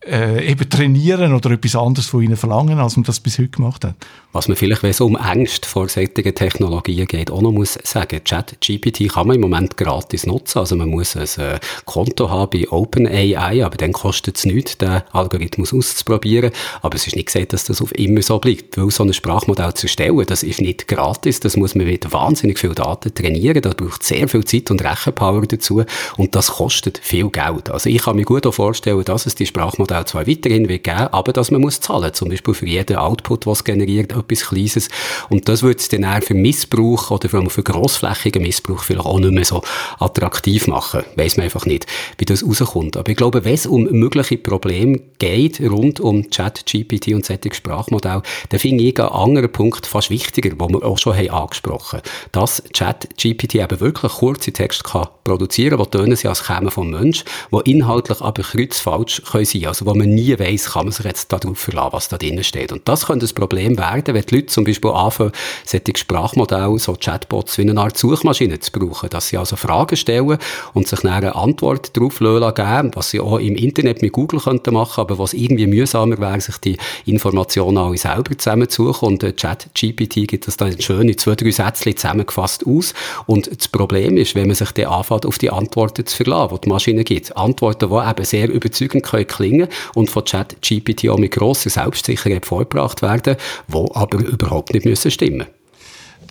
äh, 0.06 0.50
eben 0.50 0.68
trainieren 0.68 1.34
oder 1.34 1.50
etwas 1.50 1.76
anderes 1.76 2.06
von 2.06 2.22
ihnen 2.22 2.36
verlangen, 2.36 2.78
als 2.78 2.96
man 2.96 3.04
das 3.04 3.20
bis 3.20 3.38
heute 3.38 3.48
gemacht 3.48 3.84
hat. 3.84 3.96
Was 4.32 4.46
man 4.46 4.56
vielleicht, 4.56 4.84
wenn 4.84 4.90
es 4.90 5.00
um 5.00 5.16
Ängste 5.16 5.68
vor 5.68 5.88
solchen 5.88 6.14
Technologien 6.14 7.06
geht, 7.06 7.32
auch 7.32 7.42
noch 7.42 7.50
muss 7.50 7.76
sagen, 7.82 8.22
ChatGPT 8.22 9.08
kann 9.08 9.26
man 9.26 9.34
im 9.34 9.42
Moment 9.42 9.76
gratis 9.76 10.24
nutzen. 10.24 10.60
Also 10.60 10.76
man 10.76 10.88
muss 10.88 11.16
ein 11.16 11.24
äh, 11.44 11.58
Konto 11.84 12.30
haben 12.30 12.50
bei 12.50 12.68
OpenAI, 12.70 13.64
aber 13.64 13.76
dann 13.76 13.92
kostet 13.92 14.36
es 14.36 14.44
nichts, 14.44 14.78
den 14.78 15.02
Algorithmus 15.10 15.74
auszuprobieren. 15.74 16.52
Aber 16.80 16.94
es 16.94 17.08
ist 17.08 17.16
nicht 17.16 17.26
gesagt, 17.26 17.52
dass 17.52 17.64
das 17.64 17.82
auf 17.82 17.92
immer 17.98 18.22
so 18.22 18.38
bleibt, 18.38 18.78
weil 18.78 18.90
so 18.90 19.02
ein 19.02 19.12
Sprachmodell 19.12 19.74
zu 19.74 19.86
erstellen, 19.86 20.24
das 20.26 20.44
ist 20.44 20.60
nicht 20.60 20.86
gratis, 20.86 21.40
das 21.40 21.56
muss 21.56 21.74
man 21.74 21.86
mit 21.86 22.12
wahnsinnig 22.12 22.60
viel 22.60 22.74
Daten 22.74 23.12
trainieren, 23.12 23.62
da 23.62 23.70
braucht 23.70 24.04
sehr 24.04 24.28
viel 24.28 24.44
Zeit 24.44 24.70
und 24.70 24.84
Rechenpower 24.84 25.42
dazu 25.42 25.82
und 26.16 26.36
das 26.36 26.52
kostet 26.52 26.98
viel 27.02 27.30
Geld. 27.30 27.68
Also 27.70 27.90
ich 27.90 28.02
kann 28.02 28.14
mir 28.14 28.24
gut 28.24 28.46
auch 28.46 28.54
vorstellen, 28.54 29.02
dass 29.04 29.26
es 29.26 29.34
die 29.34 29.46
Sprachmodelle 29.46 30.04
zwar 30.04 30.28
weiterhin 30.28 30.68
wird 30.68 30.84
geben, 30.84 31.08
aber 31.10 31.32
dass 31.32 31.50
man 31.50 31.60
muss 31.60 31.80
zahlen, 31.80 32.14
zum 32.14 32.28
Beispiel 32.28 32.54
für 32.54 32.66
jeden 32.66 32.96
Output, 32.96 33.46
was 33.46 33.64
generiert, 33.64 34.12
etwas 34.20 34.48
Kleines 34.48 34.88
Und 35.28 35.48
das 35.48 35.62
würde 35.62 35.80
es 35.80 35.88
dann 35.88 36.04
auch 36.04 36.22
für 36.22 36.34
Missbrauch 36.34 37.10
oder 37.10 37.28
vor 37.28 37.40
allem 37.40 37.50
für 37.50 37.62
grossflächigen 37.62 38.42
Missbrauch 38.42 38.82
vielleicht 38.82 39.06
auch 39.06 39.18
nicht 39.18 39.32
mehr 39.32 39.44
so 39.44 39.62
attraktiv 39.98 40.66
machen. 40.66 41.02
Weiss 41.16 41.36
man 41.36 41.44
einfach 41.44 41.66
nicht, 41.66 41.86
wie 42.18 42.24
das 42.24 42.44
rauskommt. 42.44 42.96
Aber 42.96 43.10
ich 43.10 43.16
glaube, 43.16 43.44
wenn 43.44 43.54
es 43.54 43.66
um 43.66 43.84
mögliche 43.84 44.38
Probleme 44.38 45.00
geht 45.18 45.60
rund 45.60 46.00
um 46.00 46.30
Chat, 46.30 46.64
GPT 46.66 47.14
und 47.14 47.24
solche 47.24 47.52
Sprachmodelle, 47.52 48.22
dann 48.48 48.60
finde 48.60 48.84
ich 48.84 48.98
einen 48.98 49.08
anderen 49.08 49.52
Punkt 49.52 49.86
fast 49.86 50.10
wichtiger, 50.10 50.50
wo 50.58 50.68
wir 50.68 50.84
auch 50.84 50.98
schon 50.98 51.16
haben 51.16 51.30
angesprochen 51.30 51.98
haben. 51.98 52.10
Dass 52.32 52.62
Chat, 52.72 53.08
GPT 53.16 53.56
eben 53.56 53.80
wirklich 53.80 54.12
kurze 54.12 54.52
Texte 54.52 54.84
kann 54.84 55.08
produzieren 55.24 55.78
kann, 55.78 55.86
die 55.90 55.98
tönen 55.98 56.16
sie 56.16 56.28
als 56.28 56.44
kämen 56.44 56.70
vom 56.70 56.90
Mensch, 56.90 57.24
die 57.52 57.70
inhaltlich 57.70 58.20
aber 58.20 58.42
kreuzfalsch 58.42 59.22
können 59.30 59.44
sein. 59.44 59.66
Also 59.66 59.86
wo 59.86 59.94
man 59.94 60.10
nie 60.10 60.38
weiß, 60.38 60.72
kann 60.72 60.86
man 60.86 60.92
sich 60.92 61.06
jetzt 61.06 61.32
darauf 61.32 61.58
verlassen, 61.58 61.92
was 61.92 62.08
da 62.08 62.18
drin 62.18 62.42
steht. 62.42 62.72
Und 62.72 62.88
das 62.88 63.06
könnte 63.06 63.26
ein 63.26 63.34
Problem 63.34 63.78
werden, 63.78 64.09
wenn 64.14 64.22
die 64.22 64.34
Leute 64.36 64.46
zum 64.46 64.64
Beispiel 64.64 64.90
anfangen, 64.90 65.32
solche 65.64 65.96
Sprachmodelle, 65.96 66.78
so 66.78 66.94
Chatbots 66.94 67.58
wie 67.58 67.62
eine 67.62 67.80
Art 67.80 67.96
Suchmaschine 67.96 68.60
zu 68.60 68.72
brauchen, 68.72 69.10
dass 69.10 69.28
sie 69.28 69.36
also 69.36 69.56
Fragen 69.56 69.96
stellen 69.96 70.38
und 70.74 70.88
sich 70.88 71.00
dann 71.00 71.12
eine 71.12 71.34
Antwort 71.34 71.96
darauf 71.96 72.18
geben, 72.18 72.90
was 72.94 73.10
sie 73.10 73.20
auch 73.20 73.38
im 73.38 73.56
Internet 73.56 74.02
mit 74.02 74.12
Google 74.12 74.40
könnten 74.40 74.74
machen, 74.74 75.00
aber 75.00 75.18
was 75.18 75.32
irgendwie 75.32 75.66
mühsamer 75.66 76.18
wäre, 76.18 76.40
sich 76.40 76.56
die 76.58 76.76
Informationen 77.06 77.78
alle 77.78 77.96
selber 77.96 78.36
zusammenzusuchen 78.36 79.08
und 79.08 79.22
äh, 79.22 79.32
ChatGPT 79.32 80.28
gibt 80.28 80.46
das 80.46 80.56
dann 80.56 80.80
schön 80.80 81.08
in 81.08 81.18
zwei, 81.18 81.34
drei 81.34 81.50
Sätze 81.50 81.94
zusammengefasst 81.94 82.66
aus 82.66 82.94
und 83.26 83.50
das 83.54 83.68
Problem 83.68 84.16
ist, 84.16 84.34
wenn 84.34 84.46
man 84.46 84.56
sich 84.56 84.70
dann 84.72 84.86
anfängt, 84.86 85.26
auf 85.26 85.38
die 85.38 85.50
Antworten 85.50 86.06
zu 86.06 86.16
verlassen, 86.16 86.56
die 86.56 86.60
die 86.62 86.68
Maschine 86.68 87.04
gibt. 87.04 87.36
Antworten, 87.36 87.88
die 87.88 88.10
eben 88.10 88.24
sehr 88.24 88.50
überzeugend 88.50 89.04
können 89.04 89.26
klingen 89.26 89.68
und 89.94 90.10
von 90.10 90.24
ChatGPT 90.24 91.08
auch 91.08 91.18
mit 91.18 91.32
grosser 91.32 91.70
Selbstsicherheit 91.70 92.46
vorgebracht 92.46 93.02
werden, 93.02 93.36
die 93.68 93.74
aber 94.00 94.18
überhaupt 94.18 94.72
nicht 94.72 94.86
müssen 94.86 95.10
stimmen 95.10 95.46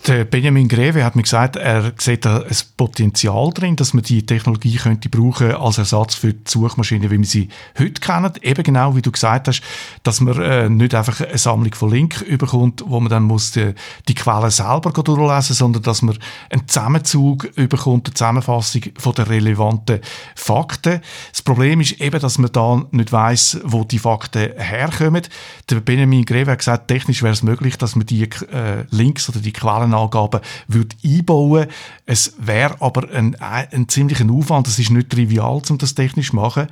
der 0.06 0.24
Benjamin 0.24 0.68
Greve 0.68 1.04
hat 1.04 1.14
mir 1.14 1.22
gesagt, 1.22 1.56
er 1.56 1.92
sieht 1.98 2.24
da 2.24 2.38
ein 2.38 2.56
Potenzial 2.76 3.50
drin, 3.52 3.76
dass 3.76 3.92
man 3.92 4.02
die 4.02 4.24
Technologie 4.24 4.76
könnte 4.76 5.08
brauchen 5.08 5.54
als 5.54 5.78
Ersatz 5.78 6.14
für 6.14 6.32
die 6.32 6.50
Suchmaschinen, 6.50 7.10
wie 7.10 7.18
wir 7.18 7.26
sie 7.26 7.48
heute 7.78 8.00
kennen. 8.00 8.32
Eben 8.40 8.62
genau, 8.62 8.96
wie 8.96 9.02
du 9.02 9.12
gesagt 9.12 9.48
hast, 9.48 9.62
dass 10.02 10.20
man 10.20 10.40
äh, 10.40 10.68
nicht 10.68 10.94
einfach 10.94 11.20
eine 11.20 11.36
Sammlung 11.36 11.74
von 11.74 11.90
Links 11.90 12.22
überkommt, 12.22 12.82
wo 12.86 12.98
man 13.00 13.10
dann 13.10 13.24
muss 13.24 13.52
die, 13.52 13.74
die 14.08 14.14
Quellen 14.14 14.50
selber 14.50 14.90
durchlesen, 14.90 15.54
sondern 15.54 15.82
dass 15.82 16.02
man 16.02 16.18
einen 16.48 16.66
Zusammenzug 16.66 17.44
überkommt, 17.56 18.08
eine 18.08 18.14
Zusammenfassung 18.14 18.82
von 18.96 19.14
den 19.14 19.26
relevanten 19.26 20.00
Fakten. 20.34 21.00
Das 21.30 21.42
Problem 21.42 21.80
ist 21.80 22.00
eben, 22.00 22.20
dass 22.20 22.38
man 22.38 22.52
da 22.52 22.82
nicht 22.90 23.12
weiß, 23.12 23.60
wo 23.64 23.84
die 23.84 23.98
Fakten 23.98 24.52
herkommen. 24.56 25.22
Der 25.68 25.80
Benjamin 25.80 26.24
Greve 26.24 26.52
hat 26.52 26.58
gesagt, 26.58 26.88
technisch 26.88 27.22
wäre 27.22 27.34
es 27.34 27.42
möglich, 27.42 27.76
dass 27.76 27.96
man 27.96 28.06
die 28.06 28.22
äh, 28.22 28.84
Links 28.90 29.28
oder 29.28 29.40
die 29.40 29.52
Quellen 29.52 29.89
Quellenangaben 29.90 30.40
würde 30.68 30.96
einbauen 31.04 31.66
Es 32.06 32.34
wäre 32.38 32.76
aber 32.80 33.10
ein, 33.12 33.36
ein 33.40 33.88
ziemlicher 33.88 34.28
Aufwand. 34.30 34.68
Es 34.68 34.78
ist 34.78 34.90
nicht 34.90 35.10
trivial, 35.10 35.60
um 35.68 35.78
das 35.78 35.94
technisch 35.94 36.30
zu 36.30 36.36
machen. 36.36 36.68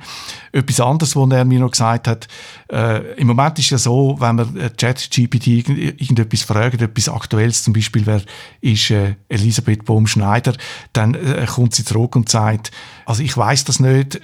Etwas 0.51 0.79
anderes, 0.79 1.15
was 1.15 1.31
er 1.31 1.45
mir 1.45 1.59
noch 1.59 1.71
gesagt 1.71 2.07
hat, 2.07 2.27
äh, 2.71 3.13
im 3.13 3.27
Moment 3.27 3.59
ist 3.59 3.69
ja 3.69 3.77
so, 3.77 4.17
wenn 4.19 4.35
man 4.35 4.55
äh, 4.57 4.69
ChatGPT 4.69 5.47
irgendetwas 5.47 6.43
fragt, 6.43 6.81
etwas 6.81 7.09
Aktuelles, 7.09 7.63
zum 7.63 7.73
Beispiel, 7.73 8.05
wer 8.05 8.21
ist 8.61 8.91
äh, 8.91 9.15
Elisabeth 9.27 9.85
Bohm-Schneider, 9.85 10.53
dann 10.93 11.13
äh, 11.13 11.45
kommt 11.45 11.75
sie 11.75 11.85
zurück 11.85 12.15
und 12.15 12.29
sagt, 12.29 12.71
also 13.05 13.23
ich 13.23 13.35
weiß 13.35 13.65
das 13.65 13.79
nicht, 13.79 14.19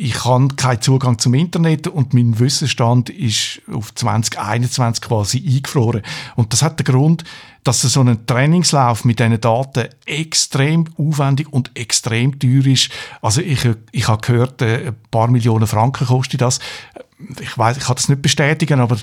ich 0.00 0.24
habe 0.24 0.48
keinen 0.54 0.80
Zugang 0.80 1.18
zum 1.18 1.34
Internet 1.34 1.88
und 1.88 2.14
mein 2.14 2.38
Wissensstand 2.38 3.10
ist 3.10 3.60
auf 3.72 3.92
2021 3.92 5.02
quasi 5.02 5.44
eingefroren. 5.44 6.02
Und 6.36 6.52
das 6.52 6.62
hat 6.62 6.78
den 6.78 6.84
Grund, 6.84 7.24
dass 7.68 7.82
so 7.82 8.00
ein 8.00 8.24
Trainingslauf 8.24 9.04
mit 9.04 9.18
diesen 9.18 9.38
Daten 9.42 9.88
extrem 10.06 10.86
aufwendig 10.96 11.52
und 11.52 11.70
extrem 11.74 12.38
teuer 12.38 12.66
ist. 12.66 12.88
Also 13.20 13.42
ich, 13.42 13.60
ich 13.92 14.08
habe 14.08 14.26
gehört, 14.26 14.62
äh, 14.62 14.86
ein 14.86 14.96
paar 15.10 15.28
Millionen 15.28 15.66
Franken 15.66 16.06
kostet 16.06 16.40
das. 16.40 16.60
Ich 17.40 17.58
weiß, 17.58 17.78
ich 17.78 17.84
kann 17.84 17.96
das 17.96 18.08
nicht 18.08 18.22
bestätigen, 18.22 18.78
aber 18.80 18.96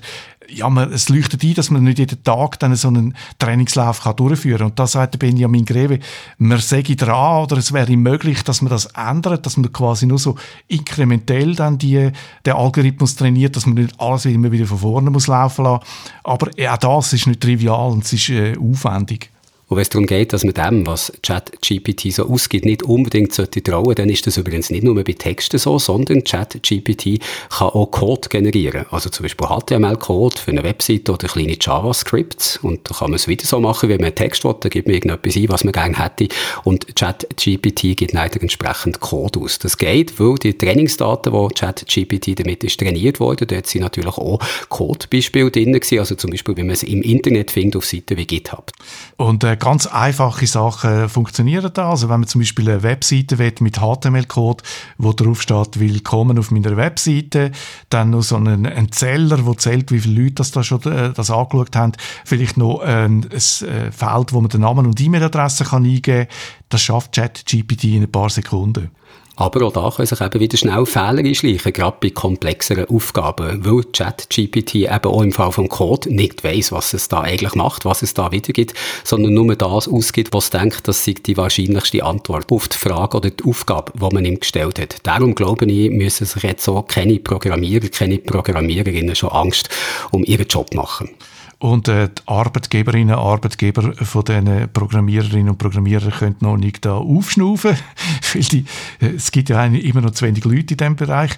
ja, 0.47 0.69
man, 0.69 0.91
es 0.93 1.09
leuchtet 1.09 1.43
ein, 1.43 1.53
dass 1.53 1.69
man 1.69 1.83
nicht 1.83 1.99
jeden 1.99 2.23
Tag 2.23 2.59
dann 2.59 2.75
so 2.75 2.87
einen 2.87 3.15
Trainingslauf 3.39 4.01
kann 4.01 4.15
durchführen 4.15 4.59
kann. 4.59 4.67
Und 4.67 4.79
da 4.79 4.87
sagt 4.87 5.19
Benjamin 5.19 5.65
Greve, 5.65 5.99
man 6.37 6.59
säge 6.59 6.95
dran 6.95 7.43
oder 7.43 7.57
es 7.57 7.73
wäre 7.73 7.95
möglich, 7.97 8.43
dass 8.43 8.61
man 8.61 8.69
das 8.69 8.85
ändert, 8.85 9.45
dass 9.45 9.57
man 9.57 9.71
quasi 9.73 10.05
nur 10.05 10.19
so 10.19 10.35
inkrementell 10.67 11.55
dann 11.55 11.77
die, 11.77 12.11
den 12.45 12.53
Algorithmus 12.53 13.15
trainiert, 13.15 13.55
dass 13.55 13.65
man 13.65 13.75
nicht 13.75 13.99
alles 13.99 14.25
immer 14.25 14.51
wieder 14.51 14.65
von 14.65 14.79
vorne 14.79 15.09
muss 15.09 15.27
laufen 15.27 15.65
lassen. 15.65 15.83
Aber 16.23 16.49
auch 16.49 16.77
das 16.77 17.13
ist 17.13 17.27
nicht 17.27 17.41
trivial 17.41 17.91
und 17.91 18.03
es 18.05 18.13
ist 18.13 18.29
äh, 18.29 18.55
aufwendig. 18.57 19.31
Und 19.67 19.77
wenn 19.77 19.81
es 19.81 19.89
darum 19.89 20.05
geht, 20.05 20.31
dass 20.31 20.43
man 20.43 20.53
dem, 20.53 20.85
was 20.85 21.11
ChatGPT 21.23 22.13
so 22.13 22.29
ausgibt, 22.29 22.65
nicht 22.65 22.83
unbedingt 22.83 23.33
sollte 23.33 23.63
trauen, 23.63 23.95
dann 23.95 24.09
ist 24.09 24.27
das 24.27 24.37
übrigens 24.37 24.69
nicht 24.69 24.83
nur 24.83 24.95
bei 24.95 25.13
Texten 25.13 25.57
so, 25.57 25.79
sondern 25.79 26.23
ChatGPT 26.23 27.19
kann 27.49 27.69
auch 27.69 27.87
Code 27.87 28.29
generieren. 28.29 28.85
Also 28.91 29.09
zum 29.09 29.23
Beispiel 29.23 29.47
HTML-Code 29.47 30.37
für 30.37 30.51
eine 30.51 30.63
Webseite 30.63 31.11
oder 31.11 31.27
kleine 31.27 31.57
JavaScripts. 31.59 32.57
Und 32.57 32.89
da 32.89 32.95
kann 32.95 33.09
man 33.09 33.15
es 33.15 33.27
wieder 33.27 33.45
so 33.45 33.59
machen, 33.59 33.89
wenn 33.89 33.97
man 33.97 34.07
einen 34.07 34.15
Text 34.15 34.43
will, 34.43 34.55
dann 34.59 34.69
gibt 34.69 34.87
man 34.87 34.95
irgendetwas 34.95 35.35
ein, 35.35 35.49
was 35.49 35.63
man 35.63 35.73
gerne 35.73 35.97
hätte. 35.97 36.27
Und 36.63 36.95
ChatGPT 36.95 37.97
gibt 37.97 38.13
leider 38.13 38.41
entsprechend 38.41 38.99
Code 38.99 39.39
aus. 39.39 39.57
Das 39.57 39.77
geht, 39.77 40.19
weil 40.19 40.35
die 40.35 40.55
Trainingsdaten, 40.55 41.33
wo 41.33 41.47
ChatGPT 41.47 42.39
damit 42.39 42.63
ist 42.63 42.79
trainiert 42.79 43.19
worden, 43.19 43.47
dort 43.47 43.65
sind 43.65 43.81
natürlich 43.81 44.17
auch 44.17 44.39
Codebeispiele 44.69 45.49
drin 45.49 45.73
gewesen. 45.73 45.99
Also 45.99 46.15
zum 46.15 46.29
Beispiel, 46.29 46.55
wenn 46.55 46.67
man 46.67 46.73
es 46.73 46.83
im 46.83 47.01
Internet 47.01 47.49
findet 47.49 47.77
auf 47.77 47.85
Seiten 47.85 48.17
wie 48.17 48.25
GitHub. 48.25 48.71
Und 49.17 49.43
äh, 49.43 49.54
ganz 49.57 49.87
einfache 49.87 50.47
Sachen 50.47 51.09
funktionieren 51.09 51.71
da. 51.73 51.89
Also 51.89 52.09
wenn 52.09 52.21
man 52.21 52.27
zum 52.27 52.41
Beispiel 52.41 52.69
eine 52.69 52.83
Webseite 52.83 53.37
will 53.37 53.53
mit 53.59 53.77
HTML-Code, 53.77 54.63
wo 54.97 55.13
drauf 55.13 55.41
steht, 55.41 55.79
willkommen 55.79 56.39
auf 56.39 56.51
meiner 56.51 56.77
Webseite, 56.77 57.51
dann 57.89 58.11
noch 58.11 58.23
so 58.23 58.35
einen, 58.35 58.65
einen 58.65 58.91
Zeller, 58.91 59.37
der 59.37 59.57
zählt, 59.57 59.91
wie 59.91 59.99
viele 59.99 60.23
Leute 60.23 60.35
das 60.35 60.51
da 60.51 60.63
schon 60.63 60.81
äh, 60.83 61.13
das 61.13 61.31
angeschaut 61.31 61.75
haben, 61.75 61.93
vielleicht 62.23 62.57
noch 62.57 62.79
ein, 62.79 63.23
ein 63.23 63.31
äh, 63.31 63.91
Feld, 63.91 64.33
wo 64.33 64.41
man 64.41 64.49
den 64.49 64.61
Namen 64.61 64.85
und 64.85 64.99
E-Mail-Adresse 64.99 65.65
kann 65.65 65.85
eingeben 65.85 66.27
das 66.69 66.81
schafft 66.81 67.13
ChatGPT 67.13 67.85
in 67.85 68.03
ein 68.03 68.11
paar 68.11 68.29
Sekunden. 68.29 68.91
Aber 69.37 69.65
auch 69.65 69.73
da 69.73 69.91
können 69.93 70.05
sich 70.05 70.21
eben 70.21 70.39
wieder 70.39 70.57
schnell 70.57 70.85
Fehler 70.85 71.19
einschleichen, 71.19 71.73
gerade 71.73 71.97
bei 71.99 72.09
komplexeren 72.09 72.85
Aufgaben, 72.85 73.65
weil 73.65 73.83
ChatGPT 73.83 74.75
eben 74.75 75.05
auch 75.05 75.21
im 75.21 75.33
Fall 75.33 75.51
vom 75.51 75.67
Code 75.67 76.13
nicht 76.13 76.43
weiss, 76.43 76.71
was 76.71 76.93
es 76.93 77.09
da 77.09 77.21
eigentlich 77.21 77.53
macht, 77.55 77.83
was 77.83 78.01
es 78.01 78.13
da 78.13 78.31
wiedergibt, 78.31 78.73
sondern 79.03 79.33
nur 79.33 79.55
das 79.55 79.89
ausgibt, 79.89 80.33
was 80.33 80.51
denkt, 80.51 80.87
das 80.87 81.03
sei 81.03 81.13
die 81.13 81.35
wahrscheinlichste 81.35 82.03
Antwort 82.03 82.49
auf 82.51 82.69
die 82.69 82.77
Frage 82.77 83.17
oder 83.17 83.29
die 83.29 83.43
Aufgabe, 83.43 83.91
die 83.95 84.13
man 84.13 84.23
ihm 84.23 84.39
gestellt 84.39 84.79
hat. 84.79 84.97
Darum 85.03 85.35
glaube 85.35 85.65
ich, 85.65 85.89
müssen 85.89 86.25
sich 86.25 86.43
jetzt 86.43 86.67
auch 86.69 86.87
keine 86.87 87.19
Programmierer, 87.19 87.89
keine 87.89 88.19
Programmiererinnen 88.19 89.15
schon 89.15 89.29
Angst 89.29 89.69
um 90.11 90.23
ihren 90.23 90.47
Job 90.47 90.73
machen. 90.73 91.09
Und 91.59 91.87
äh, 91.87 92.09
die 92.09 92.21
Arbeitgeberinnen 92.27 93.15
und 93.15 93.21
Arbeitgeber 93.21 93.93
von 93.93 94.25
diesen 94.25 94.69
Programmiererinnen 94.73 95.49
und 95.49 95.57
Programmierern 95.57 96.11
können 96.11 96.35
noch 96.41 96.57
nicht 96.57 96.85
da 96.85 96.95
aufschnaufen, 96.95 97.77
weil 98.33 98.41
die, 98.41 98.65
äh, 99.01 99.15
es 99.15 99.31
gibt 99.31 99.49
ja 99.49 99.65
immer 99.65 100.01
noch 100.01 100.11
zu 100.11 100.25
wenig 100.25 100.43
Leute 100.43 100.73
in 100.73 100.77
diesem 100.77 100.95
Bereich. 100.95 101.31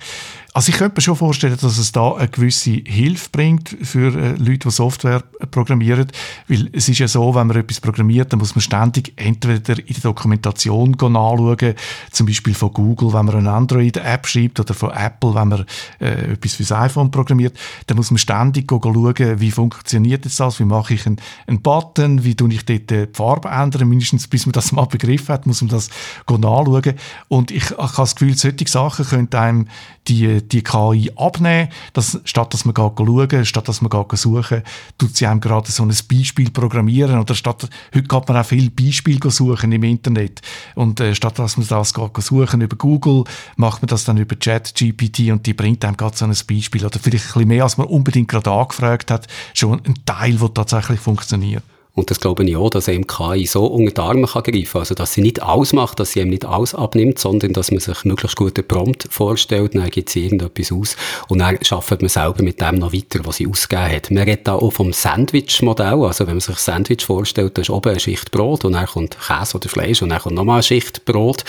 Also 0.57 0.71
ich 0.71 0.79
könnte 0.79 0.95
mir 0.95 1.03
schon 1.03 1.15
vorstellen, 1.15 1.55
dass 1.61 1.77
es 1.77 1.91
da 1.91 2.13
eine 2.13 2.29
gewisse 2.29 2.81
Hilfe 2.83 3.29
bringt 3.31 3.77
für 3.83 4.07
äh, 4.07 4.31
Leute, 4.37 4.69
die 4.69 4.71
Software 4.71 5.21
programmieren, 5.51 6.07
weil 6.47 6.71
es 6.73 6.89
ist 6.89 6.97
ja 6.97 7.07
so, 7.07 7.35
wenn 7.35 7.45
man 7.45 7.57
etwas 7.57 7.79
programmiert, 7.79 8.33
dann 8.33 8.39
muss 8.39 8.55
man 8.55 8.63
ständig 8.63 9.13
entweder 9.17 9.77
in 9.77 9.93
der 9.93 10.01
Dokumentation 10.01 10.93
nachschauen, 10.99 11.75
zum 12.11 12.25
Beispiel 12.25 12.55
von 12.55 12.73
Google, 12.73 13.13
wenn 13.13 13.27
man 13.27 13.35
eine 13.35 13.51
Android-App 13.51 14.25
schreibt 14.25 14.59
oder 14.59 14.73
von 14.73 14.89
Apple, 14.89 15.35
wenn 15.35 15.47
man 15.47 15.65
äh, 15.99 16.31
etwas 16.31 16.55
fürs 16.55 16.71
iPhone 16.71 17.11
programmiert, 17.11 17.55
dann 17.85 17.97
muss 17.97 18.09
man 18.09 18.17
ständig 18.17 18.67
schauen, 18.67 19.39
wie 19.39 19.51
funktioniert 19.51 20.25
jetzt 20.25 20.39
das, 20.39 20.59
wie 20.59 20.65
mache 20.65 20.95
ich 20.95 21.05
einen, 21.05 21.17
einen 21.45 21.61
Button, 21.61 22.23
wie 22.23 22.33
tue 22.33 22.51
ich 22.51 22.65
dort 22.65 22.89
die 22.89 23.05
Farbe 23.13 23.49
ändern, 23.49 23.89
mindestens 23.89 24.27
bis 24.27 24.47
man 24.47 24.53
das 24.53 24.71
mal 24.71 24.85
begriffen 24.85 25.27
hat, 25.27 25.45
muss 25.45 25.61
man 25.61 25.69
das 25.69 25.91
nachschauen. 26.27 26.95
Und 27.27 27.51
ich, 27.51 27.69
ich 27.69 27.77
habe 27.77 27.91
das 27.95 28.15
Gefühl, 28.15 28.35
solche 28.35 28.67
Sachen 28.67 29.05
können 29.05 29.31
einem 29.33 29.67
die 30.07 30.46
die 30.51 30.63
KI 30.63 31.11
abnehmen, 31.15 31.69
dass, 31.93 32.19
statt 32.23 32.53
dass 32.53 32.65
man 32.65 32.75
schauen, 32.75 33.45
statt 33.45 33.67
dass 33.67 33.81
man 33.81 33.89
suchen, 34.13 34.63
tut 34.97 35.15
sie 35.15 35.27
einem 35.27 35.39
gerade 35.39 35.71
so 35.71 35.83
ein 35.83 35.93
Beispiel 36.09 36.51
programmieren. 36.51 37.19
Oder 37.19 37.35
statt, 37.35 37.69
heute 37.93 38.07
kann 38.07 38.23
man 38.27 38.37
auch 38.37 38.45
viel 38.45 38.69
Beispiele 38.69 39.31
suchen 39.31 39.71
im 39.71 39.83
Internet. 39.83 40.41
Und 40.75 40.99
äh, 40.99 41.15
statt 41.15 41.39
dass 41.39 41.57
man 41.57 41.67
das 41.67 41.93
geht 41.93 42.23
suchen 42.23 42.61
über 42.61 42.75
Google, 42.75 43.23
macht 43.55 43.81
man 43.81 43.87
das 43.87 44.05
dann 44.05 44.17
über 44.17 44.35
ChatGPT 44.35 45.31
und 45.31 45.45
die 45.45 45.53
bringt 45.53 45.83
einem 45.85 45.97
gerade 45.97 46.17
so 46.17 46.25
ein 46.25 46.35
Beispiel. 46.47 46.85
Oder 46.85 46.99
vielleicht 46.99 47.25
ein 47.25 47.33
bisschen 47.33 47.47
mehr, 47.47 47.63
als 47.63 47.77
man 47.77 47.87
unbedingt 47.87 48.27
gerade 48.27 48.51
angefragt 48.51 49.11
hat, 49.11 49.27
schon 49.53 49.81
ein 49.85 49.95
Teil, 50.05 50.37
der 50.37 50.53
tatsächlich 50.53 50.99
funktioniert. 50.99 51.63
Und 51.97 52.11
das 52.11 52.19
glaube 52.19 52.43
ich 52.43 52.55
auch, 52.55 52.69
dass 52.69 52.87
einem 52.89 53.07
KI 53.07 53.47
so 53.47 53.65
unter 53.65 53.91
die 53.91 53.99
Arme 53.99 54.27
kann 54.27 54.43
greifen 54.43 54.71
kann. 54.71 54.81
Also, 54.81 54.93
dass 54.93 55.13
sie 55.13 55.21
nicht 55.21 55.41
alles 55.41 55.73
macht, 55.73 55.99
dass 55.99 56.11
sie 56.11 56.19
ihm 56.19 56.29
nicht 56.29 56.45
alles 56.45 56.75
abnimmt, 56.75 57.17
sondern 57.17 57.53
dass 57.53 57.71
man 57.71 57.79
sich 57.79 58.05
möglichst 58.05 58.37
guten 58.37 58.67
Prompt 58.67 59.07
vorstellt, 59.09 59.73
dann 59.73 59.89
gibt 59.89 60.09
sie 60.09 60.25
irgendetwas 60.25 60.71
aus 60.71 60.95
und 61.27 61.39
dann 61.39 61.57
schafft 61.63 61.99
man 61.99 62.07
selber 62.07 62.43
mit 62.43 62.61
dem 62.61 62.75
noch 62.75 62.93
weiter, 62.93 63.21
was 63.23 63.37
sie 63.37 63.47
ausgegeben 63.47 63.91
hat. 63.95 64.11
Man 64.11 64.23
redet 64.25 64.47
da 64.47 64.53
auch 64.53 64.69
vom 64.69 64.93
Sandwich-Modell. 64.93 66.03
Also, 66.03 66.27
wenn 66.27 66.35
man 66.35 66.39
sich 66.39 66.55
ein 66.55 66.59
Sandwich 66.59 67.03
vorstellt, 67.03 67.57
da 67.57 67.63
ist 67.63 67.71
oben 67.71 67.89
eine 67.89 67.99
Schicht 67.99 68.29
Brot 68.29 68.63
und 68.63 68.73
dann 68.73 68.85
kommt 68.85 69.17
Käse 69.19 69.57
oder 69.57 69.67
Fleisch 69.67 70.03
und 70.03 70.09
dann 70.09 70.19
kommt 70.19 70.35
nochmal 70.35 70.57
eine 70.57 70.63
Schicht 70.63 71.03
Brot. 71.03 71.45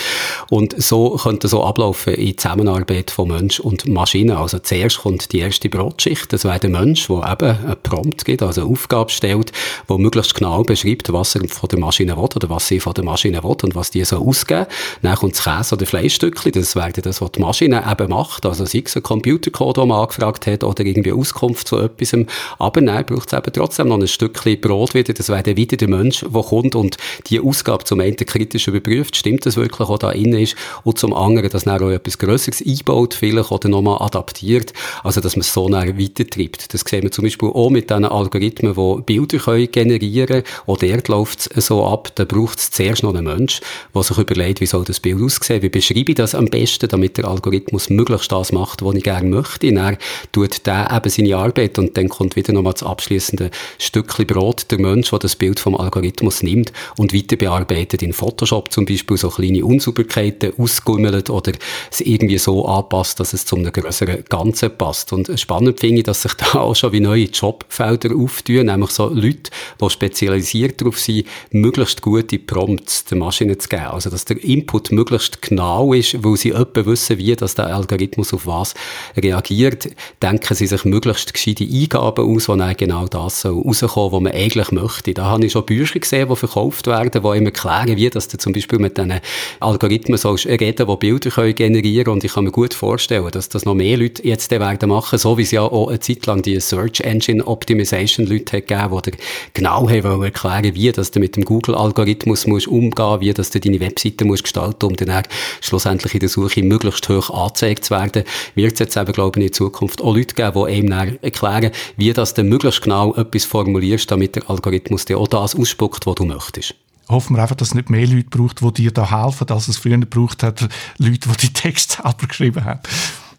Und 0.49 0.81
so 0.83 1.17
könnte 1.23 1.47
so 1.49 1.63
ablaufen 1.63 2.15
in 2.15 2.39
Zusammenarbeit 2.39 3.11
von 3.11 3.29
Mensch 3.29 3.61
und 3.61 3.87
Maschine. 3.87 4.39
Also, 4.39 4.61
zuerst 4.61 5.01
kommt 5.01 5.31
die 5.31 5.41
erste 5.41 5.69
Brotschicht, 5.69 6.33
das 6.33 6.45
wäre 6.45 6.59
der 6.59 6.71
Mensch, 6.71 7.07
der 7.09 7.17
eben 7.17 7.67
einen 7.67 7.83
Prompt 7.83 8.25
gibt, 8.25 8.43
also 8.43 8.63
eine 8.63 8.71
Aufgabe 8.71 9.11
stellt, 9.11 9.53
wo 9.87 9.99
möglichst 9.99 10.38
genau 10.38 10.62
beschreibt, 10.62 11.12
was 11.12 11.35
er 11.35 11.46
von 11.48 11.68
der 11.68 11.79
Maschine 11.79 12.16
will 12.16 12.24
oder 12.24 12.48
was 12.51 12.68
sie 12.68 12.81
von 12.81 12.94
der 12.94 13.05
Maschine 13.05 13.42
will 13.42 13.56
und 13.63 13.75
was 13.75 13.90
die 13.90 14.04
so 14.04 14.17
ausgeben. 14.17 14.67
Dann 15.02 15.17
kommt 15.17 15.35
das 15.35 15.44
Käse- 15.44 15.75
oder 15.75 15.87
Fleischstückchen, 15.87 16.52
das 16.52 16.77
wäre 16.77 16.92
das, 16.92 17.21
was 17.21 17.33
die 17.33 17.40
Maschine 17.40 17.85
eben 17.90 18.10
macht, 18.10 18.46
also 18.46 18.65
sei 18.65 18.83
es 18.85 18.96
ein 18.96 19.02
Computercode, 19.02 19.79
den 19.79 19.88
man 19.88 20.00
angefragt 20.02 20.46
hat 20.46 20.65
oder 20.65 20.85
irgendwie 20.85 21.13
Auskunft 21.13 21.69
zu 21.69 21.79
etwas. 21.79 22.17
Aber 22.58 22.81
nein, 22.81 23.04
braucht 23.06 23.33
es 23.33 23.38
eben 23.38 23.52
trotzdem 23.52 23.88
noch 23.88 23.98
ein 23.98 24.08
Stückchen 24.08 24.60
Brot 24.60 24.94
wieder, 24.94 25.13
das 25.13 25.29
wäre 25.29 25.56
wieder 25.56 25.77
der 25.77 25.88
Mensch, 25.88 26.21
der 26.21 26.42
kommt 26.42 26.75
und 26.75 26.96
die 27.27 27.40
Ausgabe 27.40 27.85
zum 27.85 28.00
einen 28.00 28.17
kritisch 28.17 28.69
überprüft, 28.69 29.17
stimmt 29.17 29.46
das 29.46 29.56
wirklich, 29.56 29.88
was 29.88 29.98
da 29.98 30.13
drin 30.13 30.33
ist 30.35 30.56
und 30.85 30.98
zum 30.98 31.15
anderen, 31.15 31.50
dass 31.50 31.65
dann 31.65 31.83
auch 31.83 31.90
etwas 31.90 32.19
Größeres 32.19 32.63
einbaut 32.65 33.15
vielleicht 33.15 33.50
oder 33.50 33.69
nochmal 33.69 34.00
adaptiert, 34.00 34.73
also 35.02 35.21
dass 35.21 35.37
man 35.37 35.40
es 35.40 35.52
so 35.52 35.69
dann 35.69 35.98
weitertreibt. 35.98 36.73
Das 36.73 36.83
sehen 36.83 37.02
wir 37.02 37.10
zum 37.10 37.25
Beispiel 37.25 37.48
auch 37.48 37.71
mit 37.71 37.90
diesen 37.90 38.04
Algorithmen, 38.04 38.75
die 38.75 39.02
Bilder 39.02 39.38
können 39.38 39.71
generieren 39.71 40.27
können. 40.29 40.44
Auch 40.66 40.79
dort 40.79 41.08
läuft 41.08 41.50
es 41.54 41.66
so 41.66 41.85
ab, 41.85 42.12
da 42.14 42.24
braucht 42.24 42.58
es 42.58 42.70
zuerst 42.70 43.02
noch 43.02 43.14
einen 43.14 43.24
Mensch, 43.24 43.60
der 43.94 44.02
sich 44.02 44.18
überlegt, 44.18 44.60
wie 44.60 44.66
soll 44.66 44.85
das 44.85 45.00
Bild 45.00 45.20
aussehen, 45.20 45.62
wie 45.62 45.68
beschreibe 45.68 46.12
ich 46.12 46.16
das 46.16 46.35
am 46.35 46.46
besten, 46.46 46.88
damit 46.88 47.16
der 47.16 47.26
Algorithmus 47.26 47.90
möglichst 47.90 48.31
das 48.31 48.52
macht, 48.52 48.83
was 48.83 48.94
ich 48.94 49.02
gerne 49.02 49.29
möchte. 49.29 49.72
Dann 49.72 49.96
tut 50.33 50.66
der 50.66 50.90
eben 50.94 51.10
seine 51.10 51.37
Arbeit 51.37 51.79
und 51.79 51.96
dann 51.96 52.08
kommt 52.08 52.37
wieder 52.37 52.52
nochmal 52.52 52.72
das 52.74 52.83
abschließende 52.83 53.50
Stückchen 53.79 54.26
Brot, 54.26 54.70
der 54.70 54.79
Mensch, 54.79 55.10
der 55.10 55.18
das 55.18 55.37
Bild 55.37 55.60
vom 55.60 55.76
Algorithmus 55.76 56.42
nimmt 56.42 56.72
und 56.96 57.14
weiter 57.14 57.37
bearbeitet 57.37 58.02
in 58.02 58.12
Photoshop 58.12 58.72
zum 58.72 58.85
Beispiel 58.87 59.16
so 59.16 59.31
kleine 59.31 59.64
Unsauberkeiten 59.64 60.52
ausgummelt 60.58 61.31
oder 61.31 61.52
es 61.90 62.00
irgendwie 62.00 62.38
so 62.38 62.66
anpasst, 62.66 63.20
dass 63.20 63.33
es 63.33 63.44
zu 63.44 63.56
einem 63.56 63.72
größeren 63.72 64.24
Ganzen 64.29 64.76
passt. 64.76 65.12
Und 65.12 65.31
spannend 65.38 65.81
finde 65.81 65.98
ich, 65.98 66.04
dass 66.04 66.22
sich 66.22 66.35
da 66.35 66.60
auch 66.60 66.76
schon 66.76 66.92
wie 66.92 67.00
neue 67.00 67.24
Jobfelder 67.24 68.14
auftun, 68.14 68.66
nämlich 68.66 68.90
so 68.90 69.08
Leute, 69.08 69.50
die 69.81 69.85
spezialisiert 70.09 70.81
darauf 70.81 70.98
sind, 70.98 71.27
möglichst 71.50 72.00
gute 72.00 72.38
Prompts 72.38 73.04
der 73.04 73.19
Maschine 73.19 73.59
zu 73.59 73.69
geben. 73.69 73.85
Also, 73.85 74.09
dass 74.09 74.25
der 74.25 74.42
Input 74.42 74.90
möglichst 74.90 75.42
genau 75.42 75.92
ist, 75.92 76.23
weil 76.25 76.37
sie 76.37 76.50
etwa 76.50 76.87
wissen, 76.87 77.19
wie 77.19 77.37
dass 77.37 77.54
der 77.54 77.75
Algorithmus 77.75 78.33
auf 78.33 78.46
was 78.46 78.75
reagiert, 79.17 79.90
denken 80.23 80.54
sie 80.54 80.67
sich 80.67 80.85
möglichst 80.85 81.35
gescheite 81.35 81.65
Eingaben 81.65 82.25
aus, 82.25 82.48
wo 82.48 82.56
dann 82.56 82.75
genau 82.77 83.06
das 83.06 83.42
soll 83.42 83.61
rauskommen, 83.63 84.13
was 84.13 84.21
man 84.23 84.33
eigentlich 84.33 84.73
möchte. 84.73 85.13
Da 85.13 85.27
habe 85.27 85.44
ich 85.44 85.52
schon 85.52 85.67
Bücher 85.67 85.98
gesehen, 85.98 86.29
die 86.29 86.37
verkauft 86.37 86.87
werden, 86.87 87.23
die 87.23 87.38
ihm 87.38 87.46
erklären, 87.46 87.96
wie 87.96 88.09
dass 88.09 88.29
du 88.29 88.38
zum 88.38 88.54
Beispiel 88.54 88.79
mit 88.79 88.96
diesen 88.96 89.21
Algorithmen 89.61 90.17
sollst 90.17 90.46
reden, 90.46 90.87
die 90.87 90.96
Bilder 90.96 91.31
können 91.31 91.54
generieren 91.54 92.15
und 92.15 92.25
ich 92.25 92.33
kann 92.33 92.44
mir 92.44 92.50
gut 92.50 92.73
vorstellen, 92.73 93.29
dass 93.31 93.50
das 93.50 93.67
noch 93.67 93.75
mehr 93.75 93.98
Leute 93.98 94.27
jetzt 94.27 94.50
werden 94.50 94.88
machen, 94.88 95.19
so 95.19 95.37
wie 95.37 95.42
es 95.42 95.50
ja 95.50 95.63
auch 95.63 95.88
eine 95.88 96.00
Zeit 96.00 96.25
lang 96.25 96.42
die 96.42 96.59
Search 96.61 97.00
Engine 97.00 97.46
Optimization 97.46 98.27
Leute 98.27 98.56
hat 98.56 98.69
gegeben, 98.69 99.02
die 99.04 99.13
genau 99.52 99.88
haben 99.88 99.98
erklären, 100.05 100.75
wie 100.75 100.92
dass 100.92 101.11
du 101.11 101.21
mit 101.21 101.37
dem 101.37 101.44
Google-Algorithmus 101.44 102.46
musst 102.46 102.69
umgehen, 102.69 103.21
wie 103.21 103.33
dass 103.33 103.51
du 103.51 103.61
deine 103.61 103.81
Webseite 103.81 104.25
musst 104.25 104.44
gestalten, 104.44 104.87
um 104.87 104.96
dann 104.96 105.23
schlussendlich 105.61 106.15
in 106.15 106.21
der 106.21 106.29
Suche 106.29 106.63
möglichst 106.63 107.09
hoch 107.09 107.31
angezeigt 107.31 107.85
zu 107.85 107.94
werden, 107.94 108.25
wird 108.55 108.75
es 108.75 108.79
jetzt 108.79 108.96
eben, 108.96 109.13
glaube 109.13 109.40
ich, 109.40 109.46
in 109.46 109.53
Zukunft 109.53 110.03
auch 110.03 110.15
Leute 110.15 110.35
geben, 110.35 110.67
die 110.67 110.88
dann 110.88 111.19
erklären, 111.23 111.71
wie 111.96 112.13
dass 112.13 112.35
du 112.35 112.44
möglichst 112.44 112.83
genau 112.83 113.15
etwas 113.15 113.44
formulierst, 113.44 114.11
damit 114.11 114.37
der 114.37 114.49
Algorithmus 114.49 115.05
dir 115.05 115.19
auch 115.19 115.29
das 115.29 115.55
ausspuckt, 115.55 116.07
was 116.07 116.15
du 116.15 116.25
möchtest 116.25 116.75
hoffen 117.09 117.37
wir 117.37 117.42
einfach, 117.42 117.57
dass 117.57 117.69
es 117.69 117.75
nicht 117.75 117.90
mehr 117.90 118.07
Leute 118.07 118.29
braucht, 118.29 118.61
die 118.61 118.83
dir 118.83 118.90
da 118.90 119.11
helfen, 119.11 119.49
als 119.49 119.69
es 119.69 119.79
früher 119.79 119.99
gebraucht 119.99 120.42
hat, 120.42 120.69
Leute, 120.99 121.29
die 121.29 121.46
die 121.46 121.53
Texte 121.53 122.03
selber 122.03 122.27
geschrieben 122.27 122.65
haben. 122.65 122.81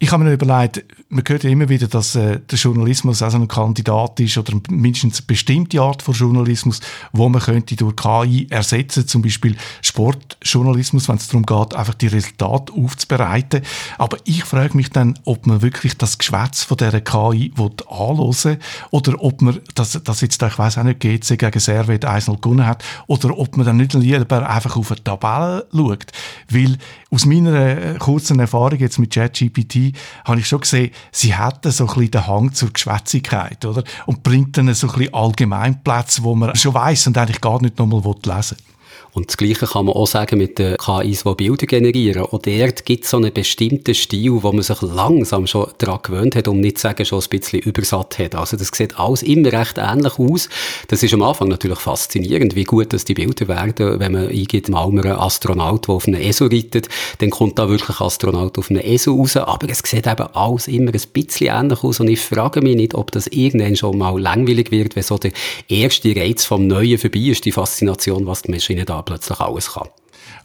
Ich 0.02 0.14
habe 0.14 0.24
mir 0.24 0.32
überlegt, 0.32 0.86
man 1.10 1.26
hört 1.28 1.44
ja 1.44 1.50
immer 1.50 1.68
wieder, 1.68 1.88
dass 1.88 2.16
äh, 2.16 2.40
der 2.40 2.58
Journalismus 2.58 3.22
also 3.22 3.38
ein 3.38 3.50
Kandidat 3.50 4.18
ist 4.22 4.38
oder 4.38 4.54
mindestens 4.70 5.20
eine 5.20 5.26
bestimmte 5.28 5.82
Art 5.82 6.02
von 6.02 6.14
Journalismus, 6.14 6.80
wo 7.12 7.28
man 7.28 7.42
könnte 7.42 7.76
durch 7.76 7.98
KI 7.98 8.48
ersetzen, 8.50 9.06
zum 9.10 9.22
Beispiel 9.22 9.58
Sportjournalismus, 9.82 11.10
wenn 11.10 11.18
es 11.18 11.28
darum 11.28 11.46
geht, 11.46 11.76
einfach 11.76 11.96
die 11.96 12.08
Resultate 12.08 12.72
aufzubereiten. 12.72 13.62
Aber 13.98 14.16
ich 14.24 14.46
frage 14.46 14.78
mich 14.78 14.90
dann, 14.90 15.20
ob 15.26 15.46
man 15.46 15.62
wirklich 15.62 15.98
das 15.98 16.18
Geschwätz 16.18 16.64
von 16.64 16.78
dieser 16.78 17.02
KI 17.02 17.52
anhören 17.58 18.58
oder 18.92 19.22
ob 19.22 19.42
man, 19.42 19.60
dass, 19.76 20.02
dass 20.02 20.22
jetzt, 20.22 20.42
ich 20.42 20.58
weiß 20.58 20.78
auch 20.78 20.84
nicht, 20.84 21.02
GC 21.02 21.38
gegen 21.38 21.60
Servet 21.60 22.06
1 22.06 22.28
gewonnen 22.28 22.66
hat, 22.66 22.86
oder 23.08 23.38
ob 23.38 23.58
man 23.58 23.66
dann 23.66 23.76
nicht 23.76 23.94
lieber 23.96 24.50
einfach 24.50 24.78
auf 24.78 24.92
eine 24.92 25.04
Tabelle 25.04 25.68
schaut. 25.74 26.06
Weil 26.50 26.78
aus 27.12 27.26
meiner 27.26 27.56
äh, 27.56 27.96
kurzen 27.98 28.40
Erfahrung 28.40 28.80
jetzt 28.80 28.98
mit 28.98 29.14
ChatGPT 29.14 29.89
habe 30.26 30.40
ich 30.40 30.48
schon 30.48 30.62
gesehen, 30.62 30.92
sie 31.12 31.36
hat 31.36 31.64
so 31.66 31.86
ein 31.86 31.88
bisschen 31.88 32.12
den 32.12 32.28
Hang 32.28 32.54
zur 32.54 32.72
Geschwätzigkeit, 32.72 33.64
oder? 33.66 33.84
Und 34.06 34.24
bringt 34.24 34.58
dann 34.58 34.74
so 34.74 34.88
ein 34.88 34.94
bisschen 34.94 35.14
Allgemeinplätze, 35.14 36.24
wo 36.24 36.36
man 36.36 36.56
schon 36.56 36.74
weiß 36.74 37.08
und 37.08 37.18
eigentlich 37.18 37.42
gar 37.42 37.62
nicht 37.62 37.78
nochmal 37.78 38.02
lesen 38.02 38.58
will. 38.58 38.79
Und 39.14 39.30
das 39.30 39.38
Gleiche 39.38 39.66
kann 39.66 39.86
man 39.86 39.96
auch 39.96 40.08
sagen 40.08 40.38
mit 40.38 40.60
den 40.60 40.78
KIs, 40.78 41.24
die 41.24 41.36
Bilder 41.36 41.66
generieren. 41.66 42.24
Auch 42.24 42.40
dort 42.40 42.86
gibt 42.86 43.04
es 43.04 43.10
so 43.10 43.18
einen 43.18 43.34
bestimmten 43.34 43.96
Stil, 43.96 44.44
wo 44.44 44.52
man 44.52 44.62
sich 44.62 44.82
langsam 44.82 45.48
schon 45.48 45.68
daran 45.80 46.00
gewöhnt 46.04 46.36
hat, 46.36 46.48
um 46.48 46.60
nicht 46.60 46.78
zu 46.78 46.84
sagen, 46.84 47.06
schon 47.06 47.20
ein 47.20 47.30
bisschen 47.30 47.60
übersatt 47.60 48.20
hat. 48.20 48.36
Also 48.36 48.56
das 48.56 48.70
sieht 48.74 49.00
alles 49.00 49.24
immer 49.24 49.52
recht 49.52 49.78
ähnlich 49.78 50.20
aus. 50.20 50.50
Das 50.88 51.02
ist 51.02 51.14
am 51.14 51.24
Anfang 51.24 51.48
natürlich 51.48 51.80
faszinierend, 51.80 52.56
wie 52.56 52.64
gut 52.64 52.94
dass 52.94 53.06
die 53.06 53.16
Bilder 53.16 53.48
werden, 53.48 54.00
wenn 54.00 54.12
man 54.12 54.28
eingeht, 54.28 54.70
mal 54.70 54.88
einen 54.88 55.06
Astronaut, 55.06 55.88
der 55.88 55.96
auf 55.96 56.08
einem 56.08 56.22
ESO 56.22 56.46
reitet, 56.46 56.88
dann 57.18 57.30
kommt 57.32 57.58
da 57.58 57.70
wirklich 57.70 58.00
ein 58.00 58.06
Astronaut 58.06 58.58
auf 58.58 58.70
einem 58.70 58.82
ESO 58.82 59.16
raus. 59.16 59.38
Aber 59.38 59.70
es 59.70 59.80
sieht 59.80 60.08
eben 60.08 60.28
alles 60.34 60.68
immer 60.68 60.94
ein 60.94 61.02
bisschen 61.14 61.48
ähnlich 61.48 61.84
aus 61.84 62.00
und 62.00 62.08
ich 62.10 62.20
frage 62.20 62.62
mich 62.62 62.76
nicht, 62.76 62.94
ob 62.94 63.12
das 63.12 63.28
irgendwann 63.28 63.76
schon 63.76 63.98
mal 63.98 64.20
langweilig 64.20 64.72
wird, 64.72 64.96
wenn 64.96 65.04
so 65.04 65.18
der 65.18 65.32
erste 65.68 66.16
Reiz 66.16 66.46
vom 66.46 66.68
Neuen 66.68 66.98
vorbei 66.98 67.20
ist, 67.20 67.46
die 67.46 67.52
Faszination, 67.52 68.28
was 68.28 68.44
die 68.44 68.52
Maschine 68.52 68.86
da 68.86 68.99
plötzlich 69.04 69.40
alles 69.40 69.74
kann. 69.74 69.90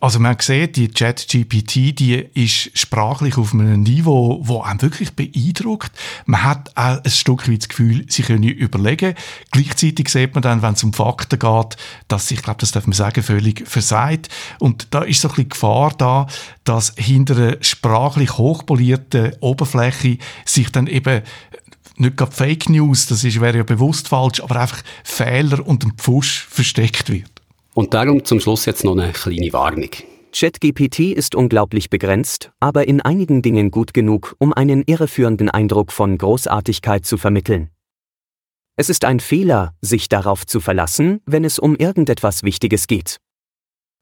Also 0.01 0.19
man 0.19 0.37
sieht, 0.39 0.77
die 0.77 0.89
ChatGPT, 0.89 1.99
die 1.99 2.15
ist 2.35 2.79
sprachlich 2.79 3.39
auf 3.39 3.55
einem 3.55 3.83
Niveau, 3.83 4.39
wo 4.43 4.61
einem 4.61 4.83
wirklich 4.83 5.15
beeindruckt. 5.15 5.93
Man 6.27 6.45
hat 6.45 6.71
auch 6.77 7.03
ein 7.03 7.11
Stück 7.11 7.49
weit 7.49 7.63
das 7.63 7.69
Gefühl, 7.69 8.05
sie 8.09 8.23
können 8.23 8.43
überlegen. 8.43 9.15
Gleichzeitig 9.51 10.09
sieht 10.09 10.35
man 10.35 10.43
dann, 10.43 10.63
wenn 10.63 10.75
es 10.75 10.85
um 10.85 10.93
Fakten 10.93 11.39
geht, 11.39 11.77
dass 12.09 12.31
ich 12.31 12.43
glaube, 12.43 12.61
das 12.61 12.73
darf 12.73 12.87
man 12.87 12.93
sagen, 12.93 13.23
völlig 13.23 13.67
versagt. 13.67 14.29
Und 14.59 14.89
da 14.91 15.03
ist 15.03 15.21
so 15.21 15.29
ein 15.29 15.35
bisschen 15.35 15.49
Gefahr 15.49 15.95
da, 15.97 16.27
dass 16.65 16.93
hinter 16.97 17.37
einer 17.37 17.57
sprachlich 17.63 18.37
hochpolierten 18.37 19.33
Oberfläche 19.41 20.19
sich 20.45 20.71
dann 20.71 20.87
eben 20.87 21.23
nicht 21.97 22.17
gerade 22.17 22.33
Fake 22.33 22.69
News, 22.69 23.07
das 23.07 23.23
ist, 23.23 23.41
wäre 23.41 23.59
ja 23.59 23.63
bewusst 23.63 24.09
falsch, 24.09 24.41
aber 24.41 24.57
einfach 24.57 24.83
Fehler 25.05 25.65
und 25.65 25.85
ein 25.85 25.93
Pfusch 25.93 26.47
versteckt 26.51 27.09
wird. 27.09 27.34
Und 27.75 27.93
darum 27.93 28.25
zum 28.25 28.41
Schluss 28.41 28.66
jetzt 28.66 28.85
noch 28.85 28.97
eine 28.97 29.12
kleine 29.12 29.53
Warnung. 29.53 29.91
ChatGPT 30.33 31.12
ist 31.12 31.35
unglaublich 31.35 31.91
begrenzt, 31.91 32.53
aber 32.59 32.89
in 32.89 33.01
einigen 33.01 33.43
Dingen 33.43 33.70
gut 33.70 33.95
genug, 33.95 34.35
um 34.39 34.53
einen 34.53 34.83
irreführenden 34.83 35.49
Eindruck 35.49 35.93
von 35.93 36.18
Großartigkeit 36.18 37.05
zu 37.05 37.18
vermitteln. 37.18 37.70
Es 38.77 38.91
ist 38.91 39.05
ein 39.05 39.20
Fehler, 39.20 39.75
sich 39.81 40.09
darauf 40.09 40.47
zu 40.47 40.59
verlassen, 40.59 41.20
wenn 41.27 41.45
es 41.45 41.61
um 41.61 41.77
irgendetwas 41.77 42.43
Wichtiges 42.43 42.89
geht. 42.89 43.18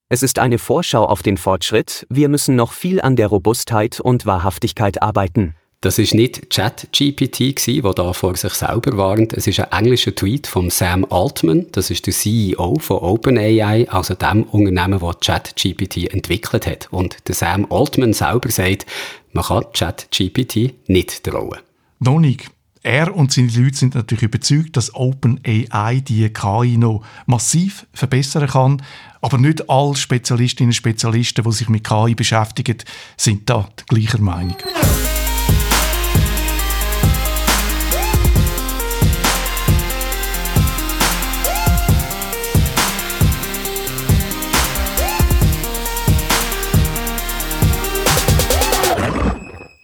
Es 0.08 0.22
ist 0.22 0.38
eine 0.38 0.58
Vorschau 0.58 1.04
auf 1.04 1.22
den 1.22 1.36
Fortschritt, 1.36 2.06
wir 2.08 2.28
müssen 2.28 2.56
noch 2.56 2.72
viel 2.72 3.00
an 3.00 3.16
der 3.16 3.28
Robustheit 3.28 4.00
und 4.00 4.24
Wahrhaftigkeit 4.24 5.02
arbeiten. 5.02 5.54
Das 5.82 5.98
ist 5.98 6.14
nicht 6.14 6.48
ChatGPT 6.48 7.56
gsi, 7.56 7.82
wo 7.82 7.92
da 7.92 8.12
vor 8.12 8.36
sich 8.36 8.52
selber 8.52 8.96
warnt. 8.96 9.32
Es 9.32 9.48
ist 9.48 9.58
ein 9.58 9.72
englischer 9.72 10.14
Tweet 10.14 10.46
von 10.46 10.70
Sam 10.70 11.04
Altman. 11.10 11.66
Das 11.72 11.90
ist 11.90 12.06
der 12.06 12.14
CEO 12.14 12.76
von 12.78 12.98
OpenAI, 12.98 13.88
also 13.90 14.14
dem 14.14 14.44
Unternehmen, 14.44 15.00
das 15.00 15.18
ChatGPT 15.18 16.14
entwickelt 16.14 16.68
hat. 16.68 16.86
Und 16.92 17.16
der 17.26 17.34
Sam 17.34 17.66
Altman 17.68 18.12
selber 18.12 18.48
sagt, 18.48 18.86
man 19.32 19.42
kann 19.42 19.64
ChatGPT 19.72 20.88
nicht 20.88 21.24
trauen. 21.24 21.58
Donig, 21.98 22.46
er 22.84 23.12
und 23.16 23.32
seine 23.32 23.48
Leute 23.48 23.76
sind 23.76 23.96
natürlich 23.96 24.22
überzeugt, 24.22 24.76
dass 24.76 24.94
OpenAI 24.94 26.00
die 26.00 26.32
KI 26.32 26.76
noch 26.76 27.04
massiv 27.26 27.88
verbessern 27.92 28.46
kann. 28.46 28.82
Aber 29.20 29.36
nicht 29.36 29.68
alle 29.68 29.96
Spezialistinnen 29.96 30.68
und 30.68 30.74
Spezialisten, 30.74 31.42
die 31.42 31.50
sich 31.52 31.68
mit 31.68 31.82
KI 31.82 32.14
beschäftigen, 32.14 32.78
sind 33.16 33.50
da 33.50 33.68
gleicher 33.88 34.20
Meinung. 34.20 34.56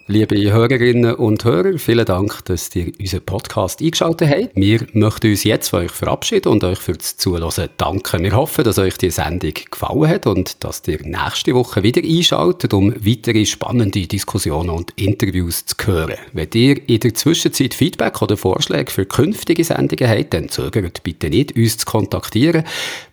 Liebe 0.09 0.50
Hörerinnen 0.50 1.14
und 1.16 1.44
Hörer, 1.44 1.78
vielen 1.78 2.06
Dank, 2.06 2.42
dass 2.46 2.74
ihr 2.74 2.92
unseren 2.98 3.20
Podcast 3.20 3.82
eingeschaltet 3.82 4.30
habt. 4.30 4.56
Wir 4.56 4.86
möchten 4.94 5.28
uns 5.28 5.44
jetzt 5.44 5.68
von 5.68 5.80
euch 5.80 5.90
verabschieden 5.90 6.48
und 6.48 6.64
euch 6.64 6.78
fürs 6.78 7.18
Zuhören 7.18 7.68
danken. 7.76 8.22
Wir 8.22 8.32
hoffen, 8.32 8.64
dass 8.64 8.78
euch 8.78 8.96
die 8.96 9.11
Sendung 9.11 9.52
gefallen 9.70 10.09
hat 10.09 10.26
und 10.26 10.64
dass 10.64 10.82
ihr 10.88 11.00
nächste 11.02 11.54
Woche 11.54 11.82
wieder 11.82 12.02
einschaltet, 12.02 12.72
um 12.72 12.94
weitere 13.04 13.44
spannende 13.44 14.06
Diskussionen 14.06 14.70
und 14.70 14.92
Interviews 14.96 15.66
zu 15.66 15.76
hören. 15.84 16.16
Wenn 16.32 16.48
ihr 16.54 16.88
in 16.88 17.00
der 17.00 17.12
Zwischenzeit 17.12 17.74
Feedback 17.74 18.22
oder 18.22 18.38
Vorschläge 18.38 18.90
für 18.90 19.04
künftige 19.04 19.62
Sendungen 19.62 20.09
habt, 20.09 20.32
dann 20.32 20.48
zögert 20.48 21.02
bitte 21.02 21.28
nicht, 21.28 21.54
uns 21.54 21.76
zu 21.76 21.84
kontaktieren. 21.84 22.64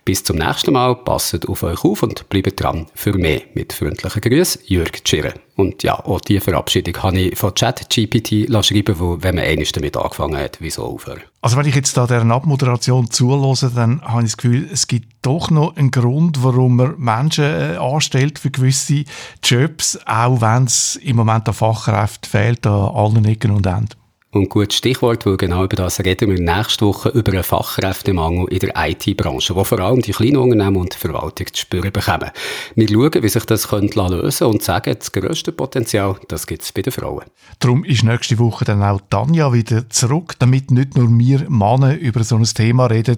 Bis 0.06 0.22
zum 0.22 0.36
nächsten 0.36 0.72
Mal, 0.72 0.94
passet 0.94 1.48
auf 1.48 1.64
euch 1.64 1.82
auf 1.82 2.04
und 2.04 2.28
bleibt 2.28 2.62
dran 2.62 2.86
für 2.94 3.18
mehr. 3.18 3.40
Mit 3.54 3.72
freundlichen 3.72 4.20
Grüßen, 4.20 4.62
Jürg 4.64 5.02
Tschirren. 5.02 5.32
Und 5.56 5.82
ja, 5.82 5.98
auch 5.98 6.20
diese 6.20 6.42
Verabschiedung 6.42 7.02
habe 7.02 7.18
ich 7.18 7.36
von 7.36 7.52
ChatGPT 7.52 8.46
schreiben, 8.64 9.00
wo, 9.00 9.18
wenn 9.20 9.34
man 9.34 9.44
eines 9.44 9.72
damit 9.72 9.96
angefangen 9.96 10.36
hat, 10.36 10.58
wieso 10.60 10.84
aufhören. 10.84 11.22
Also 11.40 11.56
wenn 11.56 11.66
ich 11.66 11.74
jetzt 11.74 11.96
da 11.96 12.06
deren 12.06 12.30
Abmoderation 12.30 13.10
zulasse, 13.10 13.72
dann 13.74 14.00
habe 14.02 14.22
ich 14.22 14.28
das 14.28 14.36
Gefühl, 14.36 14.68
es 14.72 14.86
gibt 14.86 15.08
doch 15.22 15.50
noch 15.50 15.74
einen 15.74 15.90
Grund, 15.90 16.40
warum 16.44 16.76
man 16.76 16.94
Menschen 16.98 17.44
äh, 17.44 17.76
anstellt 17.76 18.38
für 18.38 18.52
gewisse 18.52 19.02
Jobs, 19.42 19.98
auch 20.06 20.40
wenn 20.40 20.66
es 20.66 20.94
im 21.02 21.16
Moment 21.16 21.48
an 21.48 21.54
Fachkräften 21.54 22.30
fehlt, 22.30 22.64
an 22.64 22.94
allen 22.94 23.24
Ecken 23.24 23.50
und 23.50 23.66
Enden. 23.66 23.88
Und 24.36 24.50
gut 24.50 24.74
Stichwort, 24.74 25.24
weil 25.24 25.38
genau 25.38 25.64
über 25.64 25.76
das 25.76 25.98
reden 26.00 26.28
wir 26.28 26.38
nächste 26.38 26.84
Woche 26.84 27.08
über 27.08 27.32
einen 27.32 27.42
Fachkräftemangel 27.42 28.48
in 28.48 28.58
der 28.58 28.74
IT-Branche, 28.76 29.56
wo 29.56 29.64
vor 29.64 29.80
allem 29.80 30.02
die 30.02 30.12
kleinen 30.12 30.36
Unternehmen 30.36 30.76
und 30.76 30.92
die 30.92 30.98
Verwaltung 30.98 31.46
zu 31.46 31.62
spüren 31.62 31.90
bekommen. 31.90 32.30
Wir 32.74 32.86
schauen, 32.86 33.22
wie 33.22 33.28
sich 33.30 33.46
das 33.46 33.68
könnte 33.68 33.98
lösen 33.98 34.48
und 34.48 34.62
sagen, 34.62 34.94
das 34.98 35.10
grösste 35.10 35.52
Potenzial, 35.52 36.16
das 36.28 36.46
gibt 36.46 36.60
es 36.60 36.72
bei 36.72 36.82
den 36.82 36.92
Frauen. 36.92 37.24
Darum 37.60 37.82
ist 37.84 38.04
nächste 38.04 38.38
Woche 38.38 38.66
dann 38.66 38.82
auch 38.82 39.00
Tanja 39.08 39.54
wieder 39.54 39.88
zurück, 39.88 40.34
damit 40.38 40.70
nicht 40.70 40.98
nur 40.98 41.08
wir 41.18 41.48
Männer 41.48 41.96
über 41.96 42.22
so 42.22 42.36
ein 42.36 42.44
Thema 42.44 42.86
reden, 42.86 43.16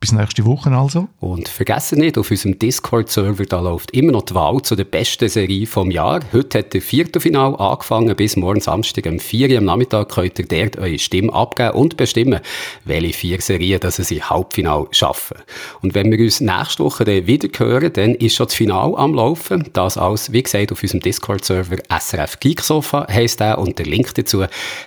bis 0.00 0.12
nächste 0.12 0.44
Woche 0.44 0.70
also. 0.70 1.08
Und 1.20 1.48
vergessen 1.48 1.98
nicht, 1.98 2.18
auf 2.18 2.30
unserem 2.30 2.58
Discord-Server 2.58 3.44
da 3.46 3.60
läuft 3.60 3.92
immer 3.92 4.12
noch 4.12 4.22
die 4.22 4.34
Wahl 4.34 4.60
zu 4.62 4.76
der 4.76 4.84
besten 4.84 5.28
Serie 5.28 5.66
vom 5.66 5.90
Jahr. 5.90 6.20
Heute 6.32 6.58
hat 6.58 6.74
der 6.74 6.82
Viertelfinal 6.82 7.56
angefangen. 7.56 8.14
Bis 8.14 8.36
morgen 8.36 8.60
Samstag 8.60 9.06
um 9.06 9.18
4 9.18 9.50
Uhr 9.50 9.58
am 9.58 9.64
Nachmittag 9.64 10.10
könnt 10.10 10.38
ihr 10.38 10.46
dort 10.46 10.76
eure 10.76 10.98
Stimme 10.98 11.32
abgeben 11.32 11.74
und 11.74 11.96
bestimmen, 11.96 12.40
welche 12.84 13.14
vier 13.14 13.40
Serien 13.40 13.80
dass 13.80 13.96
sie 13.96 14.22
Halbfinal 14.22 14.86
schaffen. 14.90 15.38
Und 15.80 15.94
wenn 15.94 16.10
wir 16.10 16.18
uns 16.18 16.40
nächste 16.40 16.84
Woche 16.84 17.04
dann 17.04 17.26
wieder 17.26 17.48
hören, 17.56 17.92
dann 17.92 18.14
ist 18.16 18.36
schon 18.36 18.46
das 18.46 18.54
Final 18.54 18.94
am 18.96 19.14
Laufen. 19.14 19.68
Das 19.72 19.96
alles, 19.96 20.32
wie 20.32 20.42
gesagt, 20.42 20.72
auf 20.72 20.82
unserem 20.82 21.00
Discord-Server 21.00 21.76
SRF 21.88 22.38
Geeksofa 22.40 23.06
heisst 23.08 23.40
der 23.40 23.58
und 23.58 23.78
der 23.78 23.86
Link 23.86 24.14
dazu, 24.14 24.44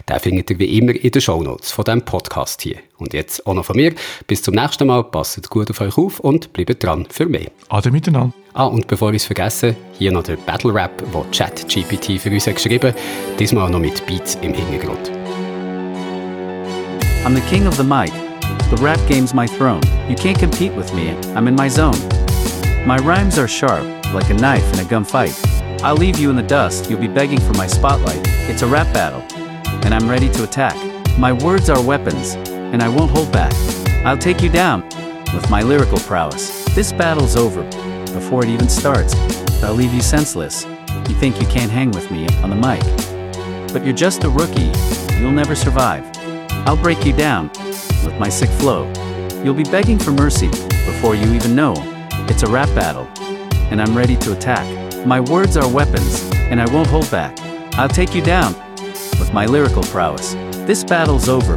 den 0.07 0.20
findet 0.20 0.51
ihr 0.51 0.60
wie 0.60 0.78
immer 0.78 0.93
in 0.93 1.12
den 1.12 1.22
Shownotes 1.22 1.72
von 1.72 1.86
diesem 1.86 2.03
Podcast 2.03 2.62
hier. 2.62 2.88
Und 3.00 3.14
jetzt 3.14 3.47
auch 3.47 3.54
noch 3.54 3.66
von 3.66 3.78
mir. 3.78 3.93
Bis 4.28 4.41
zum 4.41 4.56
nächsten 4.56 4.88
Mal. 4.88 5.04
Passt 5.04 5.50
gut 5.50 5.70
auf 5.72 5.82
euch 5.82 5.97
auf 5.97 6.20
und 6.20 6.54
bleibt 6.54 6.84
dran 6.84 7.08
für 7.10 7.26
mehr. 7.26 7.50
Ade 7.70 7.91
miteinander. 7.91 8.34
Ah, 8.54 8.66
und 8.66 8.88
bevor 8.88 9.12
ich 9.12 9.18
es 9.18 9.26
vergesse, 9.26 9.76
hier 9.97 10.12
noch 10.12 10.24
der 10.24 10.36
Battle 10.36 10.74
Rap, 10.74 10.91
wo 11.12 11.26
ChatGPT 11.32 12.20
für 12.20 12.30
uns 12.30 12.45
hat 12.45 12.56
geschrieben 12.56 12.93
diesmal 13.38 13.70
noch 13.70 13.80
mit 13.80 14.06
Beats 14.06 14.38
im 14.41 14.54
Hintergrund. 14.54 15.12
I'm 17.26 17.36
the 17.36 17.41
king 17.50 17.68
of 17.68 17.76
the 17.76 17.84
mic. 17.84 18.12
The 18.70 18.84
rap 18.84 19.00
game's 19.08 19.34
my 19.34 19.47
throne. 19.47 19.82
You 20.10 20.16
can't 20.16 20.38
compete 20.38 20.76
with 20.76 20.93
me. 20.93 21.12
I'm 21.36 21.47
in 21.47 21.56
my 21.56 21.70
zone. 21.70 21.97
My 22.86 22.97
rhymes 22.97 23.38
are 23.38 23.47
sharp, 23.47 23.86
like 24.14 24.30
a 24.30 24.34
knife 24.34 24.74
in 24.74 24.80
a 24.80 24.84
gunfight. 24.84 25.36
I'll 25.84 25.95
leave 25.95 26.20
you 26.20 26.30
in 26.30 26.36
the 26.36 26.43
dust. 26.43 26.89
You'll 26.89 27.00
be 27.00 27.08
begging 27.08 27.39
for 27.39 27.54
my 27.54 27.68
spotlight. 27.68 28.22
It's 28.50 28.62
a 28.62 28.68
rap 28.68 28.91
battle, 28.93 29.24
and 29.84 29.93
I'm 29.93 30.10
ready 30.10 30.30
to 30.30 30.43
attack. 30.43 30.76
My 31.18 31.32
words 31.34 31.70
are 31.70 31.82
weapons, 31.82 32.36
and 32.72 32.82
I 32.82 32.89
won't 32.89 33.11
hold 33.11 33.32
back. 33.32 33.53
I'll 34.05 34.17
take 34.17 34.41
you 34.41 34.49
down 34.49 34.84
with 35.34 35.49
my 35.49 35.61
lyrical 35.61 35.99
prowess. 35.99 36.65
This 36.76 36.91
battle's 36.91 37.36
over 37.36 37.63
before 38.13 38.43
it 38.43 38.49
even 38.49 38.70
starts. 38.70 39.13
I'll 39.63 39.74
leave 39.74 39.93
you 39.93 40.01
senseless. 40.01 40.65
You 40.65 41.15
think 41.15 41.39
you 41.41 41.47
can't 41.47 41.72
hang 41.72 41.91
with 41.91 42.09
me 42.11 42.28
on 42.43 42.49
the 42.49 42.55
mic. 42.55 42.82
But 43.74 43.84
you're 43.84 43.95
just 43.95 44.24
a 44.24 44.30
rookie. 44.30 44.72
You'll 45.20 45.32
never 45.32 45.55
survive. 45.55 46.09
I'll 46.65 46.78
break 46.78 47.05
you 47.05 47.13
down 47.13 47.49
with 48.03 48.15
my 48.20 48.30
sick 48.30 48.49
flow. 48.51 48.91
You'll 49.43 49.53
be 49.53 49.63
begging 49.63 49.99
for 49.99 50.11
mercy 50.11 50.47
before 50.47 51.15
you 51.15 51.34
even 51.34 51.55
know. 51.55 51.74
It's 52.28 52.43
a 52.43 52.47
rap 52.47 52.70
battle, 52.76 53.07
and 53.72 53.82
I'm 53.82 53.95
ready 53.97 54.15
to 54.17 54.34
attack. 54.34 54.65
My 55.05 55.20
words 55.20 55.57
are 55.57 55.67
weapons, 55.67 56.30
and 56.34 56.61
I 56.61 56.72
won't 56.74 56.88
hold 56.88 57.09
back. 57.09 57.39
I'll 57.74 57.89
take 57.89 58.13
you 58.13 58.22
down 58.22 58.53
with 59.20 59.34
my 59.34 59.45
lyrical 59.45 59.84
prowess. 59.84 60.34
This 60.65 60.84
battle's 60.84 61.30
over 61.30 61.55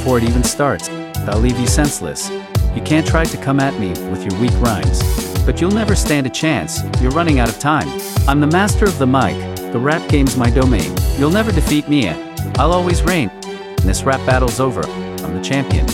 before 0.00 0.16
it 0.16 0.24
even 0.24 0.42
starts. 0.42 0.88
I'll 1.28 1.40
leave 1.40 1.58
you 1.58 1.66
senseless. 1.66 2.30
You 2.74 2.80
can't 2.82 3.06
try 3.06 3.24
to 3.24 3.36
come 3.36 3.60
at 3.60 3.78
me 3.78 3.90
with 4.08 4.24
your 4.24 4.40
weak 4.40 4.54
rhymes. 4.54 5.02
But 5.44 5.60
you'll 5.60 5.72
never 5.72 5.94
stand 5.94 6.26
a 6.26 6.30
chance, 6.30 6.82
you're 7.02 7.10
running 7.10 7.38
out 7.38 7.50
of 7.50 7.58
time. 7.58 7.86
I'm 8.26 8.40
the 8.40 8.46
master 8.46 8.86
of 8.86 8.98
the 8.98 9.06
mic, 9.06 9.36
the 9.72 9.78
rap 9.78 10.08
game's 10.08 10.38
my 10.38 10.48
domain. 10.48 10.90
You'll 11.18 11.30
never 11.30 11.52
defeat 11.52 11.86
me, 11.86 12.08
I'll 12.08 12.72
always 12.72 13.02
reign. 13.02 13.28
And 13.44 13.78
this 13.80 14.02
rap 14.02 14.24
battle's 14.24 14.58
over, 14.58 14.82
I'm 14.86 15.34
the 15.34 15.42
champion. 15.42 15.86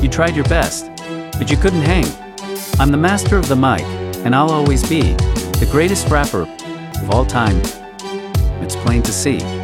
You 0.00 0.08
tried 0.08 0.36
your 0.36 0.44
best, 0.44 0.92
but 1.36 1.50
you 1.50 1.56
couldn't 1.56 1.82
hang. 1.82 2.06
I'm 2.78 2.92
the 2.92 2.98
master 2.98 3.36
of 3.36 3.48
the 3.48 3.56
mic, 3.56 3.82
and 4.24 4.32
I'll 4.32 4.50
always 4.50 4.88
be 4.88 5.14
the 5.58 5.68
greatest 5.72 6.08
rapper 6.08 6.42
of 6.42 7.10
all 7.10 7.26
time. 7.26 7.60
It's 8.62 8.76
plain 8.76 9.02
to 9.02 9.12
see. 9.12 9.63